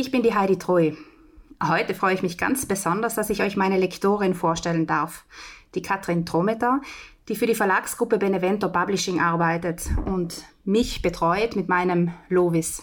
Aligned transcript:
Ich 0.00 0.10
bin 0.10 0.22
die 0.22 0.34
Heidi 0.34 0.56
Treu. 0.58 0.92
Heute 1.62 1.92
freue 1.92 2.14
ich 2.14 2.22
mich 2.22 2.38
ganz 2.38 2.64
besonders, 2.64 3.16
dass 3.16 3.28
ich 3.28 3.42
euch 3.42 3.58
meine 3.58 3.76
Lektorin 3.76 4.32
vorstellen 4.32 4.86
darf, 4.86 5.26
die 5.74 5.82
Katrin 5.82 6.24
Trometa, 6.24 6.80
die 7.28 7.36
für 7.36 7.44
die 7.44 7.54
Verlagsgruppe 7.54 8.16
Benevento 8.16 8.70
Publishing 8.70 9.20
arbeitet 9.20 9.82
und 10.06 10.42
mich 10.64 11.02
betreut 11.02 11.54
mit 11.54 11.68
meinem 11.68 12.14
Lovis. 12.30 12.82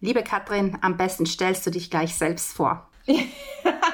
Liebe 0.00 0.22
Katrin, 0.22 0.78
am 0.80 0.96
besten 0.96 1.26
stellst 1.26 1.66
du 1.66 1.70
dich 1.70 1.90
gleich 1.90 2.14
selbst 2.14 2.54
vor. 2.54 2.88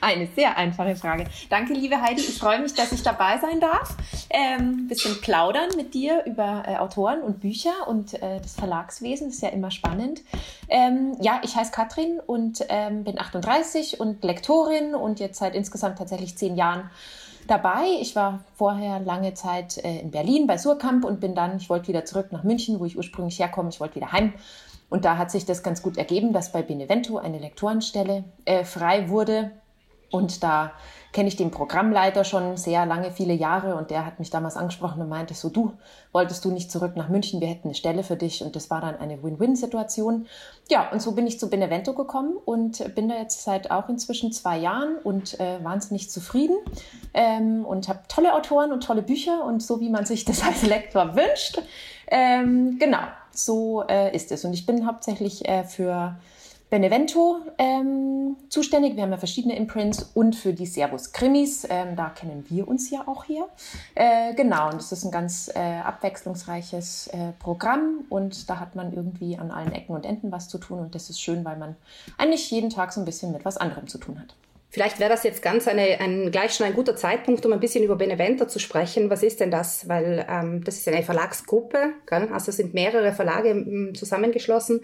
Eine 0.00 0.26
sehr 0.34 0.56
einfache 0.56 0.96
Frage. 0.96 1.24
Danke, 1.50 1.72
liebe 1.74 2.00
Heidi. 2.00 2.20
Ich 2.20 2.38
freue 2.38 2.60
mich, 2.60 2.74
dass 2.74 2.92
ich 2.92 3.02
dabei 3.02 3.38
sein 3.38 3.60
darf. 3.60 3.96
Ähm, 4.30 4.88
bisschen 4.88 5.20
plaudern 5.20 5.70
mit 5.76 5.94
dir 5.94 6.24
über 6.26 6.64
äh, 6.66 6.76
Autoren 6.76 7.22
und 7.22 7.40
Bücher 7.40 7.86
und 7.86 8.14
äh, 8.14 8.40
das 8.40 8.54
Verlagswesen. 8.54 9.28
Das 9.28 9.36
ist 9.36 9.42
ja 9.42 9.50
immer 9.50 9.70
spannend. 9.70 10.22
Ähm, 10.68 11.16
ja, 11.20 11.40
ich 11.42 11.56
heiße 11.56 11.72
Katrin 11.72 12.20
und 12.24 12.64
ähm, 12.68 13.04
bin 13.04 13.18
38 13.18 14.00
und 14.00 14.22
Lektorin 14.24 14.94
und 14.94 15.20
jetzt 15.20 15.38
seit 15.38 15.54
insgesamt 15.54 15.98
tatsächlich 15.98 16.36
zehn 16.36 16.56
Jahren 16.56 16.90
dabei. 17.46 17.86
Ich 18.00 18.16
war 18.16 18.40
vorher 18.54 19.00
lange 19.00 19.34
Zeit 19.34 19.78
äh, 19.78 20.00
in 20.00 20.10
Berlin 20.10 20.46
bei 20.46 20.58
Surkamp 20.58 21.04
und 21.04 21.20
bin 21.20 21.34
dann, 21.34 21.56
ich 21.56 21.68
wollte 21.70 21.88
wieder 21.88 22.04
zurück 22.04 22.32
nach 22.32 22.44
München, 22.44 22.80
wo 22.80 22.84
ich 22.84 22.96
ursprünglich 22.96 23.38
herkomme. 23.38 23.68
Ich 23.68 23.80
wollte 23.80 23.96
wieder 23.96 24.12
heim 24.12 24.34
und 24.88 25.04
da 25.04 25.18
hat 25.18 25.30
sich 25.30 25.44
das 25.44 25.62
ganz 25.62 25.82
gut 25.82 25.96
ergeben, 25.96 26.32
dass 26.32 26.52
bei 26.52 26.62
Benevento 26.62 27.18
eine 27.18 27.38
Lektorenstelle 27.38 28.24
äh, 28.44 28.64
frei 28.64 29.08
wurde. 29.08 29.52
Und 30.10 30.42
da 30.42 30.72
kenne 31.12 31.28
ich 31.28 31.36
den 31.36 31.50
Programmleiter 31.50 32.24
schon 32.24 32.56
sehr 32.56 32.84
lange, 32.84 33.10
viele 33.10 33.32
Jahre. 33.32 33.74
Und 33.76 33.90
der 33.90 34.04
hat 34.04 34.18
mich 34.18 34.30
damals 34.30 34.56
angesprochen 34.56 35.00
und 35.00 35.08
meinte 35.08 35.34
so, 35.34 35.48
du, 35.48 35.72
wolltest 36.12 36.44
du 36.44 36.50
nicht 36.50 36.70
zurück 36.70 36.96
nach 36.96 37.08
München? 37.08 37.40
Wir 37.40 37.48
hätten 37.48 37.68
eine 37.68 37.74
Stelle 37.74 38.02
für 38.02 38.16
dich. 38.16 38.42
Und 38.42 38.54
das 38.54 38.70
war 38.70 38.80
dann 38.80 38.96
eine 38.96 39.22
Win-Win-Situation. 39.22 40.26
Ja, 40.68 40.90
und 40.90 41.00
so 41.00 41.12
bin 41.12 41.26
ich 41.26 41.40
zu 41.40 41.48
Benevento 41.48 41.94
gekommen 41.94 42.36
und 42.44 42.94
bin 42.94 43.08
da 43.08 43.16
jetzt 43.16 43.44
seit 43.44 43.70
auch 43.70 43.88
inzwischen 43.88 44.32
zwei 44.32 44.58
Jahren 44.58 44.96
und 45.02 45.40
äh, 45.40 45.62
wahnsinnig 45.64 46.10
zufrieden. 46.10 46.56
Ähm, 47.14 47.64
und 47.64 47.88
habe 47.88 48.00
tolle 48.08 48.34
Autoren 48.34 48.72
und 48.72 48.84
tolle 48.84 49.02
Bücher 49.02 49.44
und 49.44 49.62
so, 49.62 49.80
wie 49.80 49.88
man 49.88 50.04
sich 50.04 50.24
das 50.24 50.42
als 50.42 50.62
Lektor 50.62 51.16
wünscht. 51.16 51.62
Ähm, 52.08 52.76
genau, 52.78 53.02
so 53.30 53.84
äh, 53.88 54.14
ist 54.14 54.32
es. 54.32 54.44
Und 54.44 54.52
ich 54.52 54.66
bin 54.66 54.86
hauptsächlich 54.86 55.48
äh, 55.48 55.64
für 55.64 56.16
Benevento 56.76 57.40
ähm, 57.56 58.36
zuständig. 58.50 58.96
Wir 58.96 59.04
haben 59.04 59.10
ja 59.10 59.16
verschiedene 59.16 59.56
Imprints 59.56 60.10
und 60.12 60.36
für 60.36 60.52
die 60.52 60.66
Servus 60.66 61.10
Krimis. 61.12 61.66
Ähm, 61.70 61.96
da 61.96 62.10
kennen 62.10 62.44
wir 62.50 62.68
uns 62.68 62.90
ja 62.90 63.04
auch 63.08 63.24
hier. 63.24 63.48
Äh, 63.94 64.34
genau, 64.34 64.68
und 64.68 64.76
es 64.76 64.92
ist 64.92 65.02
ein 65.02 65.10
ganz 65.10 65.50
äh, 65.54 65.58
abwechslungsreiches 65.58 67.06
äh, 67.06 67.32
Programm 67.38 68.04
und 68.10 68.50
da 68.50 68.60
hat 68.60 68.76
man 68.76 68.92
irgendwie 68.92 69.38
an 69.38 69.50
allen 69.50 69.72
Ecken 69.72 69.94
und 69.94 70.04
Enden 70.04 70.30
was 70.30 70.50
zu 70.50 70.58
tun 70.58 70.80
und 70.80 70.94
das 70.94 71.08
ist 71.08 71.18
schön, 71.18 71.46
weil 71.46 71.56
man 71.56 71.76
eigentlich 72.18 72.50
jeden 72.50 72.68
Tag 72.68 72.92
so 72.92 73.00
ein 73.00 73.06
bisschen 73.06 73.32
mit 73.32 73.46
was 73.46 73.56
anderem 73.56 73.86
zu 73.86 73.96
tun 73.96 74.20
hat. 74.20 74.34
Vielleicht 74.68 74.98
wäre 74.98 75.08
das 75.08 75.22
jetzt 75.22 75.40
ganz 75.40 75.66
eine, 75.68 75.98
ein, 76.00 76.30
gleich 76.30 76.52
schon 76.52 76.66
ein 76.66 76.74
guter 76.74 76.94
Zeitpunkt, 76.94 77.46
um 77.46 77.54
ein 77.54 77.60
bisschen 77.60 77.84
über 77.84 77.96
Benevento 77.96 78.44
zu 78.44 78.58
sprechen. 78.58 79.08
Was 79.08 79.22
ist 79.22 79.40
denn 79.40 79.50
das? 79.50 79.88
Weil 79.88 80.26
ähm, 80.28 80.62
das 80.62 80.76
ist 80.76 80.88
eine 80.88 81.02
Verlagsgruppe, 81.02 81.94
gell? 82.04 82.28
also 82.30 82.52
sind 82.52 82.74
mehrere 82.74 83.14
Verlage 83.14 83.48
m, 83.48 83.94
zusammengeschlossen. 83.94 84.82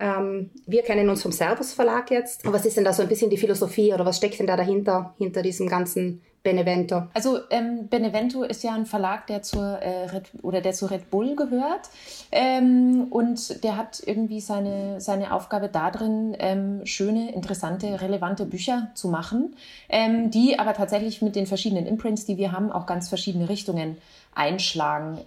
Ähm, 0.00 0.50
wir 0.66 0.82
kennen 0.82 1.08
uns 1.10 1.22
vom 1.22 1.30
Servus 1.32 1.74
Verlag 1.74 2.10
jetzt. 2.10 2.50
Was 2.50 2.64
ist 2.64 2.76
denn 2.76 2.84
da 2.84 2.92
so 2.92 3.02
ein 3.02 3.08
bisschen 3.08 3.30
die 3.30 3.36
Philosophie 3.36 3.92
oder 3.92 4.06
was 4.06 4.16
steckt 4.16 4.38
denn 4.38 4.46
da 4.46 4.56
dahinter, 4.56 5.14
hinter 5.18 5.42
diesem 5.42 5.68
ganzen 5.68 6.22
Benevento? 6.42 7.02
Also 7.12 7.40
ähm, 7.50 7.88
Benevento 7.88 8.42
ist 8.42 8.64
ja 8.64 8.72
ein 8.72 8.86
Verlag, 8.86 9.26
der 9.26 9.42
zur 9.42 9.62
äh, 9.62 10.06
Red, 10.06 10.30
oder 10.40 10.62
der 10.62 10.72
zu 10.72 10.86
Red 10.86 11.10
Bull 11.10 11.36
gehört 11.36 11.90
ähm, 12.32 13.08
und 13.10 13.62
der 13.62 13.76
hat 13.76 14.02
irgendwie 14.06 14.40
seine 14.40 15.02
seine 15.02 15.34
Aufgabe 15.34 15.68
darin, 15.68 16.34
ähm, 16.38 16.86
schöne, 16.86 17.34
interessante, 17.34 18.00
relevante 18.00 18.46
Bücher 18.46 18.90
zu 18.94 19.08
machen, 19.08 19.54
ähm, 19.90 20.30
die 20.30 20.58
aber 20.58 20.72
tatsächlich 20.72 21.20
mit 21.20 21.36
den 21.36 21.46
verschiedenen 21.46 21.84
Imprints, 21.84 22.24
die 22.24 22.38
wir 22.38 22.52
haben, 22.52 22.72
auch 22.72 22.86
ganz 22.86 23.10
verschiedene 23.10 23.50
Richtungen 23.50 23.98
einschlagen. 24.34 25.18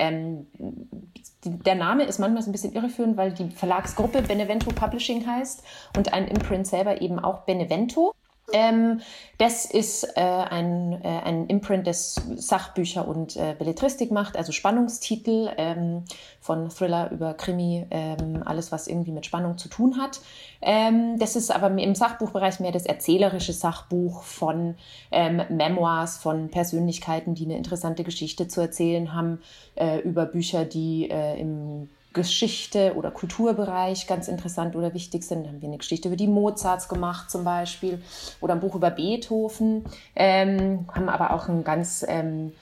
Ähm, 1.46 1.64
der 1.64 1.76
Name 1.76 2.04
ist 2.04 2.20
manchmal 2.20 2.44
so 2.44 2.50
ein 2.50 2.52
bisschen 2.52 2.74
irreführend, 2.74 3.18
weil 3.18 3.32
die 3.34 3.50
Verlagsgruppe 3.50 4.22
Benevento 4.22 4.72
Publishing 4.72 5.26
heißt 5.26 5.64
und 5.98 6.14
ein 6.14 6.28
Imprint 6.28 6.68
selber 6.68 7.02
eben 7.02 7.20
auch 7.20 7.42
Benevento. 7.42 8.14
Ähm, 8.52 9.00
das 9.38 9.66
ist 9.66 10.04
äh, 10.18 10.22
ein, 10.22 11.02
äh, 11.02 11.22
ein 11.24 11.48
Imprint, 11.48 11.88
das 11.88 12.16
Sachbücher 12.36 13.08
und 13.08 13.38
äh, 13.38 13.56
Belletristik 13.58 14.12
macht, 14.12 14.36
also 14.36 14.52
Spannungstitel 14.52 15.50
ähm, 15.58 16.04
von 16.42 16.70
Thriller 16.70 17.10
über 17.12 17.34
Krimi, 17.36 17.86
ähm, 17.90 18.44
alles 18.46 18.72
was 18.72 18.88
irgendwie 18.88 19.12
mit 19.12 19.26
Spannung 19.26 19.58
zu 19.58 19.70
tun 19.70 19.98
hat. 19.98 20.20
Ähm, 20.62 21.18
das 21.20 21.38
ist 21.38 21.52
aber 21.52 21.68
im 21.68 21.96
Sachbuchbereich 21.96 22.60
mehr 22.60 22.74
das 22.74 22.86
erzählerische 22.86 23.54
Sachbuch 23.54 24.24
von 24.24 24.76
ähm, 25.12 25.42
Memoirs, 25.50 26.18
von 26.18 26.50
Persönlichkeiten, 26.50 27.36
die 27.36 27.46
eine 27.46 27.58
interessante 27.58 28.04
Geschichte 28.04 28.50
zu 28.50 28.60
erzählen 28.60 29.14
haben, 29.14 29.42
äh, 29.76 30.00
über 30.00 30.26
Bücher, 30.26 30.66
die 30.66 31.10
äh, 31.10 31.40
im 31.40 31.90
Geschichte 32.14 32.94
oder 32.96 33.12
Kulturbereich 33.12 34.08
ganz 34.08 34.28
interessant 34.28 34.76
oder 34.76 34.94
wichtig 34.94 35.24
sind. 35.24 35.44
Da 35.44 35.50
haben 35.50 35.62
wir 35.62 35.68
eine 35.68 35.78
Geschichte 35.78 36.08
über 36.08 36.18
die 36.18 36.28
Mozarts 36.28 36.88
gemacht 36.88 37.30
zum 37.30 37.44
Beispiel 37.44 38.02
oder 38.40 38.54
ein 38.54 38.60
Buch 38.60 38.76
über 38.76 38.92
Beethoven, 38.92 39.84
ähm, 40.16 40.88
haben 40.94 41.10
aber 41.10 41.32
auch 41.32 41.50
ein 41.50 41.64
ganz 41.64 42.06
ähm, 42.08 42.54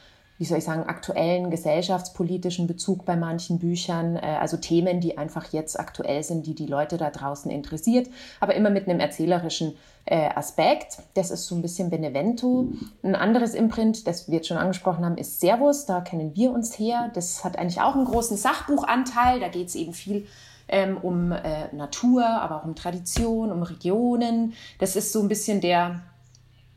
wie 0.41 0.45
soll 0.45 0.57
ich 0.57 0.63
sagen, 0.63 0.87
aktuellen 0.87 1.51
gesellschaftspolitischen 1.51 2.65
Bezug 2.65 3.05
bei 3.05 3.15
manchen 3.15 3.59
Büchern, 3.59 4.15
äh, 4.15 4.37
also 4.39 4.57
Themen, 4.57 4.99
die 4.99 5.15
einfach 5.15 5.53
jetzt 5.53 5.79
aktuell 5.79 6.23
sind, 6.23 6.47
die 6.47 6.55
die 6.55 6.65
Leute 6.65 6.97
da 6.97 7.11
draußen 7.11 7.51
interessiert, 7.51 8.09
aber 8.39 8.55
immer 8.55 8.71
mit 8.71 8.89
einem 8.89 8.99
erzählerischen 8.99 9.75
äh, 10.05 10.29
Aspekt. 10.33 10.97
Das 11.13 11.29
ist 11.29 11.45
so 11.45 11.53
ein 11.53 11.61
bisschen 11.61 11.91
Benevento. 11.91 12.69
Ein 13.03 13.13
anderes 13.13 13.53
Imprint, 13.53 14.07
das 14.07 14.27
wir 14.27 14.37
jetzt 14.37 14.47
schon 14.47 14.57
angesprochen 14.57 15.05
haben, 15.05 15.17
ist 15.17 15.41
Servus. 15.41 15.85
Da 15.85 16.01
kennen 16.01 16.35
wir 16.35 16.51
uns 16.51 16.79
her. 16.79 17.11
Das 17.13 17.43
hat 17.43 17.59
eigentlich 17.59 17.79
auch 17.79 17.93
einen 17.93 18.05
großen 18.05 18.35
Sachbuchanteil. 18.35 19.39
Da 19.39 19.47
geht 19.47 19.67
es 19.67 19.75
eben 19.75 19.93
viel 19.93 20.25
ähm, 20.69 20.97
um 20.97 21.33
äh, 21.33 21.71
Natur, 21.71 22.25
aber 22.25 22.55
auch 22.55 22.65
um 22.65 22.73
Tradition, 22.73 23.51
um 23.51 23.61
Regionen. 23.61 24.53
Das 24.79 24.95
ist 24.95 25.13
so 25.13 25.21
ein 25.21 25.27
bisschen 25.27 25.61
der, 25.61 26.01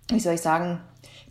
wie 0.08 0.20
soll 0.20 0.34
ich 0.34 0.42
sagen, 0.42 0.80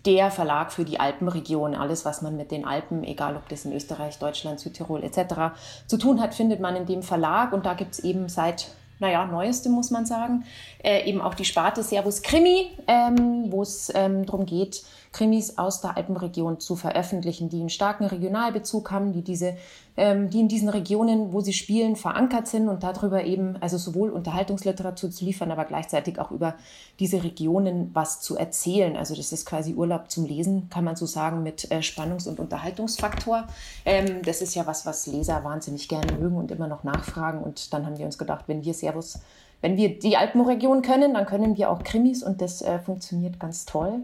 der 0.05 0.31
Verlag 0.31 0.71
für 0.71 0.85
die 0.85 0.99
Alpenregion. 0.99 1.75
Alles, 1.75 2.05
was 2.05 2.21
man 2.21 2.35
mit 2.35 2.51
den 2.51 2.65
Alpen, 2.65 3.03
egal 3.03 3.35
ob 3.35 3.47
das 3.49 3.65
in 3.65 3.73
Österreich, 3.73 4.19
Deutschland, 4.19 4.59
Südtirol 4.59 5.03
etc. 5.03 5.55
zu 5.87 5.97
tun 5.97 6.21
hat, 6.21 6.33
findet 6.33 6.59
man 6.59 6.75
in 6.75 6.85
dem 6.85 7.03
Verlag. 7.03 7.53
Und 7.53 7.65
da 7.65 7.73
gibt 7.73 7.93
es 7.93 7.99
eben 7.99 8.29
seit 8.29 8.67
naja, 8.99 9.25
neueste 9.25 9.69
muss 9.69 9.91
man 9.91 10.05
sagen, 10.05 10.45
äh, 10.81 11.09
eben 11.09 11.19
auch 11.19 11.33
die 11.33 11.43
Sparte 11.43 11.83
Servus 11.83 12.21
Krimi, 12.21 12.69
ähm, 12.87 13.51
wo 13.51 13.61
es 13.61 13.91
ähm, 13.93 14.25
darum 14.25 14.45
geht, 14.45 14.83
Krimis 15.13 15.57
aus 15.57 15.79
der 15.79 15.95
Alpenregion 15.95 16.59
zu 16.59 16.75
veröffentlichen, 16.75 17.47
die 17.47 17.59
einen 17.59 17.69
starken 17.69 18.05
Regionalbezug 18.05 18.91
haben, 18.91 19.13
die 19.13 19.21
diese, 19.21 19.55
ähm, 19.95 20.29
die 20.31 20.39
in 20.39 20.47
diesen 20.47 20.69
Regionen, 20.69 21.31
wo 21.31 21.39
sie 21.39 21.53
spielen, 21.53 21.95
verankert 21.95 22.47
sind 22.47 22.67
und 22.67 22.83
darüber 22.83 23.23
eben, 23.23 23.55
also 23.61 23.77
sowohl 23.77 24.09
Unterhaltungsliteratur 24.09 25.11
zu 25.11 25.23
liefern, 25.23 25.51
aber 25.51 25.65
gleichzeitig 25.65 26.19
auch 26.19 26.31
über 26.31 26.55
diese 26.99 27.23
Regionen 27.23 27.91
was 27.93 28.21
zu 28.21 28.35
erzählen. 28.35 28.97
Also 28.97 29.15
das 29.15 29.31
ist 29.31 29.45
quasi 29.45 29.75
Urlaub 29.75 30.09
zum 30.09 30.25
Lesen, 30.25 30.67
kann 30.69 30.83
man 30.83 30.95
so 30.95 31.05
sagen, 31.05 31.43
mit 31.43 31.71
äh, 31.71 31.81
Spannungs- 31.83 32.27
und 32.27 32.39
Unterhaltungsfaktor. 32.39 33.45
Ähm, 33.85 34.23
das 34.25 34.41
ist 34.41 34.55
ja 34.55 34.65
was, 34.65 34.85
was 34.85 35.05
Leser 35.05 35.43
wahnsinnig 35.43 35.87
gerne 35.87 36.11
mögen 36.13 36.37
und 36.37 36.49
immer 36.49 36.67
noch 36.67 36.83
nachfragen. 36.83 37.43
Und 37.43 37.71
dann 37.71 37.85
haben 37.85 37.97
wir 37.99 38.05
uns 38.05 38.17
gedacht, 38.17 38.45
wenn 38.47 38.65
wir 38.65 38.73
Servus 38.73 39.19
wenn 39.61 39.77
wir 39.77 39.97
die 39.97 40.17
Alpenregion 40.17 40.81
können, 40.81 41.13
dann 41.13 41.25
können 41.25 41.55
wir 41.55 41.69
auch 41.69 41.85
Krimis 41.85 42.21
und 42.21 42.41
das 42.41 42.61
äh, 42.61 42.79
funktioniert 42.79 43.39
ganz 43.39 43.65
toll. 43.65 44.01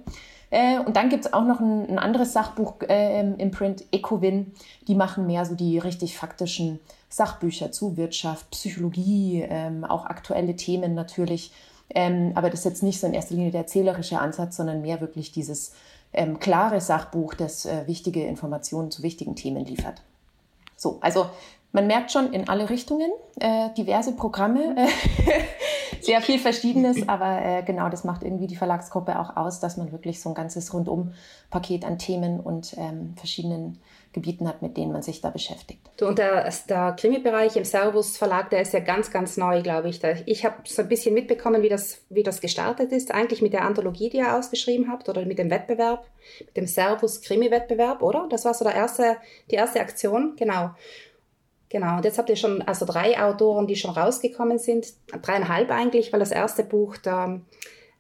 Äh, 0.51 0.79
und 0.79 0.95
dann 0.95 1.09
gibt's 1.09 1.31
auch 1.31 1.45
noch 1.45 1.59
ein, 1.59 1.87
ein 1.89 1.99
anderes 1.99 2.33
Sachbuch 2.33 2.75
äh, 2.87 3.22
im 3.22 3.51
Print, 3.51 3.85
Ecowin. 3.91 4.51
Die 4.87 4.96
machen 4.96 5.28
mehr 5.28 5.46
so 5.46 5.55
die 5.55 5.78
richtig 5.78 6.17
faktischen 6.17 6.79
Sachbücher 7.09 7.72
zu 7.72 7.97
Wirtschaft, 7.97 8.49
Psychologie, 8.51 9.46
ähm, 9.47 9.84
auch 9.84 10.05
aktuelle 10.05 10.55
Themen 10.55 10.93
natürlich. 10.96 11.51
Ähm, 11.91 12.34
aber 12.35 12.49
das 12.49 12.59
ist 12.59 12.66
jetzt 12.66 12.84
nicht 12.84 12.99
so 12.99 13.07
in 13.07 13.13
erster 13.13 13.35
Linie 13.35 13.51
der 13.51 13.61
erzählerische 13.61 14.19
Ansatz, 14.19 14.57
sondern 14.57 14.81
mehr 14.81 15.01
wirklich 15.01 15.31
dieses 15.31 15.73
ähm, 16.13 16.40
klare 16.40 16.81
Sachbuch, 16.81 17.34
das 17.34 17.66
äh, 17.66 17.87
wichtige 17.87 18.25
Informationen 18.25 18.91
zu 18.91 19.03
wichtigen 19.03 19.35
Themen 19.35 19.66
liefert. 19.66 20.02
So, 20.75 20.97
also 21.02 21.29
man 21.71 21.87
merkt 21.87 22.11
schon 22.11 22.33
in 22.33 22.49
alle 22.49 22.69
Richtungen 22.69 23.11
äh, 23.39 23.69
diverse 23.77 24.16
Programme, 24.16 24.75
äh, 24.75 24.87
sehr 26.01 26.21
viel 26.21 26.39
Verschiedenes, 26.39 26.97
aber 27.07 27.41
äh, 27.41 27.63
genau, 27.63 27.89
das 27.89 28.03
macht 28.03 28.23
irgendwie 28.23 28.47
die 28.47 28.55
Verlagsgruppe 28.55 29.19
auch 29.19 29.37
aus, 29.37 29.59
dass 29.59 29.77
man 29.77 29.91
wirklich 29.91 30.19
so 30.21 30.29
ein 30.29 30.35
ganzes 30.35 30.73
Rundum-Paket 30.73 31.85
an 31.85 31.99
Themen 31.99 32.39
und 32.39 32.75
ähm, 32.77 33.13
verschiedenen 33.17 33.79
Gebieten 34.11 34.47
hat, 34.47 34.63
mit 34.63 34.75
denen 34.75 34.91
man 34.91 35.03
sich 35.03 35.21
da 35.21 35.29
beschäftigt. 35.29 36.01
Und 36.01 36.17
der, 36.17 36.51
der 36.67 36.93
Krimi-Bereich 36.93 37.55
im 37.55 37.63
Servus 37.63 38.17
Verlag, 38.17 38.49
der 38.49 38.61
ist 38.61 38.73
ja 38.73 38.79
ganz, 38.79 39.11
ganz 39.11 39.37
neu, 39.37 39.61
glaube 39.61 39.89
ich. 39.89 40.01
Ich 40.25 40.45
habe 40.45 40.55
so 40.66 40.81
ein 40.81 40.89
bisschen 40.89 41.13
mitbekommen, 41.13 41.61
wie 41.61 41.69
das, 41.69 42.01
wie 42.09 42.23
das 42.23 42.41
gestartet 42.41 42.91
ist, 42.91 43.13
eigentlich 43.13 43.43
mit 43.43 43.53
der 43.53 43.66
Anthologie, 43.66 44.09
die 44.09 44.17
ihr 44.17 44.35
ausgeschrieben 44.35 44.91
habt 44.91 45.09
oder 45.09 45.23
mit 45.25 45.37
dem 45.37 45.51
Wettbewerb, 45.51 46.07
mit 46.39 46.57
dem 46.57 46.66
Servus 46.66 47.21
Krimi-Wettbewerb, 47.21 48.01
oder? 48.01 48.25
Das 48.31 48.45
war 48.45 48.55
so 48.55 48.66
der 48.66 48.73
erste, 48.73 49.17
die 49.51 49.55
erste 49.55 49.79
Aktion, 49.79 50.33
genau. 50.35 50.71
Genau, 51.69 51.97
und 51.97 52.05
jetzt 52.05 52.17
habt 52.17 52.29
ihr 52.29 52.35
schon 52.35 52.63
also 52.63 52.85
drei 52.85 53.21
Autoren, 53.21 53.67
die 53.67 53.75
schon 53.75 53.91
rausgekommen 53.91 54.57
sind, 54.57 54.87
dreieinhalb 55.21 55.69
eigentlich, 55.69 56.11
weil 56.11 56.19
das 56.19 56.31
erste 56.31 56.63
Buch, 56.63 56.97
da 56.97 57.39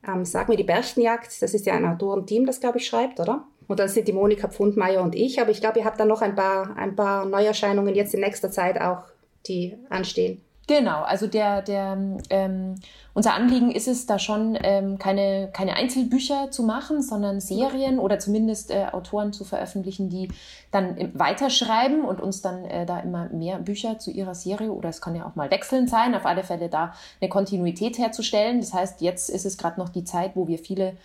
ähm, 0.07 0.25
Sag 0.25 0.49
mir 0.49 0.55
die 0.55 0.63
Berchtenjagd, 0.63 1.41
das 1.41 1.53
ist 1.53 1.65
ja 1.65 1.73
ein 1.73 1.85
Autorenteam, 1.85 2.45
das 2.45 2.59
glaube 2.59 2.77
ich 2.77 2.87
schreibt, 2.87 3.19
oder? 3.19 3.45
Und 3.67 3.79
dann 3.79 3.89
sind 3.89 4.07
die 4.07 4.13
Monika 4.13 4.47
Pfundmeier 4.47 5.03
und 5.03 5.13
ich. 5.13 5.39
Aber 5.41 5.51
ich 5.51 5.61
glaube, 5.61 5.79
ihr 5.79 5.85
habt 5.85 5.99
dann 5.99 6.07
noch 6.07 6.21
ein 6.21 6.35
paar, 6.35 6.75
ein 6.75 6.95
paar 6.95 7.25
Neuerscheinungen 7.25 7.93
jetzt 7.95 8.13
in 8.13 8.21
nächster 8.21 8.49
Zeit 8.49 8.81
auch, 8.81 9.03
die 9.45 9.77
anstehen. 9.89 10.41
Genau, 10.69 11.01
also 11.01 11.25
der, 11.25 11.63
der, 11.63 11.97
ähm, 12.29 12.75
unser 13.15 13.33
Anliegen 13.33 13.71
ist 13.71 13.87
es, 13.87 14.05
da 14.05 14.19
schon 14.19 14.55
ähm, 14.61 14.99
keine, 14.99 15.49
keine 15.51 15.73
Einzelbücher 15.73 16.51
zu 16.51 16.61
machen, 16.61 17.01
sondern 17.01 17.41
Serien 17.41 17.97
oder 17.97 18.19
zumindest 18.19 18.69
äh, 18.69 18.85
Autoren 18.91 19.33
zu 19.33 19.45
veröffentlichen, 19.45 20.11
die 20.11 20.27
dann 20.69 21.09
weiterschreiben 21.15 22.05
und 22.05 22.21
uns 22.21 22.43
dann 22.43 22.65
äh, 22.65 22.85
da 22.85 22.99
immer 22.99 23.29
mehr 23.29 23.57
Bücher 23.57 23.97
zu 23.97 24.11
ihrer 24.11 24.35
Serie 24.35 24.71
oder 24.71 24.89
es 24.89 25.01
kann 25.01 25.15
ja 25.15 25.25
auch 25.25 25.35
mal 25.35 25.49
wechselnd 25.49 25.89
sein, 25.89 26.13
auf 26.13 26.27
alle 26.27 26.43
Fälle 26.43 26.69
da 26.69 26.93
eine 27.19 27.31
Kontinuität 27.31 27.97
herzustellen. 27.97 28.59
Das 28.59 28.71
heißt, 28.71 29.01
jetzt 29.01 29.31
ist 29.31 29.47
es 29.47 29.57
gerade 29.57 29.79
noch 29.79 29.89
die 29.89 30.03
Zeit, 30.03 30.35
wo 30.35 30.47
wir 30.47 30.59
viele 30.59 30.97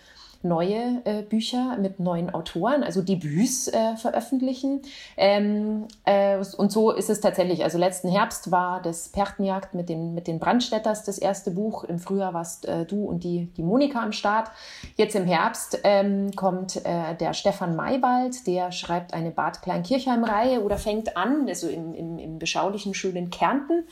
neue 0.45 1.01
äh, 1.03 1.23
Bücher 1.23 1.77
mit 1.77 1.99
neuen 1.99 2.33
Autoren, 2.33 2.83
also 2.83 3.01
Debüts 3.01 3.67
äh, 3.67 3.97
veröffentlichen. 3.97 4.81
Ähm, 5.17 5.87
äh, 6.05 6.37
und 6.57 6.71
so 6.71 6.91
ist 6.91 7.09
es 7.09 7.19
tatsächlich. 7.19 7.63
Also 7.63 7.77
letzten 7.77 8.09
Herbst 8.09 8.51
war 8.51 8.81
das 8.81 9.09
Pertenjagd 9.09 9.73
mit 9.73 9.89
den, 9.89 10.13
mit 10.13 10.27
den 10.27 10.39
Brandstätters 10.39 11.03
das 11.03 11.17
erste 11.17 11.51
Buch. 11.51 11.83
Im 11.83 11.99
Frühjahr 11.99 12.33
warst 12.33 12.65
äh, 12.65 12.85
du 12.85 13.03
und 13.03 13.23
die, 13.23 13.47
die 13.57 13.63
Monika 13.63 14.01
am 14.01 14.11
Start. 14.11 14.49
Jetzt 14.95 15.15
im 15.15 15.25
Herbst 15.25 15.79
ähm, 15.83 16.31
kommt 16.35 16.77
äh, 16.85 17.15
der 17.19 17.33
Stefan 17.33 17.75
Maywald, 17.75 18.47
der 18.47 18.71
schreibt 18.71 19.13
eine 19.13 19.31
Bad 19.31 19.61
Kleinkirchheim-Reihe 19.63 20.61
oder 20.61 20.77
fängt 20.77 21.17
an, 21.17 21.47
also 21.47 21.67
im, 21.67 21.93
im, 21.93 22.19
im 22.19 22.39
beschaulichen, 22.39 22.93
schönen 22.93 23.29
Kärnten. 23.29 23.85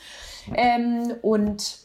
Ähm, 0.54 1.14
und 1.22 1.83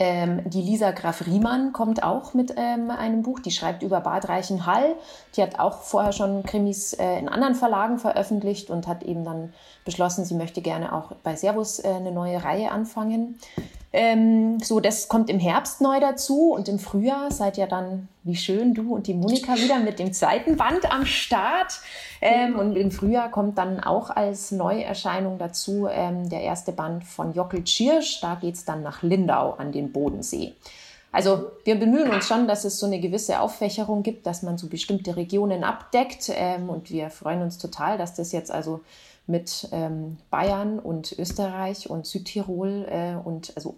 ähm, 0.00 0.48
die 0.48 0.62
Lisa 0.62 0.92
Graf 0.92 1.26
Riemann 1.26 1.72
kommt 1.72 2.04
auch 2.04 2.32
mit 2.32 2.54
ähm, 2.56 2.90
einem 2.90 3.22
Buch, 3.22 3.40
die 3.40 3.50
schreibt 3.50 3.82
über 3.82 4.00
Bad 4.00 4.28
Reichenhall. 4.28 4.94
Die 5.34 5.42
hat 5.42 5.58
auch 5.58 5.82
vorher 5.82 6.12
schon 6.12 6.44
Krimis 6.44 6.92
äh, 6.92 7.18
in 7.18 7.28
anderen 7.28 7.56
Verlagen 7.56 7.98
veröffentlicht 7.98 8.70
und 8.70 8.86
hat 8.86 9.02
eben 9.02 9.24
dann 9.24 9.52
beschlossen, 9.88 10.26
sie 10.26 10.34
möchte 10.34 10.60
gerne 10.60 10.92
auch 10.92 11.12
bei 11.22 11.34
Servus 11.34 11.78
äh, 11.78 11.88
eine 11.88 12.12
neue 12.12 12.44
Reihe 12.44 12.70
anfangen. 12.70 13.38
Ähm, 13.90 14.60
so, 14.60 14.80
das 14.80 15.08
kommt 15.08 15.30
im 15.30 15.38
Herbst 15.38 15.80
neu 15.80 15.98
dazu 15.98 16.52
und 16.52 16.68
im 16.68 16.78
Frühjahr 16.78 17.30
seid 17.30 17.56
ihr 17.56 17.66
dann, 17.66 18.06
wie 18.22 18.36
schön, 18.36 18.74
du 18.74 18.94
und 18.94 19.06
die 19.06 19.14
Monika 19.14 19.56
wieder 19.56 19.78
mit 19.78 19.98
dem 19.98 20.12
zweiten 20.12 20.58
Band 20.58 20.92
am 20.92 21.06
Start. 21.06 21.80
Ähm, 22.20 22.58
und 22.58 22.76
im 22.76 22.90
Frühjahr 22.90 23.30
kommt 23.30 23.56
dann 23.56 23.80
auch 23.80 24.10
als 24.10 24.50
Neuerscheinung 24.50 25.38
dazu 25.38 25.88
ähm, 25.90 26.28
der 26.28 26.42
erste 26.42 26.72
Band 26.72 27.04
von 27.04 27.32
Jockel 27.32 27.64
Tschirsch. 27.64 28.20
Da 28.20 28.34
geht 28.34 28.56
es 28.56 28.66
dann 28.66 28.82
nach 28.82 29.02
Lindau 29.02 29.52
an 29.52 29.72
den 29.72 29.90
Bodensee. 29.90 30.52
Also 31.10 31.50
wir 31.64 31.76
bemühen 31.76 32.10
uns 32.10 32.28
schon, 32.28 32.46
dass 32.46 32.66
es 32.66 32.78
so 32.78 32.84
eine 32.84 33.00
gewisse 33.00 33.40
Auffächerung 33.40 34.02
gibt, 34.02 34.26
dass 34.26 34.42
man 34.42 34.58
so 34.58 34.66
bestimmte 34.66 35.16
Regionen 35.16 35.64
abdeckt. 35.64 36.30
Ähm, 36.34 36.68
und 36.68 36.90
wir 36.90 37.08
freuen 37.08 37.40
uns 37.40 37.56
total, 37.56 37.96
dass 37.96 38.12
das 38.12 38.32
jetzt 38.32 38.50
also 38.50 38.80
mit 39.28 39.68
ähm, 39.72 40.16
Bayern 40.30 40.78
und 40.78 41.16
Österreich 41.18 41.88
und 41.88 42.06
Südtirol 42.06 42.86
äh, 42.90 43.14
und 43.14 43.52
also 43.54 43.76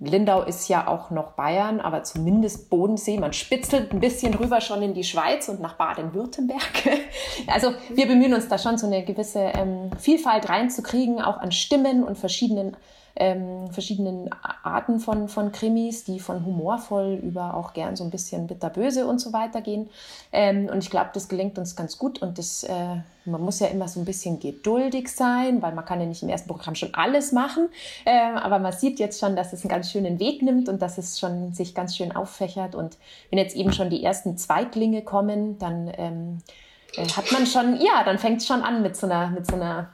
Lindau 0.00 0.42
ist 0.42 0.68
ja 0.68 0.88
auch 0.88 1.10
noch 1.10 1.32
Bayern, 1.32 1.80
aber 1.80 2.02
zumindest 2.02 2.68
Bodensee. 2.68 3.16
Man 3.16 3.32
spitzelt 3.32 3.92
ein 3.92 4.00
bisschen 4.00 4.34
rüber 4.34 4.60
schon 4.60 4.82
in 4.82 4.92
die 4.92 5.04
Schweiz 5.04 5.48
und 5.48 5.60
nach 5.60 5.74
Baden-Württemberg. 5.74 6.60
Also 7.46 7.72
wir 7.90 8.08
bemühen 8.08 8.34
uns 8.34 8.48
da 8.48 8.58
schon 8.58 8.78
so 8.78 8.86
eine 8.88 9.04
gewisse 9.04 9.38
ähm, 9.38 9.90
Vielfalt 9.96 10.48
reinzukriegen, 10.48 11.20
auch 11.20 11.38
an 11.38 11.52
Stimmen 11.52 12.02
und 12.02 12.18
verschiedenen 12.18 12.76
ähm, 13.18 13.70
verschiedenen 13.72 14.30
Arten 14.62 15.00
von, 15.00 15.28
von 15.28 15.50
Krimis, 15.50 16.04
die 16.04 16.20
von 16.20 16.46
humorvoll 16.46 17.18
über 17.20 17.54
auch 17.54 17.72
gern 17.72 17.96
so 17.96 18.04
ein 18.04 18.10
bisschen 18.10 18.46
bitterböse 18.46 19.06
und 19.06 19.18
so 19.18 19.32
weiter 19.32 19.60
gehen. 19.60 19.90
Ähm, 20.32 20.68
und 20.72 20.78
ich 20.84 20.90
glaube, 20.90 21.10
das 21.12 21.28
gelingt 21.28 21.58
uns 21.58 21.74
ganz 21.74 21.98
gut 21.98 22.22
und 22.22 22.38
das, 22.38 22.62
äh, 22.62 22.96
man 23.24 23.42
muss 23.42 23.58
ja 23.58 23.66
immer 23.66 23.88
so 23.88 23.98
ein 23.98 24.04
bisschen 24.04 24.38
geduldig 24.38 25.08
sein, 25.08 25.60
weil 25.62 25.74
man 25.74 25.84
kann 25.84 26.00
ja 26.00 26.06
nicht 26.06 26.22
im 26.22 26.28
ersten 26.28 26.48
Programm 26.48 26.76
schon 26.76 26.94
alles 26.94 27.32
machen. 27.32 27.68
Äh, 28.04 28.36
aber 28.36 28.60
man 28.60 28.72
sieht 28.72 29.00
jetzt 29.00 29.18
schon, 29.18 29.34
dass 29.34 29.52
es 29.52 29.62
einen 29.62 29.70
ganz 29.70 29.90
schönen 29.90 30.20
Weg 30.20 30.42
nimmt 30.42 30.68
und 30.68 30.80
dass 30.80 30.96
es 30.96 31.18
schon 31.18 31.52
sich 31.52 31.74
ganz 31.74 31.96
schön 31.96 32.14
auffächert. 32.14 32.76
Und 32.76 32.98
wenn 33.30 33.38
jetzt 33.38 33.56
eben 33.56 33.72
schon 33.72 33.90
die 33.90 34.04
ersten 34.04 34.36
Zweitlinge 34.36 35.02
kommen, 35.02 35.58
dann 35.58 35.90
ähm, 35.98 36.38
äh, 36.96 37.08
hat 37.08 37.32
man 37.32 37.46
schon, 37.46 37.80
ja, 37.80 38.04
dann 38.04 38.18
fängt 38.18 38.42
es 38.42 38.46
schon 38.46 38.62
an 38.62 38.80
mit 38.80 38.96
so 38.96 39.06
einer, 39.06 39.30
mit 39.30 39.44
so 39.44 39.56
einer 39.56 39.88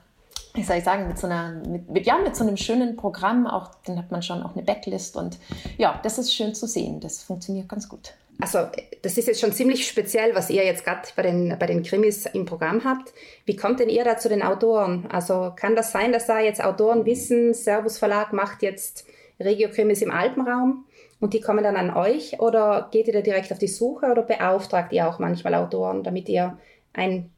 wie 0.54 0.62
soll 0.62 0.76
ich 0.76 0.84
sagen, 0.84 1.08
mit 1.08 1.18
so 1.18 1.26
einer, 1.26 1.52
mit, 1.66 1.90
mit, 1.90 2.06
ja, 2.06 2.16
mit 2.18 2.36
so 2.36 2.44
einem 2.44 2.56
schönen 2.56 2.96
Programm, 2.96 3.46
auch, 3.46 3.70
dann 3.86 3.98
hat 3.98 4.12
man 4.12 4.22
schon 4.22 4.42
auch 4.42 4.54
eine 4.54 4.62
Backlist 4.62 5.16
und 5.16 5.38
ja, 5.78 6.00
das 6.04 6.18
ist 6.18 6.32
schön 6.32 6.54
zu 6.54 6.66
sehen. 6.66 7.00
Das 7.00 7.22
funktioniert 7.24 7.68
ganz 7.68 7.88
gut. 7.88 8.14
Also, 8.40 8.58
das 9.02 9.16
ist 9.16 9.28
jetzt 9.28 9.40
schon 9.40 9.52
ziemlich 9.52 9.86
speziell, 9.86 10.34
was 10.34 10.50
ihr 10.50 10.64
jetzt 10.64 10.84
gerade 10.84 11.02
bei 11.14 11.22
den, 11.22 11.56
bei 11.58 11.66
den 11.66 11.82
Krimis 11.82 12.26
im 12.26 12.46
Programm 12.46 12.84
habt. 12.84 13.12
Wie 13.46 13.56
kommt 13.56 13.80
denn 13.80 13.88
ihr 13.88 14.04
da 14.04 14.16
zu 14.16 14.28
den 14.28 14.42
Autoren? 14.42 15.06
Also, 15.10 15.52
kann 15.54 15.76
das 15.76 15.92
sein, 15.92 16.12
dass 16.12 16.26
da 16.26 16.40
jetzt 16.40 16.62
Autoren 16.62 17.04
wissen, 17.04 17.54
Servus 17.54 17.98
Verlag 17.98 18.32
macht 18.32 18.62
jetzt 18.62 19.06
Regio-Krimis 19.40 20.02
im 20.02 20.10
Alpenraum 20.10 20.84
und 21.20 21.32
die 21.32 21.40
kommen 21.40 21.62
dann 21.62 21.76
an 21.76 21.94
euch? 21.96 22.40
Oder 22.40 22.88
geht 22.90 23.06
ihr 23.06 23.12
da 23.12 23.20
direkt 23.20 23.52
auf 23.52 23.58
die 23.58 23.68
Suche 23.68 24.06
oder 24.06 24.22
beauftragt 24.22 24.92
ihr 24.92 25.08
auch 25.08 25.18
manchmal 25.18 25.54
Autoren, 25.54 26.02
damit 26.02 26.28
ihr 26.28 26.58
ein 26.92 27.30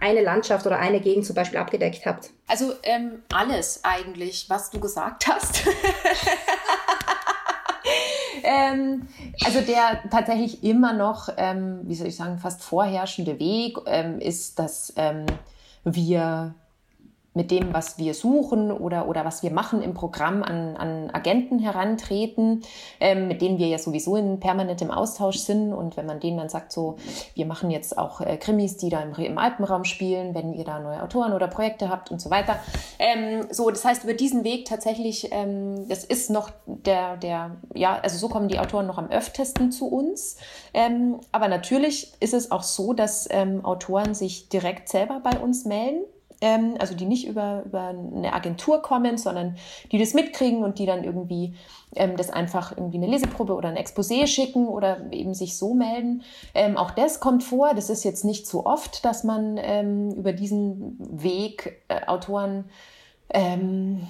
eine 0.00 0.22
Landschaft 0.22 0.66
oder 0.66 0.78
eine 0.78 1.00
Gegend 1.00 1.26
zum 1.26 1.34
Beispiel 1.34 1.58
abgedeckt 1.58 2.06
habt? 2.06 2.30
Also 2.46 2.72
ähm, 2.82 3.22
alles 3.32 3.80
eigentlich, 3.84 4.48
was 4.48 4.70
du 4.70 4.80
gesagt 4.80 5.28
hast. 5.28 5.66
ähm, 8.42 9.08
also 9.44 9.60
der 9.60 10.02
tatsächlich 10.10 10.64
immer 10.64 10.92
noch, 10.92 11.28
ähm, 11.36 11.80
wie 11.84 11.94
soll 11.94 12.08
ich 12.08 12.16
sagen, 12.16 12.38
fast 12.38 12.62
vorherrschende 12.62 13.38
Weg 13.38 13.78
ähm, 13.86 14.20
ist, 14.20 14.58
dass 14.58 14.92
ähm, 14.96 15.26
wir 15.84 16.54
mit 17.34 17.50
dem, 17.50 17.72
was 17.72 17.98
wir 17.98 18.14
suchen 18.14 18.72
oder, 18.72 19.08
oder 19.08 19.24
was 19.24 19.42
wir 19.42 19.52
machen 19.52 19.80
im 19.80 19.94
Programm 19.94 20.42
an, 20.42 20.76
an 20.76 21.10
Agenten 21.12 21.60
herantreten, 21.60 22.62
ähm, 22.98 23.28
mit 23.28 23.42
denen 23.42 23.58
wir 23.58 23.68
ja 23.68 23.78
sowieso 23.78 24.16
in 24.16 24.40
permanentem 24.40 24.90
Austausch 24.90 25.38
sind. 25.38 25.72
Und 25.72 25.96
wenn 25.96 26.06
man 26.06 26.20
denen 26.20 26.38
dann 26.38 26.48
sagt, 26.48 26.72
so, 26.72 26.96
wir 27.34 27.46
machen 27.46 27.70
jetzt 27.70 27.96
auch 27.96 28.20
äh, 28.20 28.36
Krimis, 28.38 28.76
die 28.76 28.88
da 28.88 29.02
im, 29.02 29.14
im 29.14 29.38
Alpenraum 29.38 29.84
spielen, 29.84 30.34
wenn 30.34 30.52
ihr 30.52 30.64
da 30.64 30.80
neue 30.80 31.02
Autoren 31.02 31.32
oder 31.32 31.46
Projekte 31.46 31.88
habt 31.88 32.10
und 32.10 32.20
so 32.20 32.30
weiter. 32.30 32.58
Ähm, 32.98 33.46
so, 33.50 33.70
das 33.70 33.84
heißt, 33.84 34.04
über 34.04 34.14
diesen 34.14 34.42
Weg 34.42 34.64
tatsächlich, 34.64 35.28
ähm, 35.30 35.88
das 35.88 36.04
ist 36.04 36.30
noch 36.30 36.50
der, 36.66 37.18
der, 37.18 37.56
ja, 37.74 38.00
also 38.02 38.18
so 38.18 38.28
kommen 38.28 38.48
die 38.48 38.58
Autoren 38.58 38.86
noch 38.86 38.98
am 38.98 39.10
öftesten 39.10 39.70
zu 39.70 39.86
uns. 39.86 40.38
Ähm, 40.74 41.20
aber 41.30 41.46
natürlich 41.46 42.14
ist 42.20 42.34
es 42.34 42.50
auch 42.50 42.64
so, 42.64 42.94
dass 42.94 43.28
ähm, 43.30 43.64
Autoren 43.64 44.14
sich 44.14 44.48
direkt 44.48 44.88
selber 44.88 45.20
bei 45.22 45.38
uns 45.38 45.64
melden 45.64 46.02
ähm, 46.40 46.74
also 46.78 46.94
die 46.94 47.06
nicht 47.06 47.26
über, 47.26 47.62
über 47.64 47.88
eine 47.88 48.32
Agentur 48.32 48.82
kommen, 48.82 49.18
sondern 49.18 49.56
die 49.90 49.98
das 49.98 50.14
mitkriegen 50.14 50.62
und 50.62 50.78
die 50.78 50.86
dann 50.86 51.04
irgendwie 51.04 51.54
ähm, 51.94 52.16
das 52.16 52.30
einfach 52.30 52.76
irgendwie 52.76 52.98
eine 52.98 53.06
Leseprobe 53.06 53.54
oder 53.54 53.68
ein 53.68 53.76
Exposé 53.76 54.26
schicken 54.26 54.68
oder 54.68 55.12
eben 55.12 55.34
sich 55.34 55.56
so 55.56 55.74
melden. 55.74 56.22
Ähm, 56.54 56.76
auch 56.76 56.90
das 56.90 57.20
kommt 57.20 57.42
vor. 57.42 57.74
Das 57.74 57.90
ist 57.90 58.04
jetzt 58.04 58.24
nicht 58.24 58.46
so 58.46 58.66
oft, 58.66 59.04
dass 59.04 59.24
man 59.24 59.58
ähm, 59.60 60.10
über 60.12 60.32
diesen 60.32 60.96
Weg 60.98 61.82
äh, 61.88 62.06
Autoren 62.06 62.64
ähm, 63.30 64.06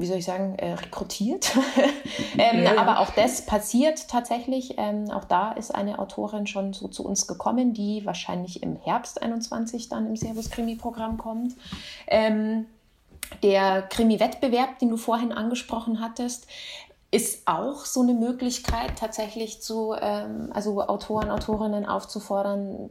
wie 0.00 0.06
soll 0.06 0.18
ich 0.18 0.24
sagen, 0.24 0.58
äh, 0.58 0.72
rekrutiert. 0.72 1.56
ähm, 2.38 2.62
ja, 2.62 2.74
ja. 2.74 2.80
Aber 2.80 3.00
auch 3.00 3.10
das 3.10 3.44
passiert 3.44 4.08
tatsächlich. 4.08 4.74
Ähm, 4.78 5.10
auch 5.10 5.24
da 5.24 5.52
ist 5.52 5.74
eine 5.74 5.98
Autorin 5.98 6.46
schon 6.46 6.72
so 6.72 6.88
zu 6.88 7.04
uns 7.04 7.26
gekommen, 7.26 7.72
die 7.74 8.04
wahrscheinlich 8.06 8.62
im 8.62 8.76
Herbst 8.76 9.22
21 9.22 9.88
dann 9.88 10.06
im 10.06 10.16
Servus-Krimi-Programm 10.16 11.18
kommt. 11.18 11.54
Ähm, 12.06 12.66
der 13.42 13.82
Krimi-Wettbewerb, 13.82 14.78
den 14.78 14.90
du 14.90 14.96
vorhin 14.96 15.32
angesprochen 15.32 16.00
hattest, 16.00 16.46
ist 17.12 17.48
auch 17.48 17.84
so 17.86 18.02
eine 18.02 18.14
Möglichkeit, 18.14 18.96
tatsächlich 18.96 19.60
zu, 19.60 19.94
ähm, 20.00 20.50
also 20.52 20.80
Autoren, 20.80 21.30
Autorinnen 21.30 21.84
aufzufordern, 21.84 22.90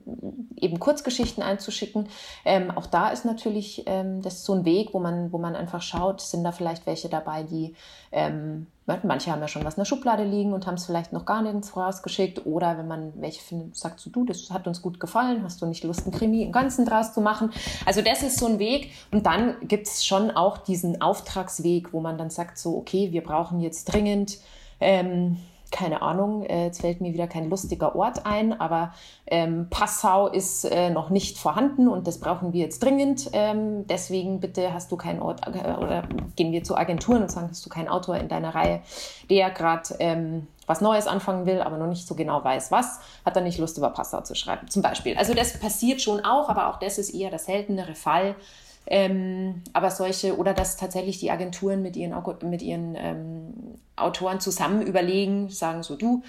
eben 0.57 0.79
Kurzgeschichten 0.79 1.41
einzuschicken. 1.41 2.09
Ähm, 2.43 2.69
auch 2.71 2.85
da 2.85 3.09
ist 3.09 3.23
natürlich 3.23 3.83
ähm, 3.85 4.21
das 4.21 4.43
so 4.43 4.53
ein 4.53 4.65
Weg, 4.65 4.93
wo 4.93 4.99
man, 4.99 5.31
wo 5.31 5.37
man 5.37 5.55
einfach 5.55 5.81
schaut, 5.81 6.19
sind 6.19 6.43
da 6.43 6.51
vielleicht 6.51 6.85
welche 6.85 7.07
dabei, 7.07 7.43
die 7.43 7.75
ähm, 8.11 8.67
manche 9.03 9.31
haben 9.31 9.41
ja 9.41 9.47
schon 9.47 9.63
was 9.63 9.75
in 9.75 9.81
der 9.81 9.85
Schublade 9.85 10.23
liegen 10.23 10.53
und 10.53 10.67
haben 10.67 10.75
es 10.75 10.85
vielleicht 10.85 11.13
noch 11.13 11.25
gar 11.25 11.41
nirgends 11.41 11.75
rausgeschickt. 11.75 12.45
Oder 12.45 12.77
wenn 12.77 12.87
man 12.87 13.13
welche 13.21 13.41
findet, 13.41 13.75
sagt 13.75 13.99
so, 13.99 14.09
du, 14.09 14.25
das 14.25 14.49
hat 14.51 14.67
uns 14.67 14.81
gut 14.81 14.99
gefallen, 14.99 15.43
hast 15.43 15.61
du 15.61 15.65
nicht 15.65 15.83
Lust, 15.83 16.03
einen 16.03 16.15
Krimi 16.15 16.43
im 16.43 16.51
Ganzen 16.51 16.85
draus 16.85 17.13
zu 17.13 17.21
machen? 17.21 17.51
Also 17.85 18.01
das 18.01 18.23
ist 18.23 18.37
so 18.37 18.47
ein 18.47 18.59
Weg. 18.59 18.91
Und 19.11 19.25
dann 19.25 19.55
gibt 19.67 19.87
es 19.87 20.05
schon 20.05 20.31
auch 20.31 20.57
diesen 20.57 21.01
Auftragsweg, 21.01 21.93
wo 21.93 21.99
man 21.99 22.17
dann 22.17 22.29
sagt 22.29 22.57
so, 22.57 22.77
okay, 22.77 23.11
wir 23.11 23.23
brauchen 23.23 23.59
jetzt 23.59 23.85
dringend 23.85 24.37
ähm, 24.79 25.37
keine 25.71 26.01
Ahnung, 26.01 26.43
äh, 26.43 26.65
jetzt 26.65 26.81
fällt 26.81 27.01
mir 27.01 27.13
wieder 27.13 27.27
kein 27.27 27.49
lustiger 27.49 27.95
Ort 27.95 28.25
ein, 28.25 28.59
aber 28.59 28.93
ähm, 29.27 29.67
Passau 29.69 30.27
ist 30.27 30.65
äh, 30.65 30.89
noch 30.89 31.09
nicht 31.09 31.37
vorhanden 31.37 31.87
und 31.87 32.07
das 32.07 32.19
brauchen 32.19 32.53
wir 32.53 32.61
jetzt 32.61 32.83
dringend. 32.83 33.29
Ähm, 33.33 33.85
deswegen 33.87 34.39
bitte 34.39 34.73
hast 34.73 34.91
du 34.91 34.97
keinen 34.97 35.21
Ort 35.21 35.41
äh, 35.47 35.73
oder 35.73 36.03
gehen 36.35 36.51
wir 36.51 36.63
zu 36.63 36.75
Agenturen 36.75 37.21
und 37.21 37.31
sagen, 37.31 37.47
hast 37.49 37.65
du 37.65 37.69
keinen 37.69 37.87
Autor 37.87 38.17
in 38.17 38.27
deiner 38.27 38.55
Reihe, 38.55 38.81
der 39.29 39.49
gerade 39.51 39.95
ähm, 39.99 40.47
was 40.65 40.81
Neues 40.81 41.07
anfangen 41.07 41.45
will, 41.47 41.61
aber 41.61 41.77
noch 41.77 41.87
nicht 41.87 42.07
so 42.07 42.13
genau 42.13 42.43
weiß, 42.43 42.71
was, 42.71 42.99
hat 43.25 43.35
er 43.35 43.41
nicht 43.41 43.57
Lust, 43.57 43.77
über 43.77 43.89
Passau 43.89 44.21
zu 44.21 44.35
schreiben, 44.35 44.67
zum 44.69 44.83
Beispiel. 44.83 45.17
Also 45.17 45.33
das 45.33 45.59
passiert 45.59 45.99
schon 46.01 46.23
auch, 46.23 46.47
aber 46.47 46.69
auch 46.69 46.77
das 46.77 46.99
ist 46.99 47.09
eher 47.09 47.31
der 47.31 47.39
seltenere 47.39 47.95
Fall. 47.95 48.35
Ähm, 48.87 49.61
aber 49.73 49.91
solche, 49.91 50.37
oder 50.37 50.53
dass 50.53 50.77
tatsächlich 50.77 51.19
die 51.19 51.31
Agenturen 51.31 51.81
mit 51.81 51.95
ihren, 51.95 52.15
mit 52.43 52.61
ihren 52.61 52.95
ähm, 52.95 53.53
Autoren 53.95 54.39
zusammen 54.39 54.81
überlegen, 54.81 55.49
sagen 55.49 55.83
so, 55.83 55.95
du, 55.95 56.23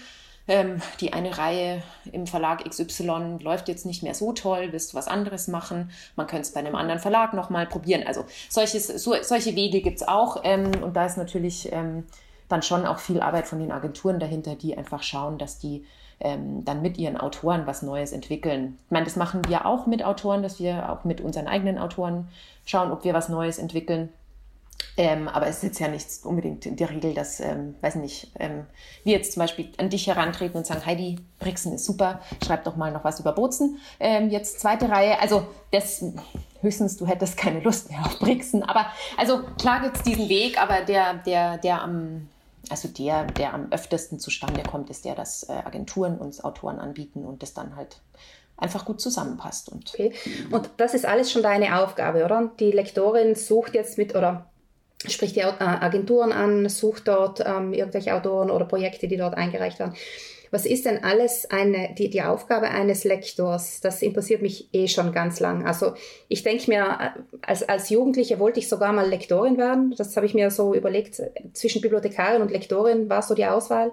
ähm, 0.51 0.83
die 1.01 1.13
eine 1.13 1.39
Reihe 1.39 1.83
im 2.13 2.27
Verlag 2.27 2.69
XY 2.69 3.39
läuft 3.41 3.69
jetzt 3.69 3.87
nicht 3.87 4.03
mehr 4.03 4.15
so 4.15 4.33
toll, 4.33 4.69
willst 4.73 4.93
du 4.93 4.97
was 4.97 5.07
anderes 5.07 5.49
machen? 5.49 5.91
Man 6.17 6.27
könnte 6.27 6.43
es 6.43 6.53
bei 6.53 6.61
einem 6.61 6.75
anderen 6.75 7.01
Verlag 7.01 7.35
nochmal 7.35 7.67
probieren. 7.67 8.05
Also 8.07 8.25
solches, 8.49 8.89
so, 8.89 9.15
solche 9.23 9.55
Wege 9.55 9.81
gibt 9.81 10.01
es 10.01 10.09
auch. 10.09 10.41
Ähm, 10.43 10.73
und 10.83 10.97
da 10.97 11.07
ist 11.07 11.17
natürlich 11.17 11.73
ähm, 11.73 12.05
dann 12.49 12.63
schon 12.63 12.85
auch 12.85 12.99
viel 12.99 13.21
Arbeit 13.21 13.47
von 13.47 13.61
den 13.61 13.71
Agenturen 13.71 14.19
dahinter, 14.19 14.57
die 14.57 14.77
einfach 14.77 15.03
schauen, 15.03 15.39
dass 15.39 15.59
die 15.59 15.85
ähm, 16.21 16.65
dann 16.65 16.83
mit 16.83 16.99
ihren 16.99 17.17
Autoren 17.17 17.67
was 17.67 17.83
Neues 17.83 18.13
entwickeln. 18.13 18.79
Ich 18.87 18.91
meine, 18.91 19.05
das 19.05 19.17
machen 19.17 19.43
wir 19.49 19.67
auch 19.67 19.87
mit 19.87 20.05
Autoren, 20.05 20.43
dass 20.43 20.61
wir 20.61 20.91
auch 20.91 21.05
mit 21.05 21.21
unseren 21.21 21.49
eigenen 21.49 21.79
Autoren 21.79 22.29
schauen, 22.65 22.93
ob 22.93 23.05
wir 23.05 23.15
was 23.15 23.29
Neues 23.29 23.59
entwickeln. 23.59 24.11
Ähm, 24.97 25.29
aber 25.29 25.47
es 25.47 25.57
ist 25.57 25.63
jetzt 25.63 25.79
ja 25.79 25.89
nicht 25.89 26.07
unbedingt 26.25 26.67
in 26.67 26.77
der 26.77 26.91
Regel, 26.91 27.15
dass, 27.15 27.41
ähm, 27.41 27.75
weiß 27.81 27.97
nicht, 27.97 28.33
ähm, 28.39 28.67
wir 29.05 29.15
jetzt 29.15 29.33
zum 29.33 29.41
Beispiel 29.41 29.71
an 29.79 29.89
dich 29.89 30.07
herantreten 30.07 30.59
und 30.59 30.67
sagen, 30.67 30.85
Heidi, 30.85 31.17
Brixen 31.39 31.73
ist 31.73 31.85
super, 31.85 32.21
schreib 32.45 32.65
doch 32.65 32.77
mal 32.77 32.93
noch 32.93 33.05
was 33.05 33.21
über 33.21 33.33
Bozen. 33.33 33.79
Ähm, 33.99 34.31
jetzt 34.31 34.61
zweite 34.61 34.89
Reihe, 34.89 35.21
also 35.21 35.47
das 35.71 36.05
höchstens, 36.61 36.97
du 36.97 37.07
hättest 37.07 37.37
keine 37.37 37.61
Lust 37.61 37.91
mehr 37.91 38.01
auf 38.01 38.19
Brixen. 38.19 38.63
Aber 38.63 38.87
also 39.17 39.41
klar 39.59 39.81
gibt 39.83 39.97
es 39.97 40.03
diesen 40.03 40.29
Weg, 40.29 40.61
aber 40.61 40.83
der, 40.83 41.15
der, 41.15 41.59
der 41.59 41.83
am 41.83 42.29
also 42.71 42.89
der, 42.89 43.27
der 43.27 43.55
am 43.55 43.71
öftesten 43.71 44.19
zustande 44.19 44.63
kommt, 44.63 44.91
ist 44.91 45.05
der, 45.05 45.15
dass 45.15 45.49
äh, 45.49 45.53
Agenturen 45.53 46.19
uns 46.19 46.43
Autoren 46.43 46.79
anbieten 46.79 47.25
und 47.25 47.43
das 47.43 47.55
dann 47.55 47.77
halt 47.77 48.01
einfach 48.57 48.85
gut 48.85 49.01
zusammenpasst. 49.01 49.69
Und, 49.71 49.91
okay. 49.93 50.13
und 50.51 50.71
das 50.77 50.95
ist 50.95 51.07
alles 51.07 51.33
schon 51.33 51.43
deine 51.43 51.83
Aufgabe, 51.83 52.25
oder? 52.25 52.51
Die 52.61 52.71
Lektorin 52.71 53.35
sucht 53.35 53.75
jetzt 53.75 53.99
mit, 53.99 54.15
oder 54.15 54.51
spricht 55.07 55.37
die 55.37 55.41
äh, 55.41 55.55
Agenturen 55.59 56.33
an, 56.33 56.69
sucht 56.69 57.09
dort 57.09 57.41
ähm, 57.45 57.73
irgendwelche 57.73 58.15
Autoren 58.15 58.51
oder 58.51 58.67
Projekte, 58.67 59.09
die 59.09 59.17
dort 59.17 59.35
eingereicht 59.35 59.79
werden. 59.79 59.95
Was 60.51 60.67
ist 60.67 60.85
denn 60.85 61.05
alles 61.05 61.49
eine, 61.51 61.95
die, 61.97 62.11
die 62.11 62.23
Aufgabe 62.23 62.69
eines 62.69 63.05
Lektors? 63.05 63.81
Das 63.81 64.03
interessiert 64.03 64.43
mich 64.43 64.69
eh 64.73 64.89
schon 64.89 65.13
ganz 65.13 65.39
lang. 65.39 65.67
Also 65.67 65.95
ich 66.29 66.43
denke 66.43 66.71
mir, 66.71 67.13
als, 67.43 67.69
als 67.69 67.91
Jugendliche 67.91 68.39
wollte 68.39 68.59
ich 68.59 68.69
sogar 68.69 68.93
mal 68.93 69.09
Lektorin 69.09 69.59
werden. 69.59 69.95
Das 69.97 70.17
habe 70.17 70.27
ich 70.27 70.35
mir 70.35 70.51
so 70.51 70.75
überlegt. 70.75 71.23
Zwischen 71.53 71.81
Bibliothekarin 71.81 72.43
und 72.43 72.51
Lektorin 72.51 73.09
war 73.09 73.23
so 73.23 73.35
die 73.35 73.47
Auswahl. 73.47 73.93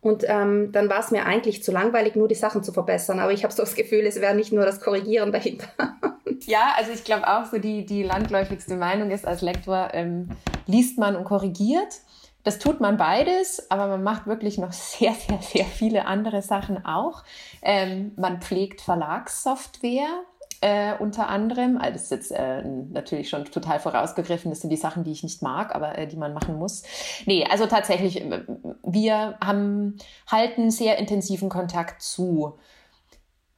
Und 0.00 0.24
ähm, 0.28 0.70
dann 0.72 0.88
war 0.88 1.00
es 1.00 1.10
mir 1.10 1.24
eigentlich 1.24 1.62
zu 1.62 1.72
langweilig, 1.72 2.14
nur 2.14 2.28
die 2.28 2.34
Sachen 2.34 2.62
zu 2.62 2.72
verbessern. 2.72 3.18
Aber 3.18 3.32
ich 3.32 3.42
habe 3.42 3.52
so 3.52 3.62
das 3.62 3.74
Gefühl, 3.74 4.06
es 4.06 4.20
wäre 4.20 4.34
nicht 4.34 4.52
nur 4.52 4.64
das 4.64 4.80
Korrigieren 4.80 5.32
dahinter. 5.32 5.68
Ja, 6.46 6.74
also 6.76 6.92
ich 6.92 7.02
glaube 7.02 7.26
auch 7.26 7.46
so 7.46 7.58
die, 7.58 7.84
die 7.84 8.04
landläufigste 8.04 8.76
Meinung 8.76 9.10
ist, 9.10 9.26
als 9.26 9.42
Lektor 9.42 9.90
ähm, 9.92 10.28
liest 10.66 10.96
man 10.96 11.16
und 11.16 11.24
korrigiert. 11.24 12.00
Das 12.44 12.58
tut 12.58 12.80
man 12.80 12.96
beides, 12.96 13.70
aber 13.70 13.88
man 13.88 14.02
macht 14.02 14.26
wirklich 14.26 14.58
noch 14.58 14.72
sehr, 14.72 15.12
sehr, 15.14 15.42
sehr 15.42 15.64
viele 15.64 16.06
andere 16.06 16.42
Sachen 16.42 16.84
auch. 16.84 17.24
Ähm, 17.62 18.12
man 18.16 18.40
pflegt 18.40 18.80
Verlagssoftware, 18.80 20.24
äh, 20.60 20.94
unter 20.98 21.28
anderem. 21.28 21.78
Also 21.78 21.92
das 21.92 22.02
ist 22.04 22.10
jetzt 22.10 22.32
äh, 22.32 22.62
natürlich 22.64 23.28
schon 23.28 23.44
total 23.44 23.78
vorausgegriffen. 23.78 24.50
Das 24.50 24.60
sind 24.60 24.70
die 24.70 24.76
Sachen, 24.76 25.04
die 25.04 25.12
ich 25.12 25.22
nicht 25.22 25.42
mag, 25.42 25.74
aber 25.74 25.96
äh, 25.98 26.06
die 26.06 26.16
man 26.16 26.34
machen 26.34 26.58
muss. 26.58 26.82
Nee, 27.26 27.46
also 27.48 27.66
tatsächlich, 27.66 28.20
äh, 28.22 28.42
wir 28.82 29.38
haben, 29.42 29.98
halten 30.26 30.70
sehr 30.70 30.98
intensiven 30.98 31.48
Kontakt 31.48 32.02
zu 32.02 32.58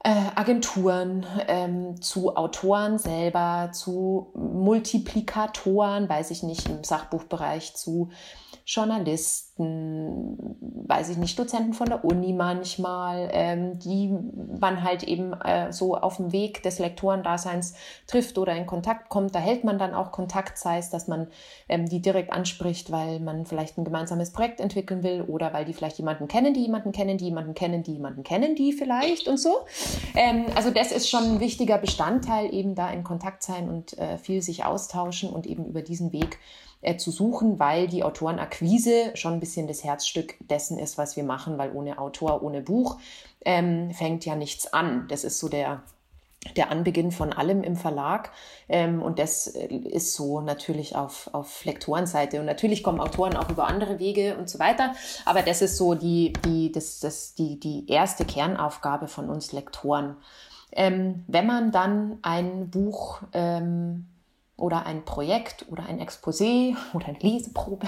äh, 0.03 0.11
Agenturen, 0.35 1.27
ähm, 1.47 2.01
zu 2.01 2.37
Autoren 2.37 2.99
selber, 2.99 3.71
zu 3.73 4.31
Multiplikatoren, 4.35 6.09
weiß 6.09 6.31
ich 6.31 6.43
nicht, 6.43 6.69
im 6.69 6.85
Sachbuchbereich, 6.85 7.75
zu 7.77 8.11
Journalisten, 8.73 10.37
weiß 10.87 11.09
ich 11.09 11.17
nicht, 11.17 11.37
Dozenten 11.37 11.73
von 11.73 11.89
der 11.89 12.05
Uni 12.05 12.33
manchmal, 12.33 13.29
ähm, 13.33 13.81
die 13.81 14.17
man 14.61 14.85
halt 14.85 15.03
eben 15.03 15.33
äh, 15.33 15.73
so 15.73 15.97
auf 15.97 16.19
dem 16.19 16.31
Weg 16.31 16.63
des 16.63 16.79
Lektorendaseins 16.79 17.75
trifft 18.07 18.39
oder 18.39 18.55
in 18.55 18.67
Kontakt 18.67 19.09
kommt. 19.09 19.35
Da 19.35 19.41
hält 19.41 19.65
man 19.65 19.77
dann 19.81 19.93
auch 19.93 20.13
Kontakt, 20.13 20.57
sei 20.57 20.79
es, 20.79 20.89
dass 20.89 21.09
man 21.09 21.27
ähm, 21.69 21.89
die 21.89 22.01
direkt 22.01 22.33
anspricht, 22.33 22.93
weil 22.93 23.19
man 23.19 23.45
vielleicht 23.45 23.77
ein 23.77 23.85
gemeinsames 23.85 24.31
Projekt 24.31 24.61
entwickeln 24.61 25.03
will 25.03 25.23
oder 25.23 25.53
weil 25.53 25.65
die 25.65 25.73
vielleicht 25.73 25.99
jemanden 25.99 26.29
kennen, 26.29 26.55
die 26.55 26.63
jemanden 26.63 26.93
kennen, 26.93 27.19
die 27.19 27.25
jemanden 27.25 27.55
kennen, 27.55 27.83
die 27.83 27.95
jemanden 27.95 28.23
kennen, 28.23 28.55
die 28.55 28.73
vielleicht 28.73 29.27
und 29.27 29.39
so. 29.39 29.53
Ähm, 30.15 30.47
also 30.55 30.71
das 30.71 30.93
ist 30.93 31.11
schon 31.11 31.25
ein 31.25 31.41
wichtiger 31.41 31.79
Bestandteil, 31.79 32.55
eben 32.55 32.77
da 32.77 32.89
in 32.93 33.03
Kontakt 33.03 33.43
sein 33.43 33.69
und 33.69 33.99
äh, 33.99 34.17
viel 34.17 34.43
sich 34.43 34.65
austauschen 34.65 35.29
und 35.29 35.45
eben 35.49 35.65
über 35.67 35.83
diesen 35.83 36.13
Weg 36.13 36.39
äh, 36.83 36.97
zu 36.97 37.11
suchen, 37.11 37.59
weil 37.59 37.89
die 37.89 38.03
Autorenakquise 38.03 39.13
schon 39.15 39.35
ein 39.35 39.41
bisschen 39.41 39.67
das 39.67 39.85
Herzstück 39.85 40.37
dessen 40.41 40.79
ist, 40.79 40.99
was 40.99 41.17
wir 41.17 41.25
machen, 41.25 41.59
weil 41.59 41.73
ohne 41.73 41.99
Autor, 41.99 42.43
ohne 42.43 42.63
Buch 42.63 42.99
ähm, 43.45 43.93
fängt 43.93 44.25
ja 44.25 44.35
nichts 44.35 44.73
an. 44.73 45.07
Das 45.09 45.25
ist 45.25 45.39
so 45.39 45.49
der 45.49 45.83
der 46.57 46.71
Anbeginn 46.71 47.13
von 47.13 47.33
allem 47.33 47.63
im 47.63 47.77
Verlag. 47.77 48.31
Ähm, 48.69 49.03
und 49.03 49.19
das 49.19 49.47
äh, 49.47 49.67
ist 49.67 50.15
so 50.15 50.41
natürlich 50.41 50.97
auf, 50.97 51.29
auf 51.33 51.65
Lektorenseite. 51.65 52.41
Und 52.41 52.47
natürlich 52.47 52.83
kommen 52.83 53.01
Autoren 53.01 53.37
auch 53.37 53.51
über 53.51 53.67
andere 53.67 53.99
Wege 53.99 54.37
und 54.37 54.49
so 54.49 54.59
weiter. 54.59 54.95
Aber 55.27 55.43
das 55.43 55.61
ist 55.61 55.77
so 55.77 55.95
die, 55.95 56.33
die, 56.45 56.73
das, 56.73 57.01
das, 57.01 57.35
die, 57.35 57.61
die 57.61 57.91
erste 57.91 58.25
Kernaufgabe 58.25 59.07
von 59.07 59.29
uns 59.29 59.53
Lektoren. 59.53 60.17
Ähm, 60.73 61.25
wenn 61.27 61.47
man 61.47 61.73
dann 61.73 62.19
ein 62.23 62.71
Buch 62.71 63.21
ähm, 63.33 64.07
oder 64.61 64.87
ein 64.87 65.05
Projekt 65.05 65.67
oder 65.69 65.87
ein 65.87 66.01
Exposé 66.01 66.77
oder 66.95 67.09
eine 67.09 67.19
Leseprobe 67.19 67.87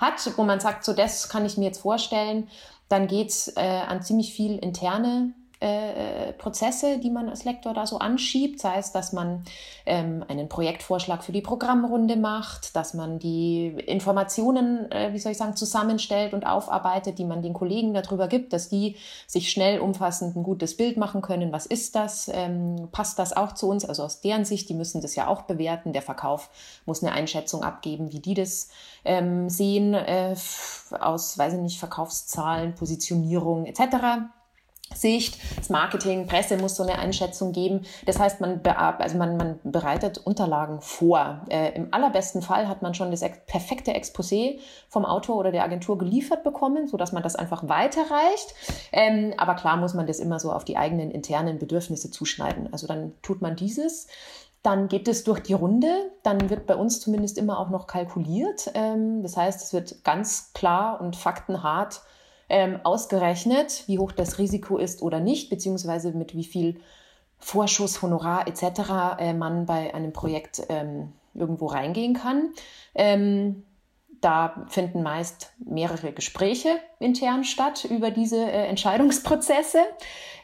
hat, 0.00 0.14
wo 0.36 0.42
man 0.42 0.60
sagt, 0.60 0.84
so 0.84 0.92
das 0.92 1.28
kann 1.28 1.46
ich 1.46 1.56
mir 1.56 1.66
jetzt 1.66 1.80
vorstellen, 1.80 2.48
dann 2.88 3.06
geht 3.06 3.30
es 3.30 3.56
äh, 3.56 3.60
an 3.60 4.02
ziemlich 4.02 4.34
viel 4.34 4.58
interne 4.58 5.32
äh, 5.62 6.32
Prozesse, 6.32 6.98
die 6.98 7.10
man 7.10 7.28
als 7.28 7.44
Lektor 7.44 7.72
da 7.72 7.86
so 7.86 7.98
anschiebt, 7.98 8.60
sei 8.60 8.78
es, 8.78 8.90
dass 8.90 9.12
man 9.12 9.44
ähm, 9.86 10.24
einen 10.26 10.48
Projektvorschlag 10.48 11.22
für 11.22 11.32
die 11.32 11.40
Programmrunde 11.40 12.16
macht, 12.16 12.74
dass 12.74 12.94
man 12.94 13.18
die 13.18 13.68
Informationen, 13.86 14.90
äh, 14.90 15.12
wie 15.12 15.18
soll 15.18 15.32
ich 15.32 15.38
sagen, 15.38 15.54
zusammenstellt 15.54 16.34
und 16.34 16.46
aufarbeitet, 16.46 17.18
die 17.18 17.24
man 17.24 17.42
den 17.42 17.52
Kollegen 17.52 17.94
darüber 17.94 18.26
gibt, 18.26 18.52
dass 18.52 18.68
die 18.68 18.96
sich 19.26 19.50
schnell 19.50 19.78
umfassend 19.78 20.34
ein 20.34 20.42
gutes 20.42 20.76
Bild 20.76 20.96
machen 20.96 21.22
können. 21.22 21.52
Was 21.52 21.66
ist 21.66 21.94
das? 21.94 22.28
Ähm, 22.32 22.88
passt 22.90 23.18
das 23.18 23.32
auch 23.32 23.52
zu 23.52 23.68
uns? 23.68 23.84
Also 23.84 24.02
aus 24.02 24.20
deren 24.20 24.44
Sicht, 24.44 24.68
die 24.68 24.74
müssen 24.74 25.00
das 25.00 25.14
ja 25.14 25.28
auch 25.28 25.42
bewerten. 25.42 25.92
Der 25.92 26.02
Verkauf 26.02 26.50
muss 26.86 27.02
eine 27.02 27.12
Einschätzung 27.12 27.62
abgeben, 27.62 28.12
wie 28.12 28.20
die 28.20 28.34
das 28.34 28.68
ähm, 29.04 29.48
sehen, 29.48 29.94
äh, 29.94 30.34
aus, 30.98 31.38
weiß 31.38 31.54
ich 31.54 31.60
nicht, 31.60 31.78
Verkaufszahlen, 31.78 32.74
Positionierung 32.74 33.66
etc. 33.66 34.32
Sicht. 34.94 35.38
Das 35.56 35.70
Marketing, 35.70 36.26
Presse 36.26 36.56
muss 36.56 36.76
so 36.76 36.82
eine 36.82 36.98
Einschätzung 36.98 37.52
geben. 37.52 37.82
Das 38.06 38.18
heißt, 38.18 38.40
man, 38.40 38.60
also 38.64 39.18
man, 39.18 39.36
man 39.36 39.60
bereitet 39.64 40.18
Unterlagen 40.18 40.80
vor. 40.80 41.42
Äh, 41.48 41.74
Im 41.74 41.88
allerbesten 41.92 42.42
Fall 42.42 42.68
hat 42.68 42.82
man 42.82 42.94
schon 42.94 43.10
das 43.10 43.22
perfekte 43.46 43.92
Exposé 43.92 44.58
vom 44.88 45.04
Autor 45.04 45.36
oder 45.36 45.52
der 45.52 45.64
Agentur 45.64 45.98
geliefert 45.98 46.44
bekommen, 46.44 46.88
sodass 46.88 47.12
man 47.12 47.22
das 47.22 47.36
einfach 47.36 47.68
weiterreicht. 47.68 48.54
Ähm, 48.92 49.34
aber 49.36 49.54
klar 49.54 49.76
muss 49.76 49.94
man 49.94 50.06
das 50.06 50.20
immer 50.20 50.38
so 50.38 50.52
auf 50.52 50.64
die 50.64 50.76
eigenen 50.76 51.10
internen 51.10 51.58
Bedürfnisse 51.58 52.10
zuschneiden. 52.10 52.72
Also 52.72 52.86
dann 52.86 53.12
tut 53.22 53.42
man 53.42 53.56
dieses. 53.56 54.08
Dann 54.62 54.86
geht 54.86 55.08
es 55.08 55.24
durch 55.24 55.40
die 55.40 55.54
Runde. 55.54 56.12
Dann 56.22 56.48
wird 56.48 56.66
bei 56.66 56.76
uns 56.76 57.00
zumindest 57.00 57.36
immer 57.36 57.58
auch 57.58 57.70
noch 57.70 57.86
kalkuliert. 57.86 58.70
Ähm, 58.74 59.22
das 59.22 59.36
heißt, 59.36 59.60
es 59.62 59.72
wird 59.72 60.04
ganz 60.04 60.52
klar 60.52 61.00
und 61.00 61.16
faktenhart 61.16 62.02
ähm, 62.52 62.80
ausgerechnet, 62.84 63.84
wie 63.86 63.98
hoch 63.98 64.12
das 64.12 64.38
Risiko 64.38 64.76
ist 64.76 65.00
oder 65.00 65.20
nicht, 65.20 65.48
beziehungsweise 65.48 66.12
mit 66.12 66.36
wie 66.36 66.44
viel 66.44 66.80
Vorschuss, 67.38 68.02
Honorar 68.02 68.46
etc. 68.46 69.18
Äh, 69.18 69.32
man 69.32 69.64
bei 69.64 69.94
einem 69.94 70.12
Projekt 70.12 70.62
ähm, 70.68 71.12
irgendwo 71.34 71.66
reingehen 71.66 72.12
kann. 72.12 72.52
Ähm, 72.94 73.64
da 74.22 74.64
finden 74.68 75.02
meist 75.02 75.52
mehrere 75.58 76.12
Gespräche 76.12 76.68
intern 77.00 77.44
statt 77.44 77.84
über 77.84 78.10
diese 78.10 78.38
äh, 78.38 78.66
Entscheidungsprozesse, 78.68 79.80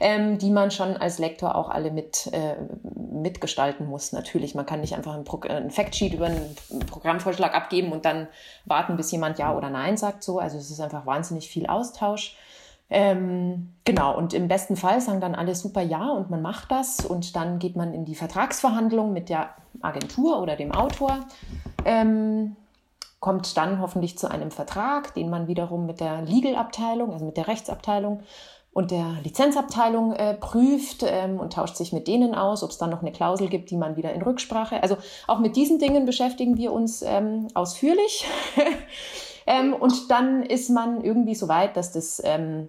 ähm, 0.01 0.37
die 0.39 0.51
man 0.51 0.71
schon 0.73 0.97
als 0.97 1.19
Lektor 1.19 1.55
auch 1.55 1.71
alle 1.71 1.93
mit, 1.93 2.29
äh, 2.33 2.57
mitgestalten 2.83 3.87
muss. 3.87 4.13
Natürlich, 4.13 4.57
man 4.57 4.67
kann 4.67 4.81
nicht 4.81 4.97
einfach 4.97 5.15
ein, 5.15 5.25
Pro 5.25 5.41
ein 5.49 5.71
Factsheet 5.71 6.13
über 6.13 6.27
einen 6.27 6.57
Programmvorschlag 6.91 7.55
abgeben 7.55 7.93
und 7.93 8.05
dann 8.05 8.27
warten, 8.65 8.97
bis 8.97 9.13
jemand 9.13 9.39
Ja 9.39 9.57
oder 9.57 9.71
Nein 9.71 9.97
sagt. 9.97 10.25
So, 10.25 10.41
also 10.41 10.59
es 10.59 10.71
ist 10.71 10.81
einfach 10.81 11.07
wahnsinnig 11.07 11.49
viel 11.49 11.67
Austausch. 11.67 12.37
Ähm, 12.91 13.75
genau, 13.85 14.17
und 14.17 14.35
im 14.35 14.49
besten 14.49 14.75
Fall 14.75 15.01
sagen 15.01 15.21
dann 15.21 15.35
alle 15.35 15.55
super 15.55 15.83
ja 15.83 16.09
und 16.09 16.31
man 16.31 16.43
macht 16.43 16.73
das 16.73 17.05
und 17.05 17.37
dann 17.37 17.59
geht 17.59 17.77
man 17.77 17.93
in 17.93 18.07
die 18.07 18.15
Vertragsverhandlung 18.15 19.13
mit 19.13 19.29
der 19.29 19.51
Agentur 19.83 20.41
oder 20.41 20.57
dem 20.57 20.73
Autor. 20.73 21.21
Ähm, 21.85 22.57
kommt 23.21 23.57
dann 23.57 23.81
hoffentlich 23.81 24.19
zu 24.19 24.31
einem 24.31 24.51
Vertrag, 24.51 25.15
den 25.15 25.31
man 25.31 25.49
wiederum 25.49 25.87
mit 25.87 26.01
der 26.01 26.23
Legal-Abteilung, 26.23 27.13
also 27.13 27.25
mit 27.25 27.37
der 27.37 27.49
Rechtsabteilung 27.49 28.23
und 28.73 28.93
der 28.93 29.17
Lizenzabteilung 29.25 30.13
äh, 30.13 30.35
prüft 30.35 31.03
ähm, 31.05 31.41
und 31.41 31.55
tauscht 31.55 31.77
sich 31.77 31.93
mit 31.93 32.07
denen 32.07 32.35
aus, 32.35 32.63
ob 32.63 32.71
es 32.71 32.79
dann 32.79 32.91
noch 32.91 33.01
eine 33.01 33.11
Klausel 33.11 33.49
gibt, 33.49 33.71
die 33.71 33.77
man 33.77 33.97
wieder 33.97 34.13
in 34.13 34.23
Rücksprache. 34.23 34.83
Also 34.83 34.97
auch 35.27 35.41
mit 35.41 35.57
diesen 35.57 35.81
Dingen 35.81 36.07
beschäftigen 36.07 36.57
wir 36.57 36.73
uns 36.73 37.03
ähm, 37.03 37.49
ausführlich. 37.55 38.27
ähm, 39.47 39.75
und 39.75 40.13
dann 40.13 40.45
ist 40.45 40.71
man 40.71 41.03
irgendwie 41.03 41.35
so 41.35 41.49
weit, 41.49 41.77
dass 41.77 41.91
das 41.91 42.23
ähm, 42.25 42.69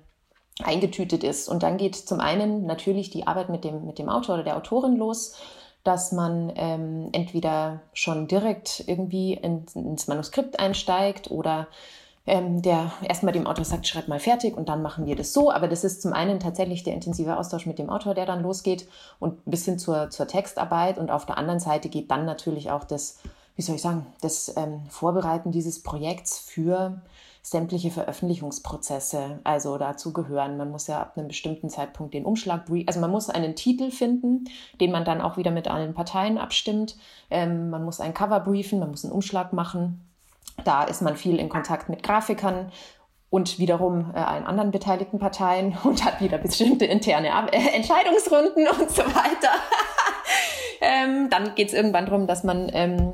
eingetütet 0.64 1.24
ist. 1.24 1.48
Und 1.48 1.62
dann 1.62 1.78
geht 1.78 1.96
zum 1.96 2.20
einen 2.20 2.66
natürlich 2.66 3.12
die 3.12 3.28
Arbeit 3.28 3.50
mit 3.50 3.64
dem, 3.64 3.86
mit 3.86 4.00
dem 4.00 4.10
Autor 4.10 4.36
oder 4.36 4.44
der 4.44 4.58
Autorin 4.58 4.96
los 4.96 5.36
dass 5.84 6.12
man 6.12 6.52
ähm, 6.56 7.10
entweder 7.14 7.82
schon 7.94 8.28
direkt 8.28 8.84
irgendwie 8.88 9.34
in, 9.34 9.66
ins 9.74 10.08
Manuskript 10.08 10.60
einsteigt 10.60 11.32
oder 11.32 11.68
ähm, 12.30 12.62
der 12.62 12.92
erstmal 13.02 13.34
dem 13.34 13.48
Autor 13.48 13.66
sagt, 13.66 13.88
schreib 13.88 14.08
mal 14.08 14.20
fertig 14.20 14.56
und 14.56 14.70
dann 14.70 14.82
machen 14.82 15.06
wir 15.06 15.16
das 15.16 15.34
so. 15.34 15.52
Aber 15.52 15.68
das 15.68 15.84
ist 15.84 16.02
zum 16.02 16.14
einen 16.14 16.40
tatsächlich 16.40 16.84
der 16.84 16.94
intensive 16.94 17.38
Austausch 17.38 17.66
mit 17.66 17.80
dem 17.80 17.90
Autor, 17.90 18.14
der 18.14 18.26
dann 18.26 18.44
losgeht 18.44 18.88
und 19.20 19.44
bis 19.46 19.66
hin 19.66 19.80
zur, 19.80 20.10
zur 20.10 20.28
Textarbeit. 20.28 20.98
Und 21.00 21.12
auf 21.12 21.26
der 21.26 21.38
anderen 21.38 21.60
Seite 21.60 21.90
geht 21.90 22.12
dann 22.12 22.26
natürlich 22.26 22.70
auch 22.70 22.84
das, 22.84 23.20
wie 23.56 23.62
soll 23.62 23.76
ich 23.76 23.82
sagen, 23.82 24.06
das 24.22 24.54
ähm, 24.58 24.82
Vorbereiten 24.90 25.52
dieses 25.52 25.82
Projekts 25.82 26.38
für 26.40 27.02
sämtliche 27.42 27.90
Veröffentlichungsprozesse 27.92 29.40
also 29.44 29.78
dazu 29.78 30.14
gehören. 30.14 30.58
Man 30.58 30.72
muss 30.72 30.88
ja 30.88 31.00
ab 31.00 31.14
einem 31.16 31.28
bestimmten 31.28 31.70
Zeitpunkt 31.70 32.14
den 32.14 32.26
Umschlag, 32.26 32.66
also 32.86 33.00
man 33.00 33.12
muss 33.12 33.30
einen 33.30 33.56
Titel 33.56 33.92
finden, 33.92 34.46
den 34.82 34.92
man 34.92 35.06
dann 35.06 35.22
auch 35.22 35.38
wieder 35.38 35.52
mit 35.52 35.68
allen 35.68 35.94
Parteien 35.94 36.38
abstimmt. 36.38 36.98
Ähm, 37.30 37.70
man 37.70 37.84
muss 37.84 38.00
ein 38.00 38.14
Cover 38.14 38.40
briefen, 38.42 38.80
man 38.80 38.92
muss 38.92 39.06
einen 39.06 39.14
Umschlag 39.14 39.54
machen. 39.54 40.06
Da 40.66 40.84
ist 40.84 41.02
man 41.02 41.16
viel 41.16 41.38
in 41.38 41.50
Kontakt 41.50 41.90
mit 41.90 42.04
Grafikern 42.04 42.72
und 43.30 43.60
wiederum 43.60 44.12
äh, 44.14 44.20
allen 44.20 44.46
anderen 44.46 44.72
beteiligten 44.72 45.20
Parteien 45.20 45.78
und 45.84 46.04
hat 46.04 46.22
wieder 46.22 46.38
bestimmte 46.38 46.86
interne 46.86 47.34
Ab 47.34 47.50
äh, 47.54 47.76
Entscheidungsrunden 47.76 48.68
und 48.80 48.92
so 48.92 49.04
weiter. 49.04 49.52
ähm, 50.82 51.30
dann 51.30 51.56
geht 51.56 51.70
es 51.70 51.74
irgendwann 51.74 52.06
darum, 52.06 52.28
dass 52.28 52.44
man 52.44 52.70
ähm, 52.74 53.14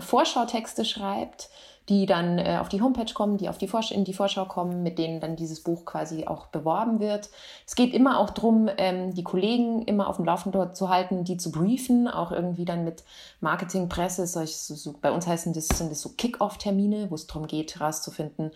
Vorschautexte 0.00 0.84
schreibt 0.84 1.48
die 1.88 2.06
dann 2.06 2.38
äh, 2.38 2.58
auf 2.60 2.68
die 2.68 2.80
Homepage 2.80 3.12
kommen, 3.12 3.38
die 3.38 3.48
auf 3.48 3.58
die 3.58 3.66
Vorsch 3.66 3.90
in 3.90 4.04
die 4.04 4.14
Vorschau 4.14 4.44
kommen, 4.44 4.82
mit 4.82 4.98
denen 4.98 5.20
dann 5.20 5.36
dieses 5.36 5.62
Buch 5.62 5.84
quasi 5.84 6.26
auch 6.26 6.46
beworben 6.46 7.00
wird. 7.00 7.30
Es 7.66 7.74
geht 7.74 7.92
immer 7.92 8.18
auch 8.18 8.30
darum, 8.30 8.68
ähm, 8.78 9.14
die 9.14 9.24
Kollegen 9.24 9.82
immer 9.82 10.08
auf 10.08 10.16
dem 10.16 10.24
Laufenden 10.24 10.74
zu 10.74 10.88
halten, 10.88 11.24
die 11.24 11.36
zu 11.36 11.50
briefen, 11.50 12.06
auch 12.06 12.30
irgendwie 12.30 12.64
dann 12.64 12.84
mit 12.84 13.02
Marketing, 13.40 13.88
Presse, 13.88 14.26
solche, 14.26 14.54
so, 14.54 14.74
so, 14.74 14.94
bei 15.00 15.10
uns 15.10 15.26
heißen 15.26 15.52
das, 15.52 15.68
sind 15.68 15.90
das 15.90 16.00
so 16.00 16.10
Kick-Off-Termine, 16.10 17.10
wo 17.10 17.16
es 17.16 17.26
darum 17.26 17.46
geht, 17.46 17.74
herauszufinden, 17.74 18.52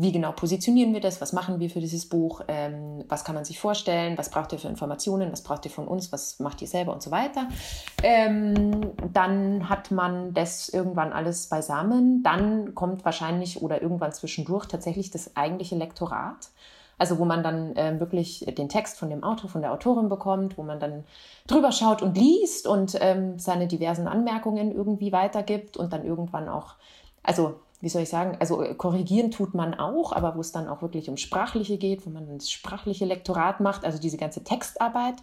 wie 0.00 0.12
genau 0.12 0.30
positionieren 0.30 0.94
wir 0.94 1.00
das, 1.00 1.20
was 1.20 1.32
machen 1.32 1.58
wir 1.58 1.68
für 1.70 1.80
dieses 1.80 2.08
Buch, 2.08 2.42
ähm, 2.46 3.04
was 3.08 3.24
kann 3.24 3.34
man 3.34 3.44
sich 3.44 3.58
vorstellen, 3.58 4.16
was 4.16 4.30
braucht 4.30 4.52
ihr 4.52 4.60
für 4.60 4.68
Informationen, 4.68 5.32
was 5.32 5.42
braucht 5.42 5.64
ihr 5.64 5.72
von 5.72 5.88
uns, 5.88 6.12
was 6.12 6.38
macht 6.38 6.62
ihr 6.62 6.68
selber 6.68 6.92
und 6.92 7.02
so 7.02 7.10
weiter. 7.10 7.48
Ähm, 8.04 8.92
dann 9.12 9.68
hat 9.68 9.90
man 9.90 10.32
das 10.34 10.68
irgendwann 10.68 11.12
alles 11.12 11.48
beisammen. 11.48 12.22
Dann 12.22 12.76
kommt 12.76 13.04
wahrscheinlich 13.04 13.60
oder 13.60 13.82
irgendwann 13.82 14.12
zwischendurch 14.12 14.66
tatsächlich 14.66 15.10
das 15.10 15.36
eigentliche 15.36 15.74
Lektorat. 15.74 16.48
Also 16.96 17.18
wo 17.18 17.24
man 17.24 17.42
dann 17.42 17.74
äh, 17.74 17.98
wirklich 17.98 18.44
den 18.56 18.68
Text 18.68 18.98
von 18.98 19.10
dem 19.10 19.24
Autor, 19.24 19.50
von 19.50 19.62
der 19.62 19.72
Autorin 19.72 20.08
bekommt, 20.08 20.58
wo 20.58 20.62
man 20.62 20.78
dann 20.78 21.04
drüber 21.48 21.72
schaut 21.72 22.02
und 22.02 22.16
liest 22.16 22.68
und 22.68 22.96
ähm, 23.00 23.40
seine 23.40 23.66
diversen 23.66 24.06
Anmerkungen 24.06 24.72
irgendwie 24.72 25.10
weitergibt 25.10 25.76
und 25.76 25.92
dann 25.92 26.04
irgendwann 26.04 26.48
auch, 26.48 26.74
also 27.24 27.56
wie 27.80 27.88
soll 27.88 28.02
ich 28.02 28.08
sagen, 28.08 28.36
also 28.40 28.62
äh, 28.62 28.74
korrigieren 28.74 29.30
tut 29.30 29.54
man 29.54 29.74
auch, 29.74 30.12
aber 30.12 30.36
wo 30.36 30.40
es 30.40 30.52
dann 30.52 30.68
auch 30.68 30.82
wirklich 30.82 31.08
um 31.08 31.16
Sprachliche 31.16 31.78
geht, 31.78 32.06
wo 32.06 32.10
man 32.10 32.26
das 32.36 32.50
sprachliche 32.50 33.04
Lektorat 33.04 33.60
macht, 33.60 33.84
also 33.84 33.98
diese 33.98 34.16
ganze 34.16 34.42
Textarbeit. 34.42 35.16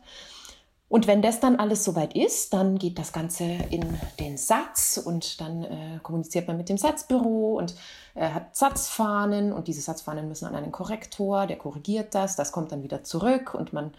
Und 0.87 1.07
wenn 1.07 1.23
das 1.23 1.39
dann 1.39 1.55
alles 1.55 1.83
soweit 1.83 2.15
ist, 2.15 2.53
dann 2.53 2.77
geht 2.77 2.99
das 2.99 3.11
Ganze 3.11 3.43
in 3.43 3.99
den 4.19 4.37
Satz 4.37 5.01
und 5.03 5.41
dann 5.41 5.63
äh, 5.63 5.99
kommuniziert 6.03 6.47
man 6.47 6.57
mit 6.57 6.69
dem 6.69 6.77
Satzbüro 6.77 7.57
und 7.57 7.75
äh, 8.13 8.29
hat 8.29 8.55
Satzfahnen 8.55 9.51
und 9.51 9.67
diese 9.67 9.81
Satzfahnen 9.81 10.27
müssen 10.27 10.45
an 10.45 10.55
einen 10.55 10.71
Korrektor, 10.71 11.47
der 11.47 11.57
korrigiert 11.57 12.13
das, 12.13 12.35
das 12.35 12.51
kommt 12.51 12.71
dann 12.71 12.83
wieder 12.83 13.03
zurück 13.03 13.55
und 13.55 13.73
man 13.73 13.93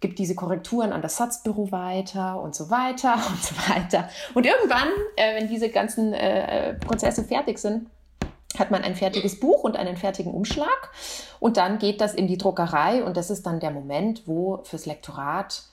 gibt 0.00 0.18
diese 0.18 0.34
Korrekturen 0.34 0.92
an 0.92 1.02
das 1.02 1.18
Satzbüro 1.18 1.70
weiter 1.72 2.40
und 2.40 2.54
so 2.54 2.70
weiter 2.70 3.14
und 3.28 3.42
so 3.42 3.54
weiter. 3.68 4.08
Und 4.34 4.46
irgendwann, 4.46 4.88
äh, 5.16 5.36
wenn 5.36 5.48
diese 5.48 5.68
ganzen 5.68 6.14
äh, 6.14 6.74
Prozesse 6.74 7.22
fertig 7.22 7.58
sind, 7.58 7.86
hat 8.60 8.70
man 8.70 8.82
ein 8.82 8.94
fertiges 8.94 9.40
Buch 9.40 9.64
und 9.64 9.76
einen 9.76 9.96
fertigen 9.96 10.32
Umschlag 10.32 10.90
und 11.40 11.56
dann 11.56 11.78
geht 11.78 12.00
das 12.00 12.14
in 12.14 12.28
die 12.28 12.38
Druckerei 12.38 13.02
und 13.02 13.16
das 13.16 13.30
ist 13.30 13.46
dann 13.46 13.58
der 13.58 13.70
Moment, 13.70 14.22
wo 14.26 14.60
fürs 14.62 14.86
Lektorat, 14.86 15.64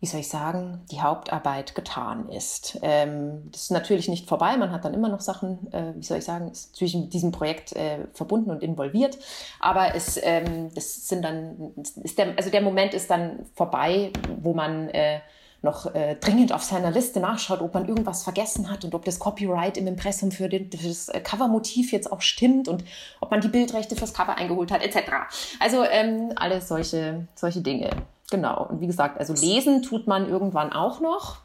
wie 0.00 0.06
soll 0.06 0.20
ich 0.20 0.28
sagen, 0.28 0.84
die 0.90 1.00
Hauptarbeit 1.00 1.74
getan 1.74 2.28
ist. 2.28 2.78
Ähm, 2.82 3.48
das 3.52 3.62
ist 3.62 3.70
natürlich 3.70 4.08
nicht 4.08 4.28
vorbei, 4.28 4.56
man 4.56 4.72
hat 4.72 4.84
dann 4.84 4.94
immer 4.94 5.08
noch 5.08 5.20
Sachen, 5.20 5.72
äh, 5.72 5.92
wie 5.94 6.04
soll 6.04 6.18
ich 6.18 6.24
sagen, 6.24 6.52
mit 6.80 7.12
diesem 7.14 7.32
Projekt 7.32 7.74
äh, 7.74 8.00
verbunden 8.12 8.50
und 8.50 8.62
involviert, 8.62 9.16
aber 9.60 9.94
es, 9.94 10.20
ähm, 10.22 10.74
das 10.74 11.08
sind 11.08 11.22
dann, 11.22 11.72
der, 12.18 12.36
also 12.36 12.50
der 12.50 12.62
Moment 12.62 12.92
ist 12.92 13.10
dann 13.10 13.46
vorbei, 13.54 14.12
wo 14.42 14.52
man 14.52 14.88
äh, 14.90 15.20
noch 15.62 15.94
äh, 15.94 16.16
dringend 16.16 16.52
auf 16.52 16.62
seiner 16.62 16.90
Liste 16.90 17.20
nachschaut, 17.20 17.60
ob 17.60 17.74
man 17.74 17.88
irgendwas 17.88 18.24
vergessen 18.24 18.70
hat 18.70 18.84
und 18.84 18.94
ob 18.94 19.04
das 19.04 19.18
Copyright 19.18 19.76
im 19.76 19.86
Impressum 19.86 20.32
für, 20.32 20.48
den, 20.48 20.70
für 20.70 20.88
das 20.88 21.08
äh, 21.08 21.20
Covermotiv 21.20 21.92
jetzt 21.92 22.10
auch 22.10 22.20
stimmt 22.20 22.68
und 22.68 22.84
ob 23.20 23.30
man 23.30 23.40
die 23.40 23.48
Bildrechte 23.48 23.96
fürs 23.96 24.12
Cover 24.12 24.36
eingeholt 24.36 24.72
hat, 24.72 24.82
etc. 24.82 25.12
Also 25.60 25.84
ähm, 25.84 26.32
alles 26.36 26.68
solche, 26.68 27.26
solche 27.34 27.60
Dinge. 27.60 27.90
Genau. 28.30 28.66
Und 28.66 28.80
wie 28.80 28.86
gesagt, 28.86 29.18
also 29.18 29.34
lesen 29.34 29.82
tut 29.82 30.06
man 30.06 30.28
irgendwann 30.28 30.72
auch 30.72 31.00
noch 31.00 31.42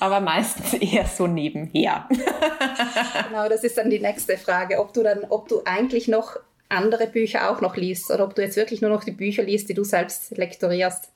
aber 0.00 0.20
meistens 0.20 0.74
eher 0.80 1.06
so 1.06 1.26
nebenher. 1.26 2.08
genau, 3.28 3.48
das 3.48 3.64
ist 3.64 3.78
dann 3.78 3.90
die 3.90 3.98
nächste 3.98 4.36
Frage, 4.36 4.78
ob 4.80 4.92
du 4.92 5.02
dann, 5.02 5.24
ob 5.28 5.48
du 5.48 5.62
eigentlich 5.64 6.08
noch 6.08 6.36
andere 6.68 7.06
Bücher 7.06 7.50
auch 7.50 7.60
noch 7.60 7.76
liest 7.76 8.10
oder 8.10 8.24
ob 8.24 8.34
du 8.34 8.42
jetzt 8.42 8.56
wirklich 8.56 8.80
nur 8.80 8.90
noch 8.90 9.04
die 9.04 9.12
Bücher 9.12 9.42
liest, 9.42 9.68
die 9.68 9.74
du 9.74 9.84
selbst 9.84 10.36
lektorierst. 10.36 11.10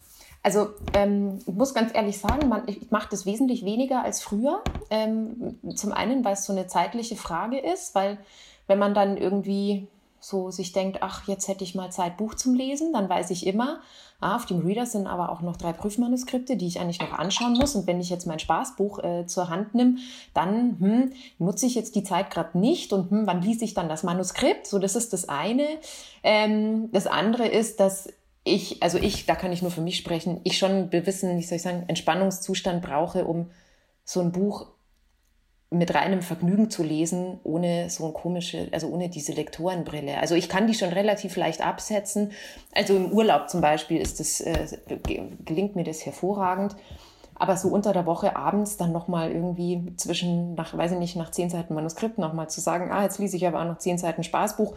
Also 0.47 0.69
ähm, 0.95 1.41
ich 1.45 1.55
muss 1.55 1.75
ganz 1.75 1.93
ehrlich 1.93 2.21
sagen, 2.21 2.49
man, 2.49 2.63
ich 2.69 2.93
mache 2.93 3.09
das 3.11 3.27
wesentlich 3.27 3.65
weniger 3.65 4.05
als 4.05 4.23
früher. 4.23 4.63
Ähm, 4.91 5.59
zum 5.75 5.91
einen, 5.91 6.25
weil 6.25 6.35
es 6.35 6.45
so 6.45 6.53
eine 6.53 6.69
zeitliche 6.69 7.17
Frage 7.17 7.59
ist, 7.59 7.97
weil 7.97 8.19
wenn 8.69 8.79
man 8.79 8.95
dann 8.95 9.17
irgendwie 9.17 9.89
so 10.21 10.53
sich 10.53 10.71
denkt, 10.71 10.99
ach, 11.01 11.27
jetzt 11.27 11.49
hätte 11.49 11.65
ich 11.65 11.75
mal 11.75 11.91
Zeit, 11.91 12.17
Buch 12.17 12.37
zum 12.37 12.55
Lesen, 12.55 12.93
dann 12.93 13.09
weiß 13.09 13.31
ich 13.31 13.45
immer, 13.45 13.81
ah, 14.21 14.37
auf 14.37 14.47
dem 14.47 14.61
Reader 14.61 14.87
sind 14.87 15.09
aber 15.09 15.31
auch 15.31 15.41
noch 15.41 15.57
drei 15.57 15.73
Prüfmanuskripte, 15.73 16.57
die 16.57 16.69
ich 16.69 16.79
eigentlich 16.79 17.01
noch 17.01 17.19
anschauen 17.19 17.55
muss. 17.55 17.75
Und 17.75 17.89
wenn 17.89 18.01
ich 18.01 18.09
jetzt 18.09 18.29
mein 18.29 18.39
Spaßbuch 18.39 19.01
äh, 19.03 19.27
zur 19.27 19.49
Hand 19.49 19.75
nehme, 19.75 19.97
dann 20.33 20.79
hm, 20.79 21.13
nutze 21.41 21.67
ich 21.67 21.75
jetzt 21.75 21.97
die 21.97 22.05
Zeit 22.05 22.31
gerade 22.31 22.57
nicht 22.57 22.93
und 22.93 23.11
hm, 23.11 23.27
wann 23.27 23.43
liest 23.43 23.63
ich 23.63 23.75
dann 23.75 23.89
das 23.89 24.05
Manuskript? 24.05 24.69
So, 24.69 24.79
das 24.79 24.95
ist 24.95 25.13
das 25.13 25.29
eine. 25.29 25.67
Ähm, 26.23 26.93
das 26.93 27.09
andere 27.09 27.49
ist, 27.49 27.81
dass 27.81 28.09
ich, 28.47 28.83
also 28.83 28.99
ich, 28.99 29.27
da 29.27 29.35
kann 29.35 29.53
ich 29.53 29.61
nur 29.61 29.73
für 29.73 29.81
mich 29.81 29.97
sprechen, 29.97 30.41
ich 30.45 30.57
schon 30.57 30.71
einen 30.71 30.91
gewissen, 30.91 31.37
wie 31.37 31.43
soll 31.43 31.57
ich 31.57 31.63
sagen, 31.63 31.85
Entspannungszustand 31.89 32.81
brauche, 32.81 33.25
um 33.25 33.51
so 34.05 34.21
ein 34.21 34.31
Buch 34.31 34.69
mit 35.71 35.93
reinem 35.93 36.23
Vergnügen 36.23 36.71
zu 36.71 36.85
lesen, 36.85 37.41
ohne 37.43 37.91
so 37.91 38.07
ein 38.07 38.15
komische, 38.15 38.69
also 38.71 38.87
ohne 38.87 39.09
diese 39.09 39.33
Lektorenbrille. 39.33 40.19
Also 40.21 40.37
ich 40.37 40.49
kann 40.49 40.69
die 40.69 40.75
schon 40.75 40.91
relativ 40.91 41.37
leicht 41.37 41.61
absetzen. 41.61 42.31
Also 42.73 42.95
im 42.95 43.11
Urlaub 43.11 43.51
zum 43.51 43.61
Beispiel 43.61 44.01
ist 44.01 44.21
das, 44.21 44.41
äh, 44.41 44.79
gelingt 45.45 45.75
mir 45.75 45.85
das 45.85 46.07
hervorragend. 46.07 46.77
Aber 47.35 47.57
so 47.57 47.69
unter 47.69 47.93
der 47.93 48.07
Woche 48.07 48.37
abends 48.37 48.77
dann 48.77 48.93
nochmal 48.93 49.33
irgendwie 49.33 49.93
zwischen, 49.97 50.55
nach, 50.55 50.75
weiß 50.77 50.93
ich 50.93 50.99
nicht, 50.99 51.17
nach 51.17 51.33
zehn 51.33 51.51
Seiten 51.51 51.75
Manuskript 51.75 52.17
nochmal 52.17 52.49
zu 52.49 52.61
sagen, 52.61 52.93
ah, 52.93 53.03
jetzt 53.03 53.19
lese 53.19 53.37
ich 53.37 53.47
aber 53.47 53.61
auch 53.61 53.67
noch 53.67 53.79
zehn 53.79 53.99
Seiten 53.99 54.23
Spaßbuch, 54.23 54.75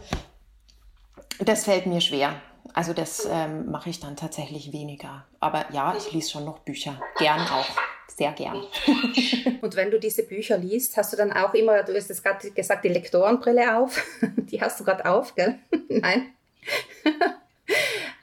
das 1.38 1.64
fällt 1.64 1.86
mir 1.86 2.00
schwer. 2.00 2.34
Also 2.74 2.92
das 2.92 3.26
ähm, 3.30 3.70
mache 3.70 3.90
ich 3.90 4.00
dann 4.00 4.16
tatsächlich 4.16 4.72
weniger. 4.72 5.26
Aber 5.40 5.66
ja, 5.72 5.94
ich 5.96 6.12
lese 6.12 6.30
schon 6.30 6.44
noch 6.44 6.60
Bücher. 6.60 7.00
Gern 7.18 7.40
auch. 7.40 7.66
sehr 8.08 8.32
gern. 8.32 8.62
Und 9.60 9.76
wenn 9.76 9.90
du 9.90 9.98
diese 9.98 10.24
Bücher 10.24 10.58
liest, 10.58 10.96
hast 10.96 11.12
du 11.12 11.16
dann 11.16 11.32
auch 11.32 11.54
immer, 11.54 11.82
du 11.82 11.94
hast 11.94 12.08
jetzt 12.08 12.22
gerade 12.22 12.50
gesagt, 12.50 12.84
die 12.84 12.88
Lektorenbrille 12.88 13.78
auf. 13.78 14.04
Die 14.36 14.60
hast 14.60 14.80
du 14.80 14.84
gerade 14.84 15.06
auf, 15.06 15.34
gell? 15.34 15.58
Nein. 15.88 16.34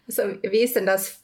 Also, 0.08 0.24
wie 0.42 0.60
ist 0.60 0.76
denn 0.76 0.86
das? 0.86 1.20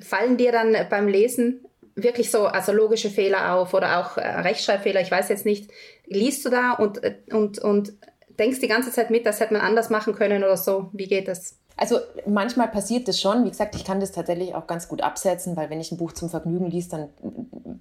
Fallen 0.00 0.36
dir 0.36 0.52
dann 0.52 0.76
beim 0.90 1.08
Lesen 1.08 1.64
wirklich 1.94 2.30
so 2.30 2.46
also 2.46 2.72
logische 2.72 3.10
Fehler 3.10 3.54
auf 3.54 3.74
oder 3.74 4.00
auch 4.00 4.16
äh, 4.16 4.26
Rechtschreibfehler, 4.26 5.00
ich 5.00 5.10
weiß 5.10 5.28
jetzt 5.28 5.46
nicht, 5.46 5.70
liest 6.06 6.44
du 6.44 6.50
da 6.50 6.72
und, 6.72 7.02
äh, 7.04 7.16
und, 7.30 7.58
und 7.58 7.92
denkst 8.38 8.60
die 8.60 8.68
ganze 8.68 8.90
Zeit 8.90 9.10
mit, 9.10 9.26
das 9.26 9.40
hätte 9.40 9.52
man 9.52 9.62
anders 9.62 9.90
machen 9.90 10.14
können 10.14 10.42
oder 10.42 10.56
so? 10.56 10.90
Wie 10.92 11.06
geht 11.06 11.28
das? 11.28 11.58
Also 11.76 11.98
manchmal 12.26 12.68
passiert 12.68 13.08
das 13.08 13.20
schon. 13.20 13.44
Wie 13.44 13.50
gesagt, 13.50 13.74
ich 13.74 13.84
kann 13.84 13.98
das 13.98 14.12
tatsächlich 14.12 14.54
auch 14.54 14.68
ganz 14.68 14.86
gut 14.86 15.02
absetzen, 15.02 15.56
weil 15.56 15.70
wenn 15.70 15.80
ich 15.80 15.90
ein 15.90 15.96
Buch 15.96 16.12
zum 16.12 16.30
Vergnügen 16.30 16.70
liest, 16.70 16.92
dann 16.92 17.08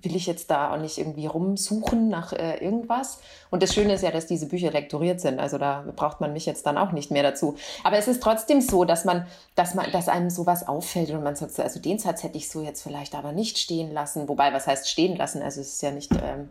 will 0.01 0.15
ich 0.15 0.25
jetzt 0.25 0.49
da 0.49 0.73
auch 0.73 0.77
nicht 0.77 0.97
irgendwie 0.97 1.27
rumsuchen 1.27 2.09
nach 2.09 2.33
äh, 2.33 2.57
irgendwas. 2.57 3.19
Und 3.51 3.61
das 3.61 3.73
Schöne 3.73 3.93
ist 3.93 4.01
ja, 4.01 4.09
dass 4.09 4.25
diese 4.25 4.47
Bücher 4.47 4.71
lektoriert 4.71 5.21
sind. 5.21 5.39
Also 5.39 5.59
da 5.59 5.85
braucht 5.95 6.21
man 6.21 6.33
mich 6.33 6.47
jetzt 6.47 6.65
dann 6.65 6.77
auch 6.77 6.91
nicht 6.91 7.11
mehr 7.11 7.23
dazu. 7.23 7.55
Aber 7.83 7.97
es 7.97 8.07
ist 8.07 8.23
trotzdem 8.23 8.61
so, 8.61 8.83
dass 8.83 9.05
man, 9.05 9.27
dass 9.55 9.75
man, 9.75 9.91
dass 9.91 10.09
einem 10.09 10.31
sowas 10.31 10.67
auffällt 10.67 11.11
und 11.11 11.23
man 11.23 11.35
sagt, 11.35 11.59
also 11.59 11.79
den 11.79 11.99
Satz 11.99 12.23
hätte 12.23 12.37
ich 12.37 12.49
so 12.49 12.61
jetzt 12.61 12.81
vielleicht 12.81 13.13
aber 13.13 13.31
nicht 13.31 13.59
stehen 13.59 13.91
lassen. 13.93 14.27
Wobei, 14.27 14.53
was 14.53 14.65
heißt 14.65 14.89
stehen 14.89 15.15
lassen? 15.15 15.43
Also 15.43 15.61
es 15.61 15.73
ist 15.73 15.83
ja 15.83 15.91
nicht 15.91 16.11
ähm, 16.13 16.49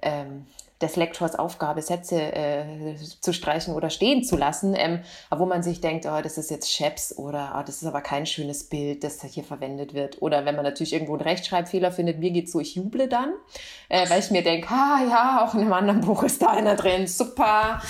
ähm, 0.00 0.46
des 0.80 0.96
Lektors 0.96 1.34
Aufgabe, 1.34 1.82
Sätze 1.82 2.20
äh, 2.20 2.94
zu 3.20 3.32
streichen 3.32 3.74
oder 3.74 3.90
stehen 3.90 4.22
zu 4.22 4.36
lassen, 4.36 4.74
ähm, 4.76 5.00
wo 5.30 5.44
man 5.46 5.62
sich 5.62 5.80
denkt, 5.80 6.06
oh, 6.06 6.20
das 6.22 6.38
ist 6.38 6.50
jetzt 6.50 6.70
Chaps 6.70 7.16
oder 7.16 7.56
oh, 7.58 7.62
das 7.66 7.82
ist 7.82 7.86
aber 7.86 8.00
kein 8.00 8.26
schönes 8.26 8.64
Bild, 8.64 9.02
das 9.02 9.22
hier 9.22 9.44
verwendet 9.44 9.94
wird. 9.94 10.22
Oder 10.22 10.44
wenn 10.44 10.54
man 10.54 10.64
natürlich 10.64 10.92
irgendwo 10.92 11.14
einen 11.14 11.22
Rechtschreibfehler 11.22 11.90
findet, 11.90 12.18
mir 12.18 12.30
geht's 12.30 12.52
so, 12.52 12.60
ich 12.60 12.76
juble 12.76 13.08
dann, 13.08 13.32
äh, 13.88 14.08
weil 14.08 14.20
ich 14.20 14.30
mir 14.30 14.42
denke, 14.42 14.68
ah 14.70 15.00
ja, 15.08 15.44
auch 15.44 15.54
in 15.54 15.62
einem 15.62 15.72
anderen 15.72 16.00
Buch 16.02 16.22
ist 16.22 16.42
da 16.42 16.48
einer 16.50 16.76
drin, 16.76 17.06
super. 17.06 17.80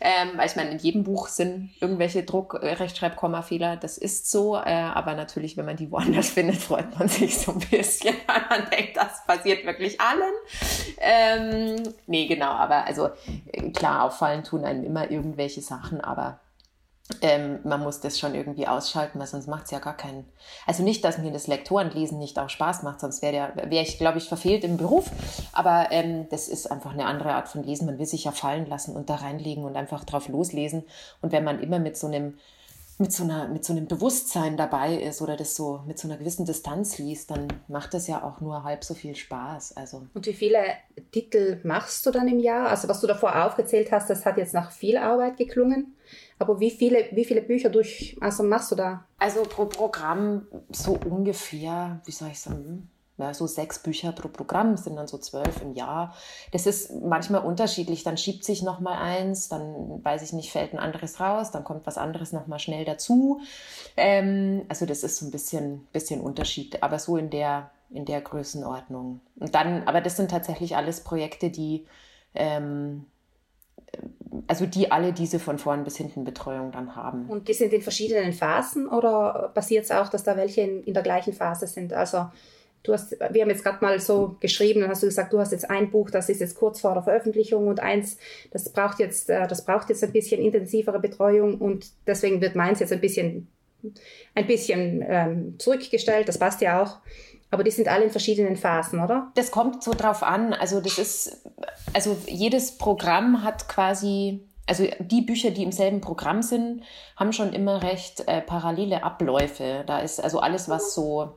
Ähm, 0.00 0.30
weil 0.36 0.46
ich 0.46 0.56
meine, 0.56 0.70
in 0.70 0.78
jedem 0.78 1.04
Buch 1.04 1.28
sind 1.28 1.70
irgendwelche 1.80 2.22
Druck-, 2.22 2.58
äh, 2.62 2.74
Rechtschreibkommafehler, 2.74 3.76
das 3.76 3.98
ist 3.98 4.30
so. 4.30 4.56
Äh, 4.56 4.72
aber 4.72 5.14
natürlich, 5.14 5.56
wenn 5.56 5.66
man 5.66 5.76
die 5.76 5.90
woanders 5.90 6.30
findet, 6.30 6.56
freut 6.56 6.98
man 6.98 7.08
sich 7.08 7.38
so 7.38 7.52
ein 7.52 7.58
bisschen, 7.58 8.14
weil 8.26 8.42
man 8.48 8.70
denkt, 8.70 8.96
das 8.96 9.24
passiert 9.26 9.64
wirklich 9.64 10.00
allen. 10.00 10.32
Ähm, 10.98 11.94
nee, 12.06 12.26
genau, 12.26 12.50
aber 12.50 12.86
also 12.86 13.08
äh, 13.52 13.70
klar, 13.70 14.04
auffallen 14.04 14.44
tun 14.44 14.64
einem 14.64 14.84
immer 14.84 15.10
irgendwelche 15.10 15.60
Sachen, 15.60 16.00
aber 16.00 16.40
ähm, 17.22 17.60
man 17.64 17.82
muss 17.82 18.00
das 18.00 18.18
schon 18.18 18.34
irgendwie 18.34 18.66
ausschalten, 18.66 19.18
weil 19.18 19.26
sonst 19.26 19.48
macht 19.48 19.64
es 19.64 19.70
ja 19.70 19.78
gar 19.78 19.96
keinen. 19.96 20.26
Also 20.66 20.82
nicht, 20.82 21.04
dass 21.04 21.18
mir 21.18 21.32
das 21.32 21.46
Lektorenlesen 21.46 22.18
nicht 22.18 22.38
auch 22.38 22.50
Spaß 22.50 22.82
macht, 22.82 23.00
sonst 23.00 23.22
wäre 23.22 23.52
wär 23.54 23.82
ich, 23.82 23.98
glaube 23.98 24.18
ich, 24.18 24.28
verfehlt 24.28 24.62
im 24.64 24.76
Beruf. 24.76 25.10
Aber 25.52 25.88
ähm, 25.90 26.28
das 26.30 26.48
ist 26.48 26.70
einfach 26.70 26.92
eine 26.92 27.06
andere 27.06 27.32
Art 27.32 27.48
von 27.48 27.62
Lesen. 27.62 27.86
Man 27.86 27.98
will 27.98 28.06
sich 28.06 28.24
ja 28.24 28.32
fallen 28.32 28.66
lassen 28.66 28.94
und 28.94 29.08
da 29.08 29.16
reinlegen 29.16 29.64
und 29.64 29.76
einfach 29.76 30.04
drauf 30.04 30.28
loslesen. 30.28 30.84
Und 31.22 31.32
wenn 31.32 31.44
man 31.44 31.60
immer 31.60 31.78
mit 31.78 31.96
so 31.96 32.06
einem 32.06 32.34
mit 33.00 33.12
so, 33.12 33.22
einer, 33.22 33.46
mit 33.46 33.64
so 33.64 33.72
einem 33.72 33.86
Bewusstsein 33.86 34.56
dabei 34.56 34.96
ist 34.96 35.22
oder 35.22 35.36
das 35.36 35.54
so 35.54 35.82
mit 35.86 35.98
so 36.00 36.08
einer 36.08 36.16
gewissen 36.16 36.46
Distanz 36.46 36.98
liest, 36.98 37.30
dann 37.30 37.46
macht 37.68 37.94
das 37.94 38.08
ja 38.08 38.24
auch 38.24 38.40
nur 38.40 38.64
halb 38.64 38.82
so 38.82 38.94
viel 38.94 39.14
Spaß. 39.14 39.76
Also. 39.76 40.08
Und 40.14 40.26
wie 40.26 40.32
viele 40.32 40.64
Titel 41.12 41.60
machst 41.62 42.04
du 42.06 42.10
dann 42.10 42.26
im 42.26 42.40
Jahr? 42.40 42.68
Also 42.68 42.88
was 42.88 43.00
du 43.00 43.06
davor 43.06 43.44
aufgezählt 43.46 43.92
hast, 43.92 44.10
das 44.10 44.26
hat 44.26 44.36
jetzt 44.36 44.52
nach 44.52 44.72
viel 44.72 44.96
Arbeit 44.96 45.36
geklungen. 45.36 45.94
Aber 46.38 46.60
wie 46.60 46.70
viele, 46.70 47.06
wie 47.12 47.24
viele 47.24 47.42
Bücher 47.42 47.70
durch, 47.70 48.16
also 48.20 48.42
machst 48.42 48.70
du 48.70 48.76
da? 48.76 49.04
Also 49.18 49.42
pro 49.42 49.66
Programm 49.66 50.46
so 50.70 50.92
ungefähr, 50.92 52.00
wie 52.04 52.12
soll 52.12 52.28
ich 52.28 52.40
sagen, 52.40 52.88
ja, 53.18 53.34
so 53.34 53.48
sechs 53.48 53.80
Bücher 53.80 54.12
pro 54.12 54.28
Programm 54.28 54.76
sind 54.76 54.94
dann 54.94 55.08
so 55.08 55.18
zwölf 55.18 55.60
im 55.60 55.74
Jahr. 55.74 56.14
Das 56.52 56.66
ist 56.66 56.92
manchmal 57.02 57.44
unterschiedlich. 57.44 58.04
Dann 58.04 58.16
schiebt 58.16 58.44
sich 58.44 58.62
noch 58.62 58.78
mal 58.78 58.96
eins, 58.96 59.48
dann 59.48 60.04
weiß 60.04 60.22
ich 60.22 60.32
nicht, 60.32 60.52
fällt 60.52 60.72
ein 60.72 60.78
anderes 60.78 61.18
raus, 61.18 61.50
dann 61.50 61.64
kommt 61.64 61.84
was 61.84 61.98
anderes 61.98 62.32
noch 62.32 62.46
mal 62.46 62.60
schnell 62.60 62.84
dazu. 62.84 63.40
Ähm, 63.96 64.64
also 64.68 64.86
das 64.86 65.02
ist 65.02 65.16
so 65.16 65.26
ein 65.26 65.32
bisschen, 65.32 65.88
bisschen 65.92 66.20
Unterschied, 66.20 66.82
aber 66.82 67.00
so 67.00 67.16
in 67.16 67.30
der 67.30 67.70
in 67.90 68.04
der 68.04 68.20
Größenordnung. 68.20 69.20
Und 69.40 69.54
dann, 69.54 69.84
aber 69.84 70.00
das 70.00 70.16
sind 70.16 70.30
tatsächlich 70.30 70.76
alles 70.76 71.02
Projekte, 71.02 71.50
die 71.50 71.86
ähm, 72.34 73.06
also 74.46 74.66
die 74.66 74.90
alle 74.90 75.12
diese 75.12 75.38
von 75.38 75.58
vorn 75.58 75.84
bis 75.84 75.96
hinten 75.96 76.24
Betreuung 76.24 76.72
dann 76.72 76.96
haben. 76.96 77.26
Und 77.28 77.48
die 77.48 77.54
sind 77.54 77.72
in 77.72 77.82
verschiedenen 77.82 78.32
Phasen 78.32 78.88
oder 78.88 79.50
passiert 79.54 79.84
es 79.84 79.90
auch, 79.90 80.08
dass 80.08 80.22
da 80.22 80.36
welche 80.36 80.62
in, 80.62 80.82
in 80.84 80.94
der 80.94 81.02
gleichen 81.02 81.32
Phase 81.32 81.66
sind? 81.66 81.92
Also 81.92 82.26
Du 82.82 82.92
hast, 82.92 83.18
wir 83.18 83.42
haben 83.42 83.50
jetzt 83.50 83.64
gerade 83.64 83.84
mal 83.84 83.98
so 84.00 84.36
geschrieben, 84.40 84.80
dann 84.80 84.90
hast 84.90 85.02
du 85.02 85.08
gesagt, 85.08 85.32
du 85.32 85.38
hast 85.38 85.52
jetzt 85.52 85.68
ein 85.68 85.90
Buch, 85.90 86.10
das 86.10 86.28
ist 86.28 86.40
jetzt 86.40 86.56
kurz 86.56 86.80
vor 86.80 86.94
der 86.94 87.02
Veröffentlichung 87.02 87.66
und 87.66 87.80
eins, 87.80 88.18
das 88.50 88.72
braucht 88.72 89.00
jetzt, 89.00 89.28
äh, 89.28 89.46
das 89.46 89.64
braucht 89.64 89.88
jetzt 89.88 90.04
ein 90.04 90.12
bisschen 90.12 90.40
intensivere 90.40 91.00
Betreuung 91.00 91.58
und 91.58 91.90
deswegen 92.06 92.40
wird 92.40 92.54
meins 92.54 92.78
jetzt 92.80 92.92
ein 92.92 93.00
bisschen, 93.00 93.48
ein 94.34 94.46
bisschen 94.46 95.04
ähm, 95.06 95.58
zurückgestellt. 95.58 96.28
Das 96.28 96.38
passt 96.38 96.60
ja 96.60 96.82
auch. 96.82 96.98
Aber 97.50 97.64
die 97.64 97.70
sind 97.70 97.88
alle 97.88 98.04
in 98.04 98.10
verschiedenen 98.10 98.56
Phasen, 98.56 99.00
oder? 99.00 99.32
Das 99.34 99.50
kommt 99.50 99.82
so 99.82 99.92
drauf 99.94 100.22
an. 100.22 100.52
Also 100.52 100.80
das 100.80 100.98
ist, 100.98 101.42
also 101.94 102.16
jedes 102.26 102.76
Programm 102.76 103.42
hat 103.42 103.68
quasi 103.68 104.40
also 104.68 104.86
die 105.00 105.22
Bücher, 105.22 105.50
die 105.50 105.62
im 105.62 105.72
selben 105.72 106.00
Programm 106.00 106.42
sind, 106.42 106.82
haben 107.16 107.32
schon 107.32 107.54
immer 107.54 107.82
recht 107.82 108.28
äh, 108.28 108.42
parallele 108.42 109.02
Abläufe. 109.02 109.82
Da 109.86 110.00
ist 110.00 110.22
also 110.22 110.40
alles, 110.40 110.68
was 110.68 110.94
so 110.94 111.36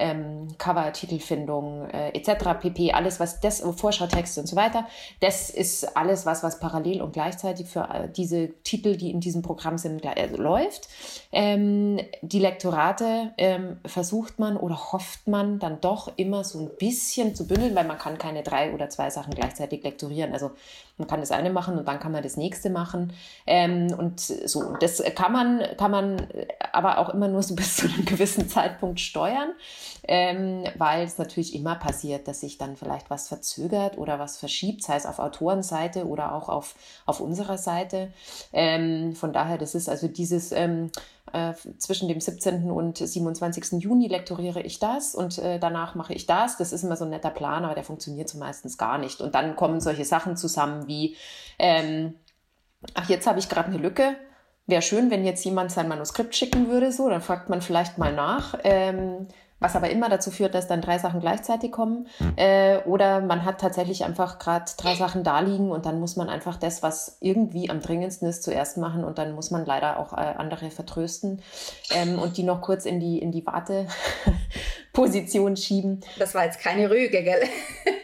ähm, 0.00 0.48
Cover, 0.58 0.92
Titelfindung 0.92 1.88
äh, 1.90 2.08
etc. 2.10 2.60
pp. 2.60 2.92
Alles, 2.92 3.20
was 3.20 3.40
das, 3.40 3.60
Vorschautexte 3.60 4.40
und 4.40 4.46
so 4.46 4.56
weiter, 4.56 4.86
das 5.20 5.50
ist 5.50 5.96
alles, 5.96 6.26
was, 6.26 6.42
was 6.42 6.58
parallel 6.58 7.02
und 7.02 7.12
gleichzeitig 7.12 7.68
für 7.68 7.88
äh, 7.92 8.08
diese 8.08 8.48
Titel, 8.62 8.96
die 8.96 9.10
in 9.10 9.20
diesem 9.20 9.42
Programm 9.42 9.78
sind, 9.78 10.04
äh, 10.04 10.26
läuft. 10.26 10.88
Ähm, 11.32 12.00
die 12.22 12.38
Lektorate 12.38 13.32
ähm, 13.38 13.78
versucht 13.84 14.38
man 14.38 14.56
oder 14.56 14.92
hofft 14.92 15.28
man 15.28 15.58
dann 15.58 15.80
doch 15.80 16.10
immer 16.16 16.42
so 16.42 16.58
ein 16.58 16.70
bisschen 16.78 17.34
zu 17.34 17.46
bündeln, 17.46 17.74
weil 17.74 17.86
man 17.86 17.98
kann 17.98 18.18
keine 18.18 18.42
drei 18.42 18.72
oder 18.72 18.88
zwei 18.88 19.10
Sachen 19.10 19.34
gleichzeitig 19.34 19.84
lektorieren. 19.84 20.32
Also 20.32 20.52
man 21.00 21.08
kann 21.08 21.20
das 21.20 21.32
eine 21.32 21.50
machen 21.50 21.78
und 21.78 21.88
dann 21.88 21.98
kann 21.98 22.12
man 22.12 22.22
das 22.22 22.36
nächste 22.36 22.70
machen. 22.70 23.12
Ähm, 23.46 23.92
und 23.96 24.20
so, 24.20 24.74
das 24.80 25.02
kann 25.16 25.32
man, 25.32 25.62
kann 25.76 25.90
man 25.90 26.28
aber 26.72 26.98
auch 26.98 27.08
immer 27.08 27.28
nur 27.28 27.42
so 27.42 27.54
bis 27.56 27.76
zu 27.76 27.88
einem 27.88 28.04
gewissen 28.04 28.48
Zeitpunkt 28.48 29.00
steuern 29.00 29.50
ähm, 30.10 30.64
weil 30.76 31.04
es 31.04 31.18
natürlich 31.18 31.54
immer 31.54 31.76
passiert, 31.76 32.26
dass 32.26 32.40
sich 32.40 32.58
dann 32.58 32.76
vielleicht 32.76 33.10
was 33.10 33.28
verzögert 33.28 33.98
oder 33.98 34.18
was 34.18 34.38
verschiebt, 34.38 34.82
sei 34.82 34.96
es 34.96 35.06
auf 35.06 35.18
Autorenseite 35.18 36.06
oder 36.06 36.34
auch 36.34 36.48
auf, 36.48 36.74
auf 37.06 37.20
unserer 37.20 37.58
Seite. 37.58 38.12
Ähm, 38.52 39.14
von 39.14 39.32
daher, 39.32 39.58
das 39.58 39.74
ist 39.74 39.88
also 39.88 40.08
dieses 40.08 40.52
ähm, 40.52 40.90
äh, 41.32 41.54
zwischen 41.78 42.08
dem 42.08 42.20
17. 42.20 42.70
und 42.70 42.98
27. 42.98 43.82
Juni 43.82 44.08
lektoriere 44.08 44.60
ich 44.60 44.78
das 44.78 45.14
und 45.14 45.38
äh, 45.38 45.58
danach 45.58 45.94
mache 45.94 46.14
ich 46.14 46.26
das. 46.26 46.56
Das 46.56 46.72
ist 46.72 46.82
immer 46.82 46.96
so 46.96 47.04
ein 47.04 47.10
netter 47.10 47.30
Plan, 47.30 47.64
aber 47.64 47.74
der 47.74 47.84
funktioniert 47.84 48.28
so 48.28 48.38
meistens 48.38 48.78
gar 48.78 48.98
nicht. 48.98 49.20
Und 49.20 49.34
dann 49.34 49.56
kommen 49.56 49.80
solche 49.80 50.04
Sachen 50.04 50.36
zusammen 50.36 50.86
wie, 50.86 51.16
ähm, 51.58 52.14
ach, 52.94 53.08
jetzt 53.08 53.26
habe 53.26 53.38
ich 53.38 53.48
gerade 53.48 53.68
eine 53.68 53.78
Lücke. 53.78 54.16
Wäre 54.66 54.82
schön, 54.82 55.10
wenn 55.10 55.24
jetzt 55.24 55.44
jemand 55.44 55.72
sein 55.72 55.88
Manuskript 55.88 56.34
schicken 56.34 56.68
würde, 56.68 56.92
so, 56.92 57.08
dann 57.08 57.22
fragt 57.22 57.48
man 57.48 57.62
vielleicht 57.62 57.98
mal 57.98 58.12
nach. 58.12 58.58
Ähm, 58.62 59.26
was 59.60 59.76
aber 59.76 59.90
immer 59.90 60.08
dazu 60.08 60.30
führt, 60.30 60.54
dass 60.54 60.66
dann 60.66 60.80
drei 60.80 60.96
Sachen 60.98 61.20
gleichzeitig 61.20 61.70
kommen. 61.70 62.08
Mhm. 62.18 62.32
Äh, 62.36 62.78
oder 62.86 63.20
man 63.20 63.44
hat 63.44 63.60
tatsächlich 63.60 64.04
einfach 64.04 64.38
gerade 64.38 64.64
drei 64.76 64.94
Sachen 64.94 65.22
da 65.22 65.40
liegen 65.40 65.70
und 65.70 65.84
dann 65.86 66.00
muss 66.00 66.16
man 66.16 66.28
einfach 66.28 66.56
das, 66.56 66.82
was 66.82 67.18
irgendwie 67.20 67.70
am 67.70 67.80
dringendsten 67.80 68.28
ist, 68.28 68.42
zuerst 68.42 68.78
machen 68.78 69.04
und 69.04 69.18
dann 69.18 69.34
muss 69.34 69.50
man 69.50 69.66
leider 69.66 69.98
auch 69.98 70.14
äh, 70.14 70.16
andere 70.16 70.70
vertrösten 70.70 71.42
ähm, 71.94 72.18
und 72.18 72.38
die 72.38 72.42
noch 72.42 72.62
kurz 72.62 72.86
in 72.86 73.00
die, 73.00 73.18
in 73.18 73.32
die 73.32 73.44
Warteposition 73.46 75.56
schieben. 75.56 76.00
Das 76.18 76.34
war 76.34 76.46
jetzt 76.46 76.60
keine 76.60 76.90
Rüge, 76.90 77.22
gell? 77.22 77.42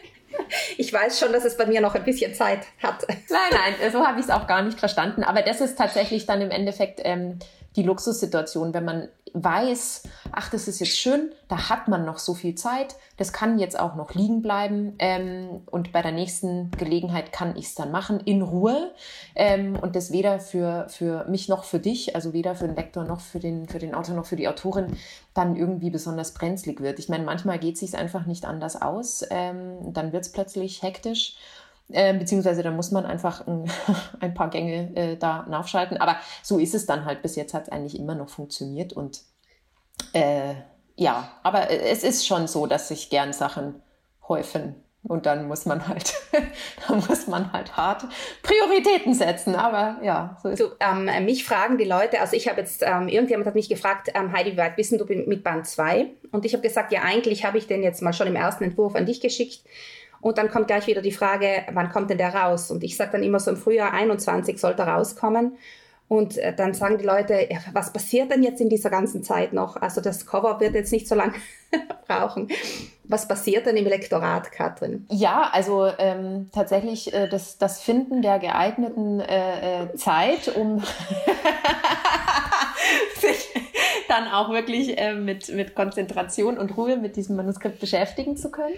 ich 0.77 0.93
weiß 0.93 1.19
schon, 1.19 1.33
dass 1.33 1.43
es 1.43 1.57
bei 1.57 1.65
mir 1.65 1.81
noch 1.81 1.95
ein 1.95 2.03
bisschen 2.03 2.35
Zeit 2.35 2.59
hat. 2.83 3.07
Nein, 3.07 3.17
nein, 3.51 3.73
so 3.91 4.05
habe 4.05 4.19
ich 4.19 4.25
es 4.25 4.31
auch 4.31 4.45
gar 4.45 4.61
nicht 4.61 4.79
verstanden. 4.79 5.23
Aber 5.23 5.41
das 5.41 5.59
ist 5.61 5.75
tatsächlich 5.77 6.27
dann 6.27 6.41
im 6.41 6.51
Endeffekt 6.51 7.01
ähm, 7.03 7.39
die 7.75 7.83
Luxussituation, 7.83 8.73
wenn 8.73 8.85
man 8.85 9.09
weiß, 9.33 10.03
ach, 10.31 10.49
das 10.49 10.67
ist 10.67 10.79
jetzt 10.79 10.97
schön, 10.97 11.31
da 11.47 11.69
hat 11.69 11.87
man 11.87 12.05
noch 12.05 12.19
so 12.19 12.33
viel 12.33 12.55
Zeit, 12.55 12.95
das 13.17 13.33
kann 13.33 13.59
jetzt 13.59 13.79
auch 13.79 13.95
noch 13.95 14.13
liegen 14.13 14.41
bleiben 14.41 14.95
ähm, 14.99 15.61
und 15.65 15.91
bei 15.91 16.01
der 16.01 16.11
nächsten 16.11 16.71
Gelegenheit 16.71 17.31
kann 17.31 17.55
ich 17.55 17.65
es 17.65 17.75
dann 17.75 17.91
machen, 17.91 18.19
in 18.19 18.41
Ruhe 18.41 18.91
ähm, 19.35 19.77
und 19.79 19.95
das 19.95 20.11
weder 20.11 20.39
für, 20.39 20.87
für 20.89 21.25
mich 21.29 21.49
noch 21.49 21.63
für 21.63 21.79
dich, 21.79 22.15
also 22.15 22.33
weder 22.33 22.55
für 22.55 22.67
den 22.67 22.75
Lektor 22.75 23.03
noch 23.03 23.21
für 23.21 23.39
den, 23.39 23.67
für 23.67 23.79
den 23.79 23.95
Autor 23.95 24.15
noch 24.15 24.25
für 24.25 24.35
die 24.35 24.47
Autorin 24.47 24.97
dann 25.33 25.55
irgendwie 25.55 25.89
besonders 25.89 26.33
brenzlig 26.33 26.81
wird. 26.81 26.99
Ich 26.99 27.09
meine, 27.09 27.23
manchmal 27.23 27.59
geht 27.59 27.75
es 27.75 27.81
sich 27.81 27.97
einfach 27.97 28.25
nicht 28.25 28.45
anders 28.45 28.81
aus, 28.81 29.23
ähm, 29.29 29.93
dann 29.93 30.11
wird 30.11 30.23
es 30.23 30.31
plötzlich 30.31 30.81
hektisch 30.81 31.37
äh, 31.89 32.13
beziehungsweise 32.13 32.63
da 32.63 32.71
muss 32.71 32.91
man 32.91 33.05
einfach 33.05 33.47
ein, 33.47 33.69
ein 34.19 34.33
paar 34.33 34.49
Gänge 34.49 34.95
äh, 34.95 35.17
da 35.17 35.45
nachschalten. 35.49 35.97
Aber 35.97 36.17
so 36.43 36.59
ist 36.59 36.75
es 36.75 36.85
dann 36.85 37.05
halt. 37.05 37.21
Bis 37.21 37.35
jetzt 37.35 37.53
hat 37.53 37.63
es 37.63 37.69
eigentlich 37.69 37.97
immer 37.97 38.15
noch 38.15 38.29
funktioniert. 38.29 38.93
Und 38.93 39.21
äh, 40.13 40.55
ja, 40.95 41.29
aber 41.43 41.69
es 41.69 42.03
ist 42.03 42.27
schon 42.27 42.47
so, 42.47 42.67
dass 42.67 42.91
ich 42.91 43.09
gern 43.09 43.33
Sachen 43.33 43.81
häufen. 44.27 44.75
Und 45.03 45.25
dann 45.25 45.47
muss 45.47 45.65
man 45.65 45.87
halt, 45.87 46.13
dann 46.87 46.97
muss 47.07 47.27
man 47.27 47.53
halt 47.53 47.77
hart 47.77 48.03
Prioritäten 48.43 49.13
setzen. 49.13 49.55
Aber 49.55 49.99
ja, 50.03 50.37
so 50.43 50.49
ist 50.49 50.59
so, 50.59 50.71
ähm, 50.81 51.05
Mich 51.23 51.45
fragen 51.45 51.77
die 51.77 51.85
Leute, 51.85 52.19
also 52.19 52.35
ich 52.35 52.49
habe 52.49 52.59
jetzt, 52.59 52.83
ähm, 52.85 53.07
irgendjemand 53.07 53.47
hat 53.47 53.55
mich 53.55 53.69
gefragt, 53.69 54.09
ähm, 54.13 54.33
Heidi, 54.33 54.53
wie 54.53 54.57
weit 54.57 54.75
bist 54.75 54.91
du 54.91 55.05
mit 55.05 55.43
Band 55.43 55.65
2? 55.65 56.07
Und 56.31 56.43
ich 56.43 56.53
habe 56.53 56.63
gesagt, 56.63 56.91
ja, 56.91 57.03
eigentlich 57.03 57.45
habe 57.45 57.57
ich 57.57 57.67
den 57.67 57.83
jetzt 57.83 58.01
mal 58.01 58.11
schon 58.11 58.27
im 58.27 58.35
ersten 58.35 58.65
Entwurf 58.65 58.95
an 58.95 59.05
dich 59.05 59.21
geschickt. 59.21 59.61
Und 60.21 60.37
dann 60.37 60.49
kommt 60.49 60.67
gleich 60.67 60.87
wieder 60.87 61.01
die 61.01 61.11
Frage, 61.11 61.63
wann 61.71 61.89
kommt 61.89 62.09
denn 62.09 62.17
der 62.17 62.33
raus? 62.33 62.71
Und 62.71 62.83
ich 62.83 62.97
sage 62.97 63.11
dann 63.11 63.23
immer 63.23 63.39
so 63.39 63.51
im 63.51 63.57
Frühjahr 63.57 63.93
21 63.93 64.59
sollte 64.59 64.83
er 64.83 64.89
rauskommen. 64.89 65.57
Und 66.09 66.37
äh, 66.37 66.55
dann 66.55 66.73
sagen 66.73 66.97
die 66.97 67.05
Leute, 67.05 67.49
was 67.73 67.91
passiert 67.91 68.31
denn 68.31 68.41
jetzt 68.41 68.61
in 68.61 68.69
dieser 68.69 68.89
ganzen 68.89 69.23
Zeit 69.23 69.51
noch? 69.51 69.75
Also 69.75 69.99
das 69.99 70.25
Cover 70.25 70.59
wird 70.59 70.73
jetzt 70.73 70.93
nicht 70.93 71.07
so 71.07 71.15
lange 71.15 71.33
brauchen. 72.07 72.47
Was 73.03 73.27
passiert 73.27 73.65
denn 73.65 73.75
im 73.75 73.85
Lektorat, 73.85 74.51
Katrin? 74.51 75.05
Ja, 75.09 75.49
also 75.51 75.89
ähm, 75.97 76.49
tatsächlich 76.53 77.13
äh, 77.13 77.27
das, 77.27 77.57
das 77.57 77.81
Finden 77.81 78.21
der 78.21 78.39
geeigneten 78.39 79.19
äh, 79.19 79.83
äh 79.83 79.95
Zeit, 79.95 80.55
um 80.55 80.79
sich 83.19 83.49
dann 84.07 84.27
auch 84.29 84.49
wirklich 84.49 84.97
äh, 84.97 85.13
mit, 85.13 85.49
mit 85.49 85.75
Konzentration 85.75 86.57
und 86.57 86.77
Ruhe 86.77 86.95
mit 86.97 87.17
diesem 87.17 87.35
Manuskript 87.35 87.79
beschäftigen 87.79 88.37
zu 88.37 88.49
können. 88.49 88.75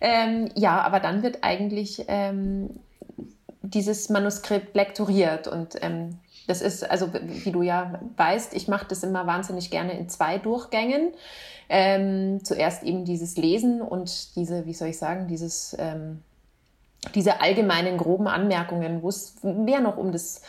Ähm, 0.00 0.50
ja, 0.54 0.80
aber 0.82 1.00
dann 1.00 1.22
wird 1.22 1.38
eigentlich 1.42 2.04
ähm, 2.08 2.70
dieses 3.62 4.08
Manuskript 4.08 4.74
lektoriert 4.74 5.48
und 5.48 5.82
ähm, 5.82 6.18
das 6.48 6.62
ist, 6.62 6.88
also 6.90 7.10
wie 7.12 7.52
du 7.52 7.62
ja 7.62 8.00
weißt, 8.16 8.54
ich 8.54 8.68
mache 8.68 8.86
das 8.88 9.02
immer 9.02 9.26
wahnsinnig 9.26 9.70
gerne 9.70 9.92
in 9.92 10.08
zwei 10.08 10.38
Durchgängen. 10.38 11.12
Ähm, 11.68 12.42
zuerst 12.42 12.82
eben 12.82 13.04
dieses 13.04 13.36
Lesen 13.36 13.82
und 13.82 14.34
diese, 14.36 14.64
wie 14.64 14.72
soll 14.72 14.88
ich 14.88 14.98
sagen, 14.98 15.28
dieses, 15.28 15.76
ähm, 15.78 16.22
diese 17.14 17.42
allgemeinen 17.42 17.98
groben 17.98 18.26
Anmerkungen, 18.26 19.02
wo 19.02 19.10
es 19.10 19.34
mehr 19.42 19.80
noch 19.80 19.98
um 19.98 20.10
das, 20.10 20.40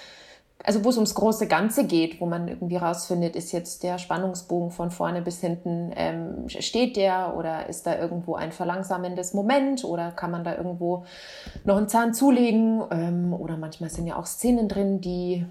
also 0.63 0.83
wo 0.83 0.89
es 0.89 0.97
ums 0.97 1.15
große 1.15 1.47
Ganze 1.47 1.85
geht, 1.85 2.19
wo 2.19 2.25
man 2.25 2.47
irgendwie 2.47 2.75
rausfindet, 2.75 3.35
ist 3.35 3.51
jetzt 3.53 3.83
der 3.83 3.97
Spannungsbogen 3.97 4.71
von 4.71 4.91
vorne 4.91 5.21
bis 5.21 5.39
hinten, 5.39 5.91
ähm, 5.95 6.49
steht 6.49 6.97
der 6.97 7.35
oder 7.37 7.69
ist 7.69 7.87
da 7.87 7.97
irgendwo 7.97 8.35
ein 8.35 8.51
verlangsamendes 8.51 9.33
Moment 9.33 9.83
oder 9.85 10.11
kann 10.11 10.31
man 10.31 10.43
da 10.43 10.55
irgendwo 10.55 11.05
noch 11.63 11.77
einen 11.77 11.87
Zahn 11.87 12.13
zulegen 12.13 12.83
ähm, 12.91 13.33
oder 13.33 13.57
manchmal 13.57 13.89
sind 13.89 14.07
ja 14.07 14.17
auch 14.17 14.25
Szenen 14.25 14.67
drin, 14.67 14.99
die 14.99 15.45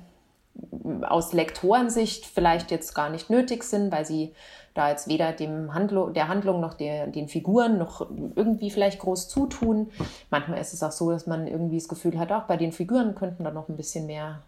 aus 1.03 1.33
Lektorensicht 1.33 2.27
vielleicht 2.27 2.71
jetzt 2.71 2.95
gar 2.95 3.11
nicht 3.11 3.31
nötig 3.31 3.63
sind, 3.63 3.93
weil 3.93 4.05
sie 4.05 4.35
da 4.75 4.91
jetzt 4.91 5.09
weder 5.09 5.33
dem 5.33 5.75
Handlung, 5.75 6.13
der 6.13 6.29
Handlung 6.29 6.61
noch 6.61 6.75
der, 6.75 7.07
den 7.07 7.29
Figuren 7.29 7.79
noch 7.79 8.07
irgendwie 8.37 8.71
vielleicht 8.71 8.99
groß 9.01 9.29
zutun. 9.29 9.91
Manchmal 10.31 10.61
ist 10.61 10.75
es 10.75 10.83
auch 10.83 10.93
so, 10.93 11.11
dass 11.11 11.27
man 11.27 11.47
irgendwie 11.47 11.79
das 11.79 11.89
Gefühl 11.89 12.19
hat, 12.19 12.31
auch 12.33 12.45
bei 12.45 12.57
den 12.57 12.73
Figuren 12.73 13.15
könnten 13.15 13.45
da 13.45 13.51
noch 13.51 13.69
ein 13.69 13.77
bisschen 13.77 14.07
mehr, 14.07 14.41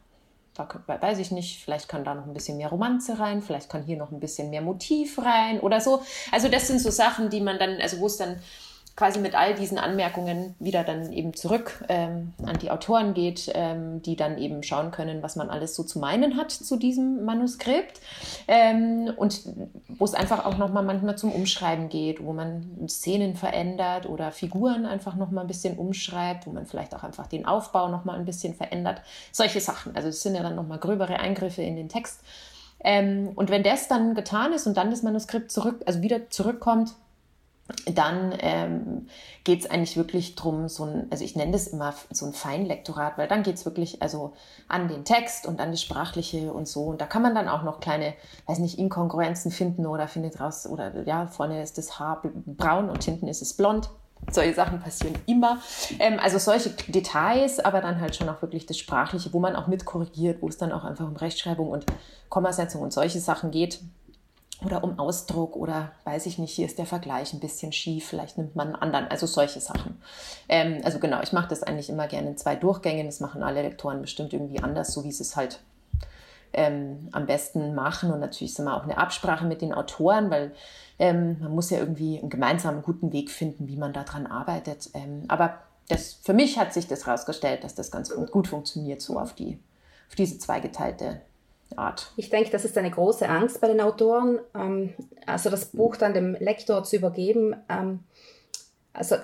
da, 0.64 1.02
weiß 1.02 1.18
ich 1.18 1.30
nicht, 1.30 1.62
vielleicht 1.62 1.88
kann 1.88 2.04
da 2.04 2.14
noch 2.14 2.26
ein 2.26 2.34
bisschen 2.34 2.56
mehr 2.56 2.68
Romanze 2.68 3.18
rein, 3.18 3.42
vielleicht 3.42 3.68
kann 3.68 3.82
hier 3.82 3.96
noch 3.96 4.10
ein 4.10 4.20
bisschen 4.20 4.50
mehr 4.50 4.62
Motiv 4.62 5.18
rein 5.18 5.60
oder 5.60 5.80
so. 5.80 6.02
Also 6.32 6.48
das 6.48 6.66
sind 6.68 6.80
so 6.80 6.90
Sachen, 6.90 7.30
die 7.30 7.40
man 7.40 7.58
dann, 7.58 7.80
also 7.80 7.98
wo 8.00 8.06
es 8.06 8.16
dann 8.16 8.40
quasi 8.96 9.18
mit 9.18 9.34
all 9.34 9.54
diesen 9.54 9.78
Anmerkungen 9.78 10.54
wieder 10.58 10.84
dann 10.84 11.12
eben 11.12 11.34
zurück 11.34 11.84
ähm, 11.88 12.34
an 12.44 12.58
die 12.58 12.70
Autoren 12.70 13.14
geht, 13.14 13.50
ähm, 13.54 14.02
die 14.02 14.16
dann 14.16 14.36
eben 14.38 14.62
schauen 14.62 14.90
können, 14.90 15.22
was 15.22 15.36
man 15.36 15.48
alles 15.48 15.74
so 15.74 15.82
zu 15.82 15.98
meinen 15.98 16.36
hat 16.36 16.50
zu 16.50 16.76
diesem 16.76 17.24
Manuskript 17.24 18.00
ähm, 18.46 19.12
und 19.16 19.42
wo 19.88 20.04
es 20.04 20.14
einfach 20.14 20.44
auch 20.44 20.58
nochmal 20.58 20.82
manchmal 20.82 21.16
zum 21.16 21.32
Umschreiben 21.32 21.88
geht, 21.88 22.22
wo 22.22 22.32
man 22.32 22.88
Szenen 22.88 23.36
verändert 23.36 24.06
oder 24.06 24.32
Figuren 24.32 24.86
einfach 24.86 25.16
nochmal 25.16 25.44
ein 25.44 25.48
bisschen 25.48 25.78
umschreibt, 25.78 26.46
wo 26.46 26.50
man 26.50 26.66
vielleicht 26.66 26.94
auch 26.94 27.02
einfach 27.02 27.26
den 27.26 27.46
Aufbau 27.46 27.88
nochmal 27.88 28.18
ein 28.18 28.24
bisschen 28.24 28.54
verändert. 28.54 29.02
Solche 29.32 29.60
Sachen. 29.60 29.96
Also 29.96 30.08
es 30.08 30.22
sind 30.22 30.34
ja 30.34 30.42
dann 30.42 30.56
nochmal 30.56 30.78
gröbere 30.78 31.20
Eingriffe 31.20 31.62
in 31.62 31.76
den 31.76 31.88
Text. 31.88 32.20
Ähm, 32.82 33.32
und 33.34 33.50
wenn 33.50 33.62
das 33.62 33.88
dann 33.88 34.14
getan 34.14 34.52
ist 34.52 34.66
und 34.66 34.76
dann 34.76 34.90
das 34.90 35.02
Manuskript 35.02 35.50
zurück, 35.50 35.82
also 35.86 36.02
wieder 36.02 36.30
zurückkommt, 36.30 36.94
dann 37.86 38.34
ähm, 38.40 39.06
geht 39.44 39.60
es 39.60 39.70
eigentlich 39.70 39.96
wirklich 39.96 40.34
drum, 40.34 40.68
so 40.68 40.84
ein, 40.84 41.06
also 41.10 41.24
ich 41.24 41.36
nenne 41.36 41.52
das 41.52 41.68
immer 41.68 41.94
so 42.10 42.26
ein 42.26 42.32
Feinlektorat, 42.32 43.18
weil 43.18 43.28
dann 43.28 43.42
geht 43.42 43.56
es 43.56 43.64
wirklich 43.64 44.02
also 44.02 44.32
an 44.68 44.88
den 44.88 45.04
Text 45.04 45.46
und 45.46 45.60
an 45.60 45.70
das 45.70 45.82
Sprachliche 45.82 46.52
und 46.52 46.68
so. 46.68 46.84
Und 46.84 47.00
da 47.00 47.06
kann 47.06 47.22
man 47.22 47.34
dann 47.34 47.48
auch 47.48 47.62
noch 47.62 47.80
kleine, 47.80 48.14
weiß 48.46 48.58
nicht, 48.58 48.78
Inkongruenzen 48.78 49.50
finden 49.50 49.86
oder 49.86 50.08
findet 50.08 50.40
raus, 50.40 50.66
oder 50.66 51.02
ja, 51.06 51.26
vorne 51.26 51.62
ist 51.62 51.78
das 51.78 51.98
Haar 51.98 52.22
braun 52.46 52.90
und 52.90 53.02
hinten 53.04 53.28
ist 53.28 53.42
es 53.42 53.54
blond. 53.54 53.90
Solche 54.30 54.54
Sachen 54.54 54.80
passieren 54.80 55.14
immer. 55.26 55.58
Ähm, 55.98 56.18
also 56.20 56.38
solche 56.38 56.70
Details, 56.88 57.58
aber 57.58 57.80
dann 57.80 58.00
halt 58.00 58.14
schon 58.14 58.28
auch 58.28 58.42
wirklich 58.42 58.66
das 58.66 58.76
Sprachliche, 58.76 59.32
wo 59.32 59.40
man 59.40 59.56
auch 59.56 59.66
mit 59.66 59.86
korrigiert, 59.86 60.42
wo 60.42 60.48
es 60.48 60.58
dann 60.58 60.72
auch 60.72 60.84
einfach 60.84 61.06
um 61.06 61.16
Rechtschreibung 61.16 61.68
und 61.68 61.86
Kommasetzung 62.28 62.82
und 62.82 62.92
solche 62.92 63.18
Sachen 63.18 63.50
geht 63.50 63.80
oder 64.64 64.84
um 64.84 64.98
Ausdruck 64.98 65.56
oder 65.56 65.92
weiß 66.04 66.26
ich 66.26 66.38
nicht, 66.38 66.52
hier 66.52 66.66
ist 66.66 66.78
der 66.78 66.86
Vergleich 66.86 67.32
ein 67.32 67.40
bisschen 67.40 67.72
schief, 67.72 68.06
vielleicht 68.06 68.38
nimmt 68.38 68.56
man 68.56 68.68
einen 68.68 68.76
anderen, 68.76 69.08
also 69.08 69.26
solche 69.26 69.60
Sachen. 69.60 70.00
Ähm, 70.48 70.80
also 70.84 70.98
genau, 70.98 71.20
ich 71.22 71.32
mache 71.32 71.48
das 71.48 71.62
eigentlich 71.62 71.88
immer 71.88 72.06
gerne 72.06 72.28
in 72.28 72.36
zwei 72.36 72.56
Durchgängen, 72.56 73.06
das 73.06 73.20
machen 73.20 73.42
alle 73.42 73.62
Lektoren 73.62 74.00
bestimmt 74.00 74.32
irgendwie 74.32 74.62
anders, 74.62 74.92
so 74.92 75.04
wie 75.04 75.12
sie 75.12 75.22
es 75.22 75.36
halt 75.36 75.60
ähm, 76.52 77.08
am 77.12 77.26
besten 77.26 77.74
machen 77.74 78.10
und 78.10 78.20
natürlich 78.20 78.52
ist 78.52 78.58
immer 78.58 78.76
auch 78.76 78.84
eine 78.84 78.98
Absprache 78.98 79.46
mit 79.46 79.62
den 79.62 79.72
Autoren, 79.72 80.30
weil 80.30 80.52
ähm, 80.98 81.36
man 81.40 81.54
muss 81.54 81.70
ja 81.70 81.78
irgendwie 81.78 82.18
einen 82.18 82.30
gemeinsamen 82.30 82.82
guten 82.82 83.12
Weg 83.12 83.30
finden, 83.30 83.68
wie 83.68 83.76
man 83.76 83.92
daran 83.92 84.26
arbeitet. 84.26 84.90
Ähm, 84.94 85.24
aber 85.28 85.58
das, 85.88 86.14
für 86.14 86.34
mich 86.34 86.58
hat 86.58 86.72
sich 86.72 86.86
das 86.86 87.06
herausgestellt, 87.06 87.64
dass 87.64 87.74
das 87.74 87.90
ganz 87.90 88.12
gut 88.30 88.48
funktioniert, 88.48 89.00
so 89.00 89.18
auf, 89.18 89.32
die, 89.34 89.58
auf 90.08 90.14
diese 90.14 90.38
zweigeteilte 90.38 91.20
Art. 91.76 92.12
Ich 92.16 92.30
denke, 92.30 92.50
das 92.50 92.64
ist 92.64 92.76
eine 92.76 92.90
große 92.90 93.28
Angst 93.28 93.60
bei 93.60 93.68
den 93.68 93.80
Autoren, 93.80 94.40
ähm, 94.54 94.94
also 95.26 95.50
das 95.50 95.66
Buch 95.66 95.96
dann 95.96 96.14
dem 96.14 96.34
Lektor 96.34 96.82
zu 96.84 96.96
übergeben. 96.96 97.56
Ähm, 97.68 98.00
also 98.92 99.16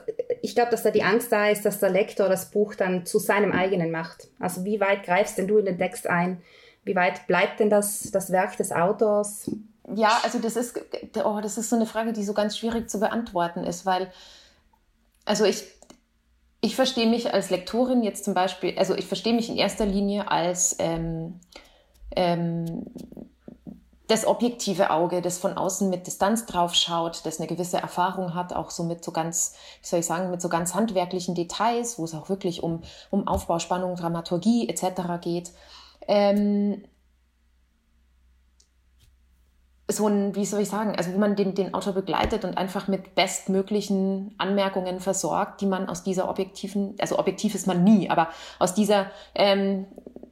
ich 0.42 0.54
glaube, 0.54 0.70
dass 0.70 0.82
da 0.82 0.90
die 0.90 1.02
Angst 1.02 1.32
da 1.32 1.48
ist, 1.48 1.64
dass 1.64 1.80
der 1.80 1.90
Lektor 1.90 2.28
das 2.28 2.50
Buch 2.50 2.74
dann 2.74 3.04
zu 3.04 3.18
seinem 3.18 3.52
eigenen 3.52 3.90
macht. 3.90 4.28
Also 4.38 4.64
wie 4.64 4.80
weit 4.80 5.02
greifst 5.02 5.38
denn 5.38 5.48
du 5.48 5.58
in 5.58 5.66
den 5.66 5.78
Text 5.78 6.06
ein? 6.06 6.40
Wie 6.84 6.94
weit 6.94 7.26
bleibt 7.26 7.58
denn 7.58 7.68
das, 7.68 8.10
das 8.12 8.30
Werk 8.30 8.56
des 8.56 8.70
Autors? 8.70 9.50
Ja, 9.94 10.20
also 10.22 10.38
das 10.38 10.56
ist, 10.56 10.80
oh, 11.24 11.40
das 11.42 11.58
ist 11.58 11.70
so 11.70 11.76
eine 11.76 11.86
Frage, 11.86 12.12
die 12.12 12.24
so 12.24 12.32
ganz 12.32 12.56
schwierig 12.56 12.88
zu 12.88 13.00
beantworten 13.00 13.64
ist, 13.64 13.86
weil, 13.86 14.10
also 15.24 15.44
ich, 15.44 15.64
ich 16.60 16.76
verstehe 16.76 17.08
mich 17.08 17.32
als 17.32 17.50
Lektorin 17.50 18.02
jetzt 18.02 18.24
zum 18.24 18.34
Beispiel, 18.34 18.76
also 18.78 18.94
ich 18.94 19.06
verstehe 19.06 19.34
mich 19.34 19.48
in 19.48 19.56
erster 19.56 19.86
Linie 19.86 20.30
als 20.30 20.76
ähm, 20.78 21.40
ähm, 22.14 22.84
das 24.08 24.26
objektive 24.26 24.90
Auge, 24.90 25.20
das 25.20 25.38
von 25.38 25.54
außen 25.54 25.90
mit 25.90 26.06
Distanz 26.06 26.46
drauf 26.46 26.74
schaut, 26.74 27.26
das 27.26 27.38
eine 27.38 27.48
gewisse 27.48 27.78
Erfahrung 27.78 28.34
hat, 28.34 28.52
auch 28.52 28.70
so 28.70 28.84
mit 28.84 29.04
so 29.04 29.10
ganz, 29.10 29.54
wie 29.80 29.86
soll 29.86 30.00
ich 30.00 30.06
sagen, 30.06 30.30
mit 30.30 30.40
so 30.40 30.48
ganz 30.48 30.74
handwerklichen 30.74 31.34
Details, 31.34 31.98
wo 31.98 32.04
es 32.04 32.14
auch 32.14 32.28
wirklich 32.28 32.62
um, 32.62 32.82
um 33.10 33.26
Aufbau, 33.26 33.58
Dramaturgie 33.58 34.68
etc. 34.68 35.02
geht. 35.20 35.50
Ähm, 36.06 36.84
so 39.88 40.08
ein, 40.08 40.34
wie 40.34 40.44
soll 40.44 40.62
ich 40.62 40.68
sagen, 40.68 40.94
also 40.96 41.12
wo 41.12 41.18
man 41.18 41.36
den, 41.36 41.54
den 41.54 41.72
Autor 41.72 41.92
begleitet 41.92 42.44
und 42.44 42.58
einfach 42.58 42.88
mit 42.88 43.14
bestmöglichen 43.14 44.34
Anmerkungen 44.36 45.00
versorgt, 45.00 45.60
die 45.60 45.66
man 45.66 45.88
aus 45.88 46.02
dieser 46.02 46.28
objektiven, 46.28 46.96
also 47.00 47.18
objektiv 47.18 47.54
ist 47.54 47.66
man 47.66 47.84
nie, 47.84 48.10
aber 48.10 48.28
aus 48.58 48.74
dieser 48.74 49.06
ähm, 49.34 49.86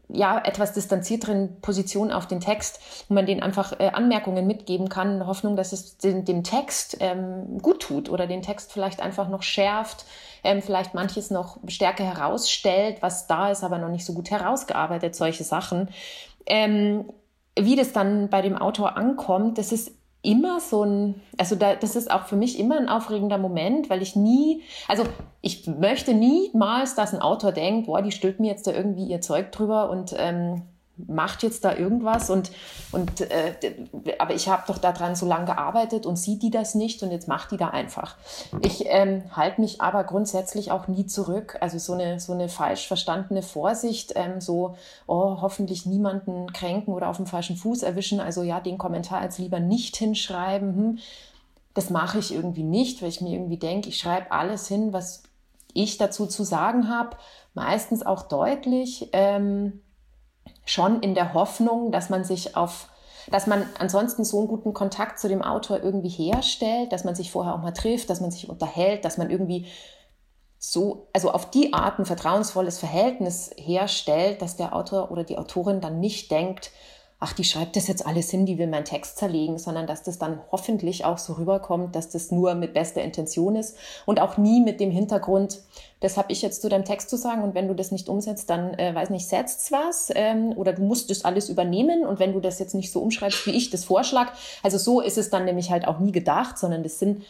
ja, 0.08 0.38
etwas 0.44 0.72
distanzierteren 0.72 1.60
Position 1.60 2.12
auf 2.12 2.26
den 2.26 2.40
Text, 2.40 2.80
wo 3.08 3.14
man 3.14 3.26
den 3.26 3.42
einfach 3.42 3.78
äh, 3.80 3.88
Anmerkungen 3.88 4.46
mitgeben 4.46 4.88
kann, 4.88 5.12
in 5.12 5.18
der 5.18 5.26
Hoffnung, 5.26 5.56
dass 5.56 5.72
es 5.72 5.98
den, 5.98 6.24
dem 6.24 6.44
Text 6.44 6.98
ähm, 7.00 7.58
gut 7.60 7.80
tut 7.80 8.10
oder 8.10 8.26
den 8.26 8.42
Text 8.42 8.72
vielleicht 8.72 9.00
einfach 9.00 9.28
noch 9.28 9.42
schärft, 9.42 10.04
ähm, 10.42 10.62
vielleicht 10.62 10.94
manches 10.94 11.30
noch 11.30 11.58
stärker 11.68 12.04
herausstellt, 12.04 12.98
was 13.00 13.26
da 13.26 13.50
ist, 13.50 13.64
aber 13.64 13.78
noch 13.78 13.88
nicht 13.88 14.04
so 14.04 14.12
gut 14.12 14.30
herausgearbeitet, 14.30 15.14
solche 15.14 15.44
Sachen. 15.44 15.88
Ähm, 16.46 17.06
wie 17.58 17.76
das 17.76 17.92
dann 17.92 18.28
bei 18.28 18.42
dem 18.42 18.56
Autor 18.56 18.96
ankommt, 18.96 19.58
das 19.58 19.72
ist 19.72 19.92
immer 20.24 20.60
so 20.60 20.84
ein, 20.84 21.20
also 21.38 21.54
da, 21.54 21.74
das 21.74 21.96
ist 21.96 22.10
auch 22.10 22.24
für 22.26 22.36
mich 22.36 22.58
immer 22.58 22.76
ein 22.76 22.88
aufregender 22.88 23.38
Moment, 23.38 23.90
weil 23.90 24.02
ich 24.02 24.16
nie, 24.16 24.62
also 24.88 25.04
ich 25.40 25.66
möchte 25.66 26.14
niemals, 26.14 26.94
dass 26.94 27.14
ein 27.14 27.20
Autor 27.20 27.52
denkt, 27.52 27.86
boah, 27.86 28.02
die 28.02 28.12
stülpt 28.12 28.40
mir 28.40 28.50
jetzt 28.50 28.66
da 28.66 28.72
irgendwie 28.72 29.04
ihr 29.04 29.20
Zeug 29.20 29.52
drüber 29.52 29.90
und 29.90 30.14
ähm, 30.18 30.62
macht 30.96 31.42
jetzt 31.42 31.64
da 31.64 31.74
irgendwas 31.74 32.30
und, 32.30 32.52
und 32.92 33.20
äh, 33.20 33.54
aber 34.18 34.34
ich 34.34 34.48
habe 34.48 34.62
doch 34.66 34.78
daran 34.78 35.16
so 35.16 35.26
lange 35.26 35.46
gearbeitet 35.46 36.06
und 36.06 36.16
sieht 36.16 36.42
die 36.42 36.50
das 36.50 36.74
nicht 36.74 37.02
und 37.02 37.10
jetzt 37.10 37.26
macht 37.26 37.50
die 37.50 37.56
da 37.56 37.68
einfach. 37.68 38.16
Ich 38.62 38.84
ähm, 38.86 39.24
halte 39.32 39.60
mich 39.60 39.80
aber 39.80 40.04
grundsätzlich 40.04 40.70
auch 40.70 40.86
nie 40.86 41.06
zurück. 41.06 41.56
Also 41.60 41.78
so 41.78 41.94
eine, 41.94 42.20
so 42.20 42.32
eine 42.32 42.48
falsch 42.48 42.86
verstandene 42.86 43.42
Vorsicht, 43.42 44.12
ähm, 44.14 44.40
so, 44.40 44.76
oh, 45.06 45.38
hoffentlich 45.40 45.84
niemanden 45.84 46.52
kränken 46.52 46.94
oder 46.94 47.08
auf 47.08 47.16
dem 47.16 47.26
falschen 47.26 47.56
Fuß 47.56 47.82
erwischen. 47.82 48.20
Also 48.20 48.42
ja, 48.42 48.60
den 48.60 48.78
Kommentar 48.78 49.20
als 49.20 49.38
lieber 49.38 49.60
nicht 49.60 49.96
hinschreiben. 49.96 50.74
Hm 50.74 50.98
das 51.74 51.90
mache 51.90 52.18
ich 52.18 52.32
irgendwie 52.32 52.62
nicht, 52.62 53.02
weil 53.02 53.08
ich 53.08 53.20
mir 53.20 53.34
irgendwie 53.34 53.58
denke, 53.58 53.88
ich 53.88 53.98
schreibe 53.98 54.30
alles 54.30 54.68
hin, 54.68 54.92
was 54.92 55.24
ich 55.74 55.98
dazu 55.98 56.26
zu 56.26 56.44
sagen 56.44 56.88
habe, 56.88 57.16
meistens 57.52 58.06
auch 58.06 58.22
deutlich, 58.22 59.10
ähm, 59.12 59.80
schon 60.64 61.00
in 61.00 61.14
der 61.14 61.34
Hoffnung, 61.34 61.92
dass 61.92 62.10
man 62.10 62.24
sich 62.24 62.56
auf 62.56 62.88
dass 63.30 63.46
man 63.46 63.64
ansonsten 63.78 64.22
so 64.22 64.38
einen 64.38 64.48
guten 64.48 64.74
Kontakt 64.74 65.18
zu 65.18 65.28
dem 65.28 65.40
Autor 65.40 65.82
irgendwie 65.82 66.10
herstellt, 66.10 66.92
dass 66.92 67.04
man 67.04 67.14
sich 67.14 67.30
vorher 67.30 67.54
auch 67.54 67.62
mal 67.62 67.72
trifft, 67.72 68.10
dass 68.10 68.20
man 68.20 68.30
sich 68.30 68.50
unterhält, 68.50 69.06
dass 69.06 69.16
man 69.16 69.30
irgendwie 69.30 69.66
so, 70.58 71.08
also 71.12 71.30
auf 71.30 71.50
die 71.50 71.72
Art 71.72 71.98
ein 71.98 72.06
vertrauensvolles 72.06 72.78
Verhältnis 72.78 73.50
herstellt, 73.56 74.42
dass 74.42 74.56
der 74.56 74.74
Autor 74.74 75.10
oder 75.10 75.24
die 75.24 75.38
Autorin 75.38 75.80
dann 75.80 76.00
nicht 76.00 76.30
denkt, 76.30 76.70
ach, 77.24 77.32
die 77.32 77.44
schreibt 77.44 77.74
das 77.74 77.88
jetzt 77.88 78.06
alles 78.06 78.30
hin, 78.30 78.44
die 78.44 78.58
will 78.58 78.66
meinen 78.66 78.84
Text 78.84 79.16
zerlegen, 79.16 79.56
sondern 79.56 79.86
dass 79.86 80.02
das 80.02 80.18
dann 80.18 80.40
hoffentlich 80.52 81.06
auch 81.06 81.16
so 81.16 81.32
rüberkommt, 81.32 81.96
dass 81.96 82.10
das 82.10 82.30
nur 82.30 82.54
mit 82.54 82.74
bester 82.74 83.00
Intention 83.00 83.56
ist 83.56 83.76
und 84.04 84.20
auch 84.20 84.36
nie 84.36 84.60
mit 84.60 84.78
dem 84.78 84.90
Hintergrund, 84.90 85.62
das 86.00 86.18
habe 86.18 86.30
ich 86.32 86.42
jetzt 86.42 86.60
zu 86.60 86.68
deinem 86.68 86.84
Text 86.84 87.08
zu 87.08 87.16
sagen. 87.16 87.42
Und 87.42 87.54
wenn 87.54 87.66
du 87.66 87.74
das 87.74 87.92
nicht 87.92 88.10
umsetzt, 88.10 88.50
dann, 88.50 88.74
äh, 88.74 88.94
weiß 88.94 89.08
nicht, 89.08 89.26
setzt 89.26 89.72
was 89.72 90.12
ähm, 90.14 90.52
oder 90.54 90.74
du 90.74 90.82
musst 90.82 91.08
das 91.08 91.24
alles 91.24 91.48
übernehmen. 91.48 92.04
Und 92.04 92.18
wenn 92.18 92.34
du 92.34 92.40
das 92.40 92.58
jetzt 92.58 92.74
nicht 92.74 92.92
so 92.92 93.00
umschreibst, 93.00 93.46
wie 93.46 93.52
ich 93.52 93.70
das 93.70 93.84
vorschlag, 93.84 94.32
also 94.62 94.76
so 94.76 95.00
ist 95.00 95.16
es 95.16 95.30
dann 95.30 95.46
nämlich 95.46 95.70
halt 95.70 95.88
auch 95.88 96.00
nie 96.00 96.12
gedacht, 96.12 96.58
sondern 96.58 96.82
das 96.82 96.98
sind 96.98 97.22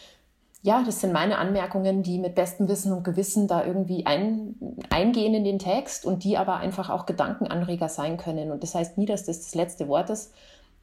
ja, 0.65 0.83
das 0.83 1.03
sind 1.03 1.13
meine 1.13 1.37
Anmerkungen, 1.37 2.03
die 2.03 2.19
mit 2.19 2.35
bestem 2.35 2.69
Wissen 2.69 2.91
und 2.95 3.05
Gewissen 3.05 3.47
da 3.47 3.67
irgendwie 3.67 4.07
ein, 4.07 4.55
eingehen 4.89 5.35
in 5.35 5.45
den 5.45 5.59
Text 5.59 6.07
und 6.07 6.25
die 6.25 6.39
aber 6.39 6.57
einfach 6.57 6.89
auch 6.89 7.05
Gedankenanreger 7.05 7.91
sein 7.91 8.17
können. 8.17 8.51
Und 8.51 8.63
das 8.63 8.75
heißt 8.75 8.97
nie, 8.97 9.05
dass 9.05 9.27
das 9.27 9.41
das 9.41 9.55
letzte 9.55 9.89
Wort 9.89 10.09
ist. 10.09 10.33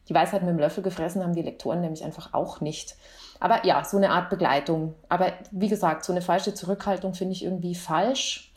Die 0.07 0.13
Weisheit 0.13 0.43
mit 0.43 0.51
dem 0.51 0.59
Löffel 0.59 0.83
gefressen 0.83 1.23
haben 1.23 1.33
die 1.33 1.41
Lektoren 1.41 1.81
nämlich 1.81 2.03
einfach 2.03 2.31
auch 2.35 2.61
nicht. 2.61 2.95
Aber 3.39 3.65
ja, 3.65 3.83
so 3.83 3.97
eine 3.97 4.11
Art 4.11 4.29
Begleitung. 4.29 4.93
Aber 5.09 5.33
wie 5.49 5.67
gesagt, 5.67 6.05
so 6.05 6.13
eine 6.13 6.21
falsche 6.21 6.53
Zurückhaltung 6.53 7.15
finde 7.15 7.33
ich 7.33 7.43
irgendwie 7.43 7.73
falsch. 7.73 8.53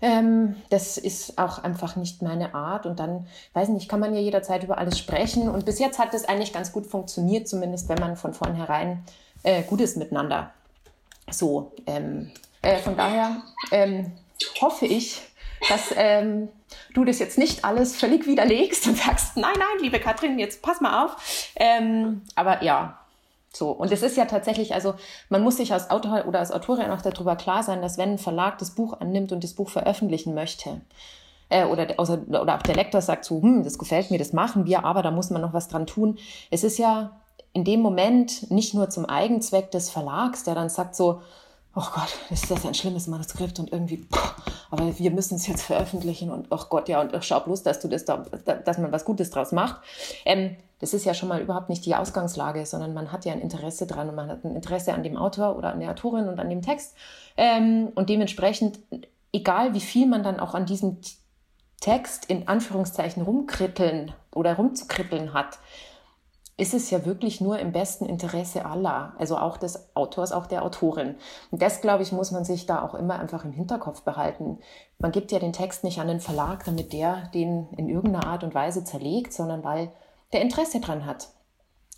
Ähm, 0.00 0.56
das 0.70 0.96
ist 0.96 1.36
auch 1.36 1.58
einfach 1.62 1.96
nicht 1.96 2.22
meine 2.22 2.54
Art. 2.54 2.86
Und 2.86 3.00
dann, 3.00 3.26
weiß 3.52 3.68
nicht, 3.68 3.90
kann 3.90 4.00
man 4.00 4.14
ja 4.14 4.20
jederzeit 4.20 4.64
über 4.64 4.78
alles 4.78 4.98
sprechen. 4.98 5.50
Und 5.50 5.66
bis 5.66 5.78
jetzt 5.78 5.98
hat 5.98 6.14
das 6.14 6.24
eigentlich 6.24 6.54
ganz 6.54 6.72
gut 6.72 6.86
funktioniert, 6.86 7.48
zumindest 7.48 7.90
wenn 7.90 7.98
man 7.98 8.16
von 8.16 8.32
vornherein 8.32 9.04
äh, 9.44 9.62
Gutes 9.62 9.96
miteinander. 9.96 10.52
So, 11.30 11.72
ähm, 11.86 12.32
äh, 12.62 12.78
von 12.78 12.96
daher 12.96 13.42
ähm, 13.70 14.12
hoffe 14.60 14.86
ich, 14.86 15.22
dass 15.68 15.94
ähm, 15.96 16.48
du 16.92 17.04
das 17.04 17.18
jetzt 17.18 17.38
nicht 17.38 17.64
alles 17.64 17.96
völlig 17.96 18.26
widerlegst 18.26 18.86
und 18.86 18.96
sagst, 18.96 19.36
nein, 19.36 19.54
nein, 19.56 19.82
liebe 19.82 20.00
Katrin, 20.00 20.38
jetzt 20.38 20.62
pass 20.62 20.80
mal 20.80 21.04
auf. 21.04 21.52
Ähm, 21.56 22.22
aber 22.34 22.62
ja, 22.62 22.98
so. 23.52 23.70
Und 23.70 23.92
es 23.92 24.02
ist 24.02 24.16
ja 24.16 24.24
tatsächlich, 24.24 24.74
also 24.74 24.94
man 25.28 25.42
muss 25.42 25.56
sich 25.56 25.72
als 25.72 25.90
Autor 25.90 26.26
oder 26.26 26.40
als 26.40 26.50
Autorin 26.50 26.90
auch 26.90 27.02
darüber 27.02 27.36
klar 27.36 27.62
sein, 27.62 27.82
dass 27.82 27.98
wenn 27.98 28.12
ein 28.12 28.18
Verlag 28.18 28.58
das 28.58 28.72
Buch 28.72 29.00
annimmt 29.00 29.32
und 29.32 29.44
das 29.44 29.54
Buch 29.54 29.70
veröffentlichen 29.70 30.34
möchte, 30.34 30.80
äh, 31.48 31.64
oder, 31.64 31.98
oder 31.98 32.56
auch 32.56 32.62
der 32.62 32.74
Lektor 32.74 33.00
sagt 33.00 33.24
so, 33.24 33.40
hm, 33.40 33.62
das 33.62 33.78
gefällt 33.78 34.10
mir, 34.10 34.18
das 34.18 34.32
machen 34.32 34.66
wir, 34.66 34.84
aber 34.84 35.02
da 35.02 35.10
muss 35.10 35.30
man 35.30 35.42
noch 35.42 35.52
was 35.52 35.68
dran 35.68 35.86
tun. 35.86 36.18
Es 36.50 36.64
ist 36.64 36.78
ja 36.78 37.20
in 37.54 37.64
dem 37.64 37.80
Moment 37.80 38.50
nicht 38.50 38.74
nur 38.74 38.90
zum 38.90 39.06
Eigenzweck 39.06 39.70
des 39.70 39.88
Verlags, 39.88 40.44
der 40.44 40.54
dann 40.54 40.68
sagt 40.68 40.94
so, 40.94 41.22
oh 41.76 41.84
Gott, 41.94 42.14
ist 42.30 42.50
das 42.50 42.66
ein 42.66 42.74
schlimmes 42.74 43.06
Manuskript 43.06 43.58
und 43.58 43.72
irgendwie, 43.72 44.06
aber 44.70 44.96
wir 44.98 45.10
müssen 45.10 45.36
es 45.36 45.46
jetzt 45.46 45.62
veröffentlichen 45.62 46.30
und 46.30 46.48
oh 46.50 46.60
Gott, 46.68 46.88
ja, 46.88 47.00
und 47.00 47.12
schau 47.24 47.40
bloß, 47.40 47.62
dass 47.62 47.80
du 47.80 47.88
das 47.88 48.04
da, 48.04 48.18
dass 48.18 48.78
man 48.78 48.92
was 48.92 49.04
Gutes 49.04 49.30
draus 49.30 49.52
macht. 49.52 49.80
Ähm, 50.24 50.56
das 50.80 50.92
ist 50.94 51.04
ja 51.04 51.14
schon 51.14 51.28
mal 51.28 51.40
überhaupt 51.40 51.68
nicht 51.68 51.86
die 51.86 51.94
Ausgangslage, 51.94 52.66
sondern 52.66 52.92
man 52.92 53.12
hat 53.12 53.24
ja 53.24 53.32
ein 53.32 53.40
Interesse 53.40 53.86
dran 53.86 54.08
und 54.08 54.16
man 54.16 54.28
hat 54.28 54.44
ein 54.44 54.54
Interesse 54.54 54.92
an 54.92 55.02
dem 55.02 55.16
Autor 55.16 55.56
oder 55.56 55.72
an 55.72 55.80
der 55.80 55.90
Autorin 55.90 56.28
und 56.28 56.40
an 56.40 56.50
dem 56.50 56.60
Text. 56.60 56.94
Ähm, 57.36 57.92
und 57.94 58.10
dementsprechend, 58.10 58.80
egal 59.32 59.74
wie 59.74 59.80
viel 59.80 60.06
man 60.06 60.24
dann 60.24 60.40
auch 60.40 60.54
an 60.54 60.66
diesem 60.66 60.98
Text 61.80 62.26
in 62.26 62.48
Anführungszeichen 62.48 63.22
rumkritteln 63.22 64.12
oder 64.32 64.56
rumzukribbeln 64.56 65.32
hat, 65.32 65.58
ist 66.56 66.72
es 66.72 66.90
ja 66.90 67.04
wirklich 67.04 67.40
nur 67.40 67.58
im 67.58 67.72
besten 67.72 68.06
Interesse 68.06 68.64
aller, 68.64 69.14
also 69.18 69.36
auch 69.36 69.56
des 69.56 69.96
Autors, 69.96 70.30
auch 70.30 70.46
der 70.46 70.64
Autorin. 70.64 71.16
Und 71.50 71.62
das, 71.62 71.80
glaube 71.80 72.04
ich, 72.04 72.12
muss 72.12 72.30
man 72.30 72.44
sich 72.44 72.66
da 72.66 72.82
auch 72.82 72.94
immer 72.94 73.18
einfach 73.18 73.44
im 73.44 73.52
Hinterkopf 73.52 74.02
behalten. 74.02 74.58
Man 74.98 75.10
gibt 75.10 75.32
ja 75.32 75.40
den 75.40 75.52
Text 75.52 75.82
nicht 75.82 75.98
an 75.98 76.06
den 76.06 76.20
Verlag, 76.20 76.64
damit 76.64 76.92
der 76.92 77.28
den 77.34 77.68
in 77.76 77.88
irgendeiner 77.88 78.26
Art 78.26 78.44
und 78.44 78.54
Weise 78.54 78.84
zerlegt, 78.84 79.32
sondern 79.32 79.64
weil 79.64 79.90
der 80.32 80.42
Interesse 80.42 80.80
dran 80.80 81.06
hat. 81.06 81.28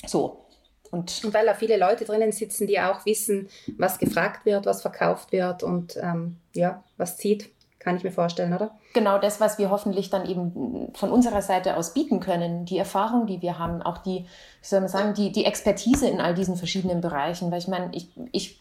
So. 0.07 0.47
Und, 0.91 1.25
und 1.25 1.35
weil 1.35 1.45
da 1.45 1.53
viele 1.53 1.77
Leute 1.77 2.05
drinnen 2.05 2.33
sitzen, 2.33 2.67
die 2.67 2.81
auch 2.81 3.05
wissen, 3.05 3.49
was 3.77 3.99
gefragt 3.99 4.47
wird, 4.47 4.65
was 4.65 4.83
verkauft 4.83 5.33
wird 5.33 5.65
und 5.65 5.97
ähm, 5.97 6.39
ja, 6.55 6.85
was 6.97 7.17
zieht 7.17 7.51
kann 7.87 7.97
ich 7.97 8.03
mir 8.03 8.11
vorstellen, 8.11 8.53
oder? 8.53 8.73
Genau 8.95 9.17
das, 9.19 9.41
was 9.41 9.59
wir 9.59 9.71
hoffentlich 9.71 10.11
dann 10.11 10.29
eben 10.29 10.91
von 10.95 11.13
unserer 11.13 11.41
Seite 11.41 11.77
aus 11.77 11.95
bieten 11.95 12.19
können, 12.19 12.65
die 12.65 12.79
Erfahrung, 12.79 13.29
die 13.29 13.41
wir 13.43 13.61
haben, 13.61 13.81
auch 13.81 13.99
die, 13.99 14.25
wie 14.25 14.67
soll 14.67 14.81
man 14.81 14.89
sagen, 14.89 15.15
die, 15.15 15.31
die 15.31 15.45
Expertise 15.45 16.09
in 16.09 16.21
all 16.21 16.35
diesen 16.35 16.57
verschiedenen 16.57 17.01
Bereichen. 17.01 17.53
Weil 17.53 17.61
ich 17.61 17.69
meine, 17.69 17.91
ich, 17.93 18.09
ich 18.33 18.59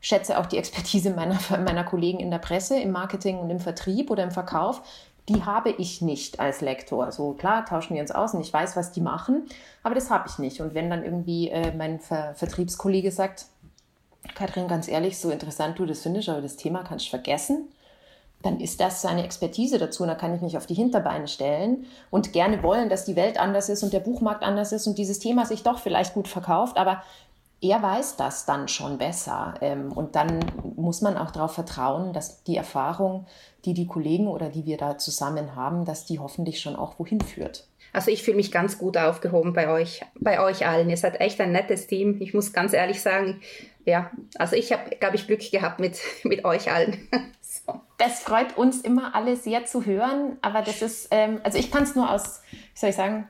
schätze 0.00 0.38
auch 0.38 0.44
die 0.44 0.58
Expertise 0.58 1.08
meiner, 1.08 1.38
meiner 1.64 1.84
Kollegen 1.84 2.20
in 2.20 2.30
der 2.30 2.36
Presse, 2.36 2.78
im 2.78 2.90
Marketing 2.90 3.38
und 3.38 3.48
im 3.48 3.60
Vertrieb 3.60 4.10
oder 4.10 4.22
im 4.22 4.30
Verkauf. 4.30 4.82
Die 5.30 5.46
habe 5.46 5.70
ich 5.70 6.02
nicht 6.02 6.38
als 6.38 6.60
Lektor. 6.60 7.10
So 7.12 7.32
klar, 7.32 7.64
tauschen 7.64 7.94
wir 7.94 8.02
uns 8.02 8.10
aus 8.10 8.34
und 8.34 8.42
ich 8.42 8.52
weiß, 8.52 8.76
was 8.76 8.92
die 8.92 9.00
machen, 9.00 9.46
aber 9.84 9.94
das 9.94 10.10
habe 10.10 10.28
ich 10.28 10.38
nicht. 10.38 10.60
Und 10.60 10.74
wenn 10.74 10.90
dann 10.90 11.02
irgendwie 11.02 11.48
äh, 11.48 11.74
mein 11.74 11.98
Ver 11.98 12.34
Vertriebskollege 12.34 13.10
sagt, 13.10 13.46
Katrin, 14.34 14.68
ganz 14.68 14.86
ehrlich, 14.86 15.18
so 15.18 15.30
interessant 15.30 15.78
du 15.78 15.86
das 15.86 16.02
findest, 16.02 16.28
aber 16.28 16.42
das 16.42 16.56
Thema 16.56 16.84
kannst 16.84 17.06
du 17.06 17.10
vergessen, 17.10 17.68
dann 18.46 18.60
ist 18.60 18.80
das 18.80 19.02
seine 19.02 19.24
Expertise 19.24 19.78
dazu. 19.78 20.04
Und 20.04 20.08
da 20.08 20.14
kann 20.14 20.34
ich 20.34 20.40
mich 20.40 20.56
auf 20.56 20.66
die 20.66 20.74
Hinterbeine 20.74 21.28
stellen 21.28 21.86
und 22.10 22.32
gerne 22.32 22.62
wollen, 22.62 22.88
dass 22.88 23.04
die 23.04 23.16
Welt 23.16 23.38
anders 23.38 23.68
ist 23.68 23.82
und 23.82 23.92
der 23.92 24.00
Buchmarkt 24.00 24.42
anders 24.42 24.72
ist 24.72 24.86
und 24.86 24.98
dieses 24.98 25.18
Thema 25.18 25.44
sich 25.44 25.62
doch 25.62 25.80
vielleicht 25.80 26.14
gut 26.14 26.28
verkauft. 26.28 26.78
Aber 26.78 27.02
er 27.60 27.82
weiß 27.82 28.16
das 28.16 28.46
dann 28.46 28.68
schon 28.68 28.98
besser. 28.98 29.54
Ähm, 29.60 29.92
und 29.92 30.14
dann 30.14 30.40
muss 30.76 31.00
man 31.00 31.16
auch 31.16 31.30
darauf 31.30 31.54
vertrauen, 31.54 32.12
dass 32.12 32.44
die 32.44 32.56
Erfahrung, 32.56 33.26
die 33.64 33.74
die 33.74 33.86
Kollegen 33.86 34.28
oder 34.28 34.48
die 34.48 34.64
wir 34.64 34.76
da 34.76 34.96
zusammen 34.96 35.56
haben, 35.56 35.84
dass 35.84 36.04
die 36.04 36.18
hoffentlich 36.18 36.60
schon 36.60 36.76
auch 36.76 36.98
wohin 36.98 37.20
führt. 37.20 37.66
Also 37.92 38.10
ich 38.10 38.22
fühle 38.22 38.36
mich 38.36 38.52
ganz 38.52 38.78
gut 38.78 38.96
aufgehoben 38.96 39.54
bei 39.54 39.68
euch, 39.70 40.02
bei 40.20 40.40
euch 40.40 40.66
allen. 40.66 40.90
Ihr 40.90 40.98
seid 40.98 41.20
echt 41.20 41.40
ein 41.40 41.52
nettes 41.52 41.86
Team. 41.86 42.20
Ich 42.20 42.34
muss 42.34 42.52
ganz 42.52 42.74
ehrlich 42.74 43.00
sagen, 43.00 43.40
ja, 43.86 44.10
also 44.36 44.54
ich 44.54 44.72
habe, 44.72 44.96
glaube 44.96 45.16
ich, 45.16 45.26
Glück 45.26 45.50
gehabt 45.50 45.80
mit, 45.80 45.98
mit 46.24 46.44
euch 46.44 46.70
allen. 46.70 47.08
Das 47.98 48.20
freut 48.20 48.56
uns 48.56 48.80
immer 48.80 49.14
alle 49.14 49.36
sehr 49.36 49.64
zu 49.64 49.84
hören, 49.84 50.36
aber 50.42 50.62
das 50.62 50.82
ist, 50.82 51.08
ähm, 51.10 51.40
also 51.42 51.58
ich 51.58 51.70
kann 51.70 51.82
es 51.82 51.94
nur 51.94 52.10
aus, 52.10 52.42
wie 52.50 52.78
soll 52.78 52.90
ich 52.90 52.96
sagen, 52.96 53.26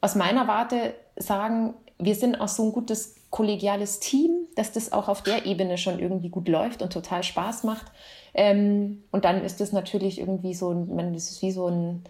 aus 0.00 0.14
meiner 0.14 0.46
Warte 0.48 0.94
sagen, 1.16 1.74
wir 1.98 2.14
sind 2.14 2.40
auch 2.40 2.48
so 2.48 2.64
ein 2.64 2.72
gutes 2.72 3.14
kollegiales 3.30 3.98
Team, 4.00 4.46
dass 4.56 4.72
das 4.72 4.92
auch 4.92 5.08
auf 5.08 5.22
der 5.22 5.46
Ebene 5.46 5.78
schon 5.78 5.98
irgendwie 5.98 6.28
gut 6.28 6.48
läuft 6.48 6.82
und 6.82 6.92
total 6.92 7.22
Spaß 7.22 7.64
macht. 7.64 7.86
Ähm, 8.34 9.04
und 9.10 9.24
dann 9.24 9.42
ist 9.42 9.60
es 9.60 9.72
natürlich 9.72 10.20
irgendwie 10.20 10.54
so, 10.54 10.72
man, 10.72 11.14
das 11.14 11.30
ist 11.30 11.42
wie 11.42 11.50
so 11.50 11.68
ein, 11.68 12.04